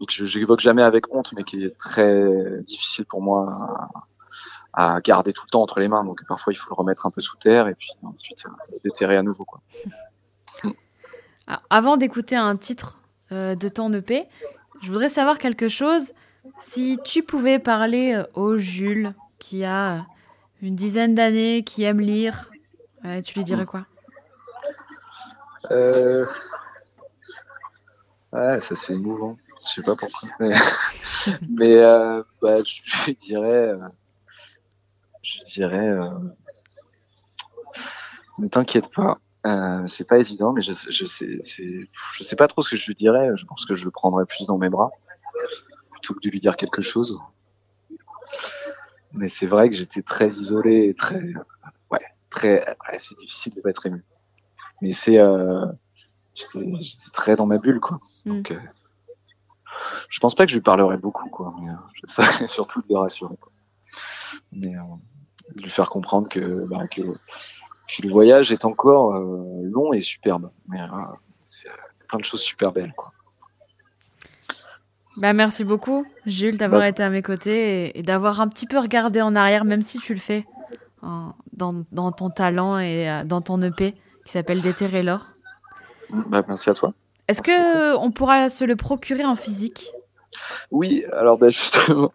que 0.00 0.12
je 0.12 0.24
j'évoque 0.24 0.60
jamais 0.60 0.82
avec 0.82 1.14
honte, 1.14 1.32
mais 1.36 1.44
qui 1.44 1.64
est 1.64 1.76
très 1.76 2.26
difficile 2.62 3.04
pour 3.04 3.20
moi 3.20 3.90
à, 4.72 5.00
garder 5.02 5.32
tout 5.32 5.44
le 5.46 5.50
temps 5.50 5.62
entre 5.62 5.78
les 5.78 5.88
mains. 5.88 6.02
Donc 6.04 6.22
parfois 6.26 6.52
il 6.52 6.56
faut 6.56 6.70
le 6.70 6.74
remettre 6.74 7.06
un 7.06 7.10
peu 7.10 7.20
sous 7.20 7.36
terre 7.36 7.68
et 7.68 7.74
puis 7.74 7.90
ensuite 8.02 8.44
le 8.72 8.78
déterrer 8.82 9.16
à 9.16 9.22
nouveau. 9.22 9.46
Alors, 11.46 11.62
avant 11.70 11.98
d'écouter 11.98 12.36
un 12.36 12.56
titre 12.56 12.98
euh, 13.30 13.54
de 13.54 13.68
ton 13.68 13.92
EP, 13.92 14.26
je 14.80 14.88
voudrais 14.88 15.10
savoir 15.10 15.38
quelque 15.38 15.68
chose. 15.68 16.14
Si 16.58 16.98
tu 17.04 17.22
pouvais 17.22 17.58
parler 17.58 18.22
au 18.32 18.56
Jules, 18.56 19.14
qui 19.40 19.64
a 19.64 20.06
une 20.62 20.76
dizaine 20.76 21.16
d'années, 21.16 21.64
qui 21.64 21.82
aime 21.82 22.00
lire, 22.00 22.50
tu 23.24 23.34
lui 23.34 23.44
dirais 23.44 23.66
quoi? 23.66 23.86
Euh... 25.72 26.24
Ouais, 28.32 28.60
ça 28.60 28.76
c'est 28.76 28.94
émouvant. 28.94 29.36
Je 29.64 29.72
sais 29.72 29.82
pas 29.82 29.96
pourquoi. 29.96 30.28
Mais, 31.48 31.74
euh, 31.76 32.22
bah, 32.40 32.58
je, 32.64 32.80
je 32.84 33.10
dirais, 33.12 33.68
euh, 33.68 33.88
je 35.22 35.42
dirais, 35.44 35.90
ne 38.38 38.46
t'inquiète 38.46 38.90
pas. 38.92 39.18
Euh, 39.46 39.86
c'est 39.86 40.06
pas 40.06 40.18
évident, 40.18 40.52
mais 40.52 40.60
je, 40.62 40.72
je 40.72 41.04
sais, 41.06 41.40
je 41.42 42.22
sais 42.22 42.36
pas 42.36 42.46
trop 42.46 42.62
ce 42.62 42.70
que 42.70 42.76
je 42.76 42.86
lui 42.86 42.94
dirais. 42.94 43.30
Je 43.36 43.44
pense 43.46 43.64
que 43.64 43.74
je 43.74 43.84
le 43.84 43.90
prendrais 43.90 44.26
plus 44.26 44.46
dans 44.46 44.58
mes 44.58 44.68
bras 44.68 44.90
plutôt 45.92 46.14
que 46.14 46.20
de 46.20 46.28
lui 46.30 46.40
dire 46.40 46.56
quelque 46.56 46.82
chose. 46.82 47.18
Mais 49.12 49.28
c'est 49.28 49.46
vrai 49.46 49.68
que 49.68 49.74
j'étais 49.74 50.02
très 50.02 50.28
isolé 50.28 50.84
et 50.84 50.94
très, 50.94 51.20
ouais, 51.90 51.98
très, 52.30 52.64
ouais, 52.66 52.98
c'est 52.98 53.16
difficile 53.18 53.54
de 53.54 53.60
pas 53.60 53.70
être 53.70 53.86
ému. 53.86 54.04
Mais 54.82 54.92
c'est, 54.92 55.18
euh, 55.18 55.66
j'étais, 56.34 56.60
très 57.12 57.36
dans 57.36 57.46
ma 57.46 57.58
bulle, 57.58 57.80
quoi. 57.80 57.98
Mm. 58.24 58.30
Donc, 58.30 58.50
euh, 58.52 58.60
je 60.08 60.18
pense 60.20 60.34
pas 60.34 60.44
que 60.46 60.50
je 60.50 60.56
lui 60.56 60.62
parlerai 60.62 60.96
beaucoup, 60.96 61.28
quoi. 61.28 61.54
Mais 61.60 61.68
euh, 61.68 62.46
surtout 62.46 62.80
de 62.80 62.86
le 62.90 62.98
rassurer. 62.98 63.36
Quoi. 63.40 63.52
Mais 64.52 64.76
euh, 64.76 64.82
lui 65.54 65.70
faire 65.70 65.90
comprendre 65.90 66.28
que, 66.28 66.66
bah, 66.66 66.86
que, 66.88 67.02
que, 67.02 68.02
le 68.02 68.10
voyage 68.10 68.52
est 68.52 68.64
encore 68.64 69.14
euh, 69.14 69.62
long 69.64 69.92
et 69.92 70.00
superbe. 70.00 70.50
Mais 70.68 70.78
c'est 71.44 71.68
plein 72.08 72.18
de 72.18 72.24
choses 72.24 72.40
super 72.40 72.72
belles, 72.72 72.92
quoi. 72.96 73.12
Bah, 75.16 75.32
merci 75.32 75.64
beaucoup, 75.64 76.06
Jules, 76.26 76.56
d'avoir 76.56 76.82
bah. 76.82 76.88
été 76.88 77.02
à 77.02 77.10
mes 77.10 77.22
côtés 77.22 77.98
et, 77.98 78.02
d'avoir 78.02 78.40
un 78.40 78.48
petit 78.48 78.66
peu 78.66 78.78
regardé 78.78 79.20
en 79.20 79.34
arrière, 79.34 79.64
même 79.64 79.82
si 79.82 79.98
tu 79.98 80.14
le 80.14 80.20
fais 80.20 80.46
dans, 81.02 81.84
dans, 81.92 82.12
ton 82.12 82.30
talent 82.30 82.78
et 82.78 83.22
dans 83.24 83.40
ton 83.40 83.60
EP 83.62 83.94
qui 84.24 84.32
s'appelle 84.32 84.60
Déterrer 84.60 85.02
l'or. 85.02 85.26
Bah, 86.10 86.42
merci 86.46 86.70
à 86.70 86.74
toi. 86.74 86.92
Est-ce 87.28 87.42
que 87.42 87.96
on 87.96 88.10
pourra 88.10 88.48
se 88.48 88.64
le 88.64 88.76
procurer 88.76 89.24
en 89.24 89.36
physique? 89.36 89.92
Oui, 90.70 91.04
alors 91.12 91.38
bah, 91.38 91.50
justement, 91.50 92.12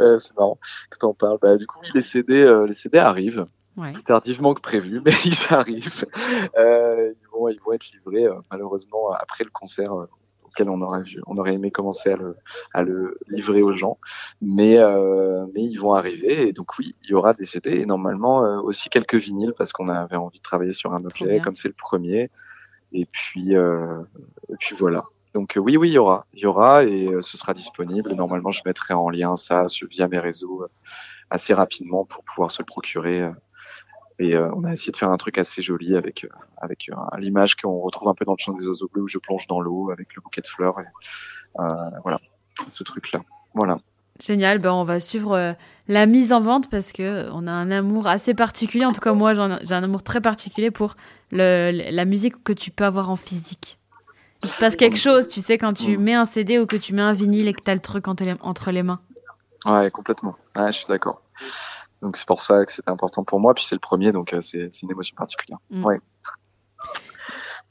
euh, 0.00 0.18
c'est 0.18 0.36
marrant 0.36 0.58
que 0.90 0.98
tu 0.98 1.06
en 1.06 1.14
parles. 1.14 1.38
Du 1.58 1.66
coup, 1.66 1.80
les 1.94 2.02
CD, 2.02 2.44
euh, 2.44 2.66
les 2.66 2.72
CD 2.72 2.98
arrivent. 2.98 3.46
Plus 3.76 4.02
tardivement 4.02 4.52
que 4.52 4.60
prévu, 4.60 5.00
mais 5.04 5.12
ils 5.24 5.46
arrivent. 5.52 6.04
Euh, 6.58 7.12
ils, 7.20 7.28
vont, 7.32 7.48
ils 7.48 7.60
vont 7.60 7.72
être 7.72 7.90
livrés 7.90 8.28
malheureusement 8.50 9.12
après 9.12 9.44
le 9.44 9.50
concert 9.50 9.94
on 10.60 10.80
aurait, 10.80 11.02
on 11.26 11.36
aurait 11.36 11.54
aimé 11.54 11.70
commencer 11.70 12.10
à 12.10 12.16
le, 12.16 12.36
à 12.74 12.82
le 12.82 13.18
livrer 13.28 13.62
aux 13.62 13.76
gens. 13.76 13.98
Mais, 14.40 14.78
mais 15.54 15.62
ils 15.64 15.76
vont 15.76 15.94
arriver. 15.94 16.48
Et 16.48 16.52
donc 16.52 16.78
oui, 16.78 16.94
il 17.04 17.10
y 17.10 17.14
aura 17.14 17.34
des 17.34 17.44
CD 17.44 17.80
et 17.80 17.86
normalement 17.86 18.40
aussi 18.62 18.88
quelques 18.88 19.16
vinyles 19.16 19.54
parce 19.56 19.72
qu'on 19.72 19.88
avait 19.88 20.16
envie 20.16 20.38
de 20.38 20.42
travailler 20.42 20.72
sur 20.72 20.92
un 20.92 21.04
objet 21.04 21.40
comme 21.40 21.54
c'est 21.54 21.68
le 21.68 21.74
premier. 21.74 22.30
Et 22.92 23.06
puis, 23.06 23.56
euh, 23.56 24.02
et 24.50 24.56
puis 24.58 24.76
voilà. 24.78 25.04
Donc 25.34 25.56
euh, 25.56 25.60
oui, 25.60 25.76
oui, 25.76 25.90
il 25.90 25.94
y 25.94 25.98
aura, 25.98 26.26
il 26.34 26.40
y 26.40 26.46
aura 26.46 26.84
et 26.84 27.08
euh, 27.08 27.22
ce 27.22 27.38
sera 27.38 27.54
disponible. 27.54 28.12
Normalement, 28.12 28.50
je 28.50 28.62
mettrai 28.66 28.94
en 28.94 29.08
lien 29.08 29.36
ça 29.36 29.64
via 29.90 30.08
mes 30.08 30.18
réseaux 30.18 30.66
assez 31.30 31.54
rapidement 31.54 32.04
pour 32.04 32.22
pouvoir 32.24 32.50
se 32.50 32.60
le 32.60 32.66
procurer. 32.66 33.30
Et 34.22 34.38
on 34.38 34.64
a 34.64 34.72
essayé 34.72 34.92
de 34.92 34.96
faire 34.96 35.10
un 35.10 35.16
truc 35.16 35.38
assez 35.38 35.62
joli 35.62 35.96
avec 35.96 36.26
avec 36.56 36.90
l'image 37.18 37.56
qu'on 37.56 37.80
retrouve 37.80 38.08
un 38.08 38.14
peu 38.14 38.24
dans 38.24 38.32
le 38.32 38.38
chant 38.38 38.52
des 38.52 38.66
oiseaux 38.66 38.88
bleus 38.92 39.02
où 39.02 39.08
je 39.08 39.18
plonge 39.18 39.46
dans 39.46 39.60
l'eau 39.60 39.90
avec 39.90 40.14
le 40.14 40.22
bouquet 40.22 40.40
de 40.40 40.46
fleurs. 40.46 40.78
Et, 40.80 40.84
voilà, 42.02 42.18
ce 42.68 42.84
truc-là. 42.84 43.20
Voilà. 43.54 43.78
Génial, 44.20 44.58
ben 44.58 44.72
on 44.72 44.84
va 44.84 45.00
suivre 45.00 45.32
euh, 45.32 45.52
la 45.88 46.06
mise 46.06 46.32
en 46.32 46.40
vente 46.40 46.70
parce 46.70 46.92
que 46.92 47.02
euh, 47.02 47.30
on 47.32 47.46
a 47.46 47.50
un 47.50 47.70
amour 47.70 48.06
assez 48.06 48.34
particulier. 48.34 48.84
En 48.84 48.92
tout 48.92 49.00
cas, 49.00 49.14
moi, 49.14 49.32
j'ai 49.32 49.74
un 49.74 49.82
amour 49.82 50.02
très 50.02 50.20
particulier 50.20 50.70
pour 50.70 50.94
le, 51.32 51.90
la 51.90 52.04
musique 52.04 52.42
que 52.44 52.52
tu 52.52 52.70
peux 52.70 52.84
avoir 52.84 53.10
en 53.10 53.16
physique. 53.16 53.78
Il 54.44 54.48
se 54.48 54.58
passe 54.60 54.76
quelque 54.76 54.96
chose, 54.96 55.28
tu 55.28 55.40
sais, 55.40 55.56
quand 55.56 55.72
tu 55.72 55.98
mets 55.98 56.14
un 56.14 56.24
CD 56.24 56.58
ou 56.58 56.66
que 56.66 56.76
tu 56.76 56.94
mets 56.94 57.02
un 57.02 57.12
vinyle 57.12 57.48
et 57.48 57.52
que 57.52 57.62
tu 57.62 57.70
as 57.70 57.74
le 57.74 57.80
truc 57.80 58.06
entre 58.06 58.24
les, 58.24 58.34
entre 58.40 58.70
les 58.70 58.82
mains. 58.82 59.00
Ouais, 59.64 59.90
complètement. 59.90 60.36
je 60.56 60.70
suis 60.72 60.86
d'accord. 60.88 61.22
Donc 62.02 62.16
c'est 62.16 62.26
pour 62.26 62.40
ça 62.40 62.64
que 62.64 62.72
c'était 62.72 62.90
important 62.90 63.24
pour 63.24 63.40
moi. 63.40 63.54
Puis 63.54 63.64
c'est 63.64 63.76
le 63.76 63.80
premier, 63.80 64.12
donc 64.12 64.34
euh, 64.34 64.40
c'est 64.40 64.82
une 64.82 64.90
émotion 64.90 65.14
particulière. 65.16 65.58
Mm. 65.70 65.84
Ouais. 65.84 66.00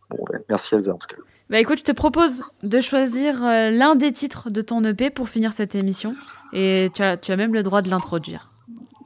Bon, 0.10 0.18
merci 0.50 0.76
Elsa 0.76 0.94
en 0.94 0.98
tout 0.98 1.08
cas. 1.08 1.22
Bah 1.50 1.60
écoute, 1.60 1.80
je 1.80 1.84
te 1.84 1.92
propose 1.92 2.44
de 2.64 2.80
choisir 2.80 3.44
euh, 3.44 3.70
l'un 3.72 3.96
des 3.96 4.14
titres 4.14 4.50
de 4.50 4.62
ton 4.62 4.84
EP 4.86 5.10
pour 5.10 5.28
finir 5.28 5.52
cette 5.52 5.76
émission. 5.76 6.16
Et 6.54 6.90
tu 6.94 7.04
as, 7.04 7.18
tu 7.18 7.34
as 7.34 7.38
même 7.38 7.54
le 7.54 7.62
droit 7.62 7.82
de 7.82 7.90
l'introduire. 7.90 8.46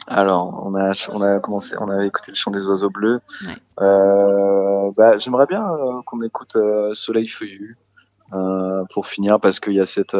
Alors, 0.07 0.63
on 0.63 0.75
a, 0.75 0.93
on 1.11 1.21
a 1.21 1.39
commencé, 1.39 1.75
on 1.79 1.89
avait 1.89 2.05
écouté 2.05 2.31
le 2.31 2.35
chant 2.35 2.51
des 2.51 2.63
oiseaux 2.67 2.91
bleus. 2.91 3.21
Euh, 3.81 4.91
bah, 4.95 5.17
J'aimerais 5.17 5.47
bien 5.47 5.67
euh, 5.67 6.01
qu'on 6.05 6.21
écoute 6.21 6.55
Soleil 6.93 7.27
feuillu 7.27 7.77
pour 8.91 9.07
finir 9.07 9.39
parce 9.39 9.59
qu'il 9.59 9.73
y 9.73 9.79
a 9.79 9.85
cette, 9.85 10.15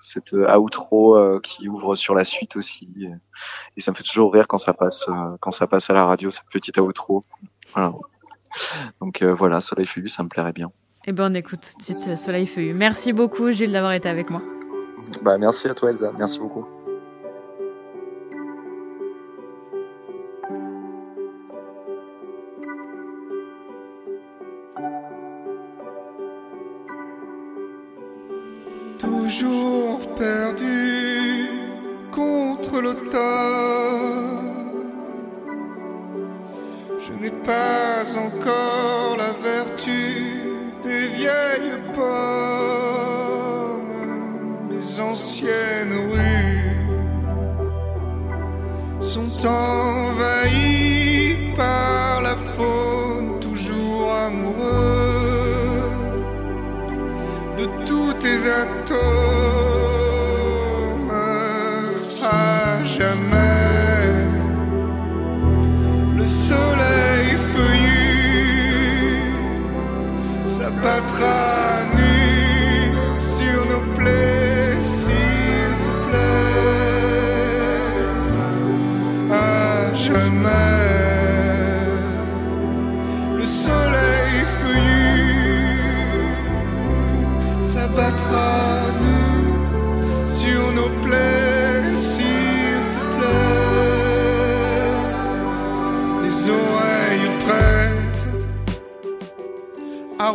cette 0.00 0.32
outro 0.32 1.40
qui 1.40 1.68
ouvre 1.68 1.94
sur 1.94 2.14
la 2.14 2.24
suite 2.24 2.56
aussi. 2.56 3.08
Et 3.76 3.80
ça 3.80 3.90
me 3.90 3.96
fait 3.96 4.04
toujours 4.04 4.32
rire 4.32 4.46
quand 4.48 4.58
ça 4.58 4.72
passe, 4.72 5.06
quand 5.40 5.50
ça 5.50 5.66
passe 5.66 5.90
à 5.90 5.94
la 5.94 6.04
radio, 6.04 6.30
cette 6.30 6.48
petite 6.52 6.78
outro. 6.78 7.24
Voilà. 7.74 7.92
Donc 9.00 9.22
voilà, 9.22 9.60
Soleil 9.60 9.86
feuillu, 9.86 10.08
ça 10.08 10.22
me 10.22 10.28
plairait 10.28 10.52
bien. 10.52 10.70
Eh 11.10 11.12
bien, 11.12 11.30
on 11.30 11.32
écoute 11.32 11.60
tout 11.60 11.78
de 11.78 11.82
suite 11.82 12.06
euh, 12.06 12.16
Soleil 12.16 12.46
Feuillu. 12.46 12.74
Merci 12.74 13.14
beaucoup, 13.14 13.50
Jules, 13.50 13.72
d'avoir 13.72 13.92
été 13.92 14.10
avec 14.10 14.28
moi. 14.28 14.42
Bah, 15.22 15.38
merci 15.38 15.66
à 15.66 15.74
toi, 15.74 15.90
Elsa. 15.90 16.12
Merci 16.18 16.38
beaucoup. 16.38 16.66
Je 37.08 37.14
n'ai 37.14 37.30
pas 37.30 38.04
encore 38.18 39.16
la 39.16 39.32
vertu 39.42 40.28
vieilles 41.18 41.78
pommes, 41.94 42.04
les 44.70 45.00
anciennes 45.00 45.96
rues 46.12 46.76
sont 49.00 49.46
envahies 49.46 51.36
par 51.56 52.20
la 52.22 52.36
faune 52.54 53.40
toujours 53.40 54.12
amoureux 54.26 55.80
de 57.58 57.64
tous 57.86 58.12
tes 58.20 58.50
atomes 58.50 59.27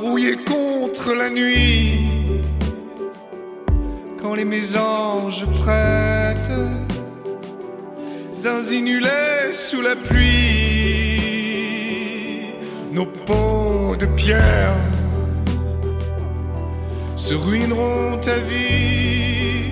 rouillé 0.04 0.36
contre 0.36 1.14
la 1.14 1.30
nuit. 1.30 2.02
Quand 4.22 4.36
les 4.36 4.44
mésanges 4.44 5.46
prêtent, 5.62 6.60
zinzinulaient 8.36 9.52
sous 9.52 9.82
la 9.82 9.96
pluie, 9.96 11.22
nos 12.92 13.06
peaux 13.06 13.96
de 13.98 14.06
pierre 14.06 14.76
se 17.16 17.34
ruineront 17.34 18.20
à 18.36 18.40
vie, 18.50 19.72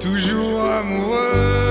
toujours 0.00 0.62
amoureux 0.62 1.67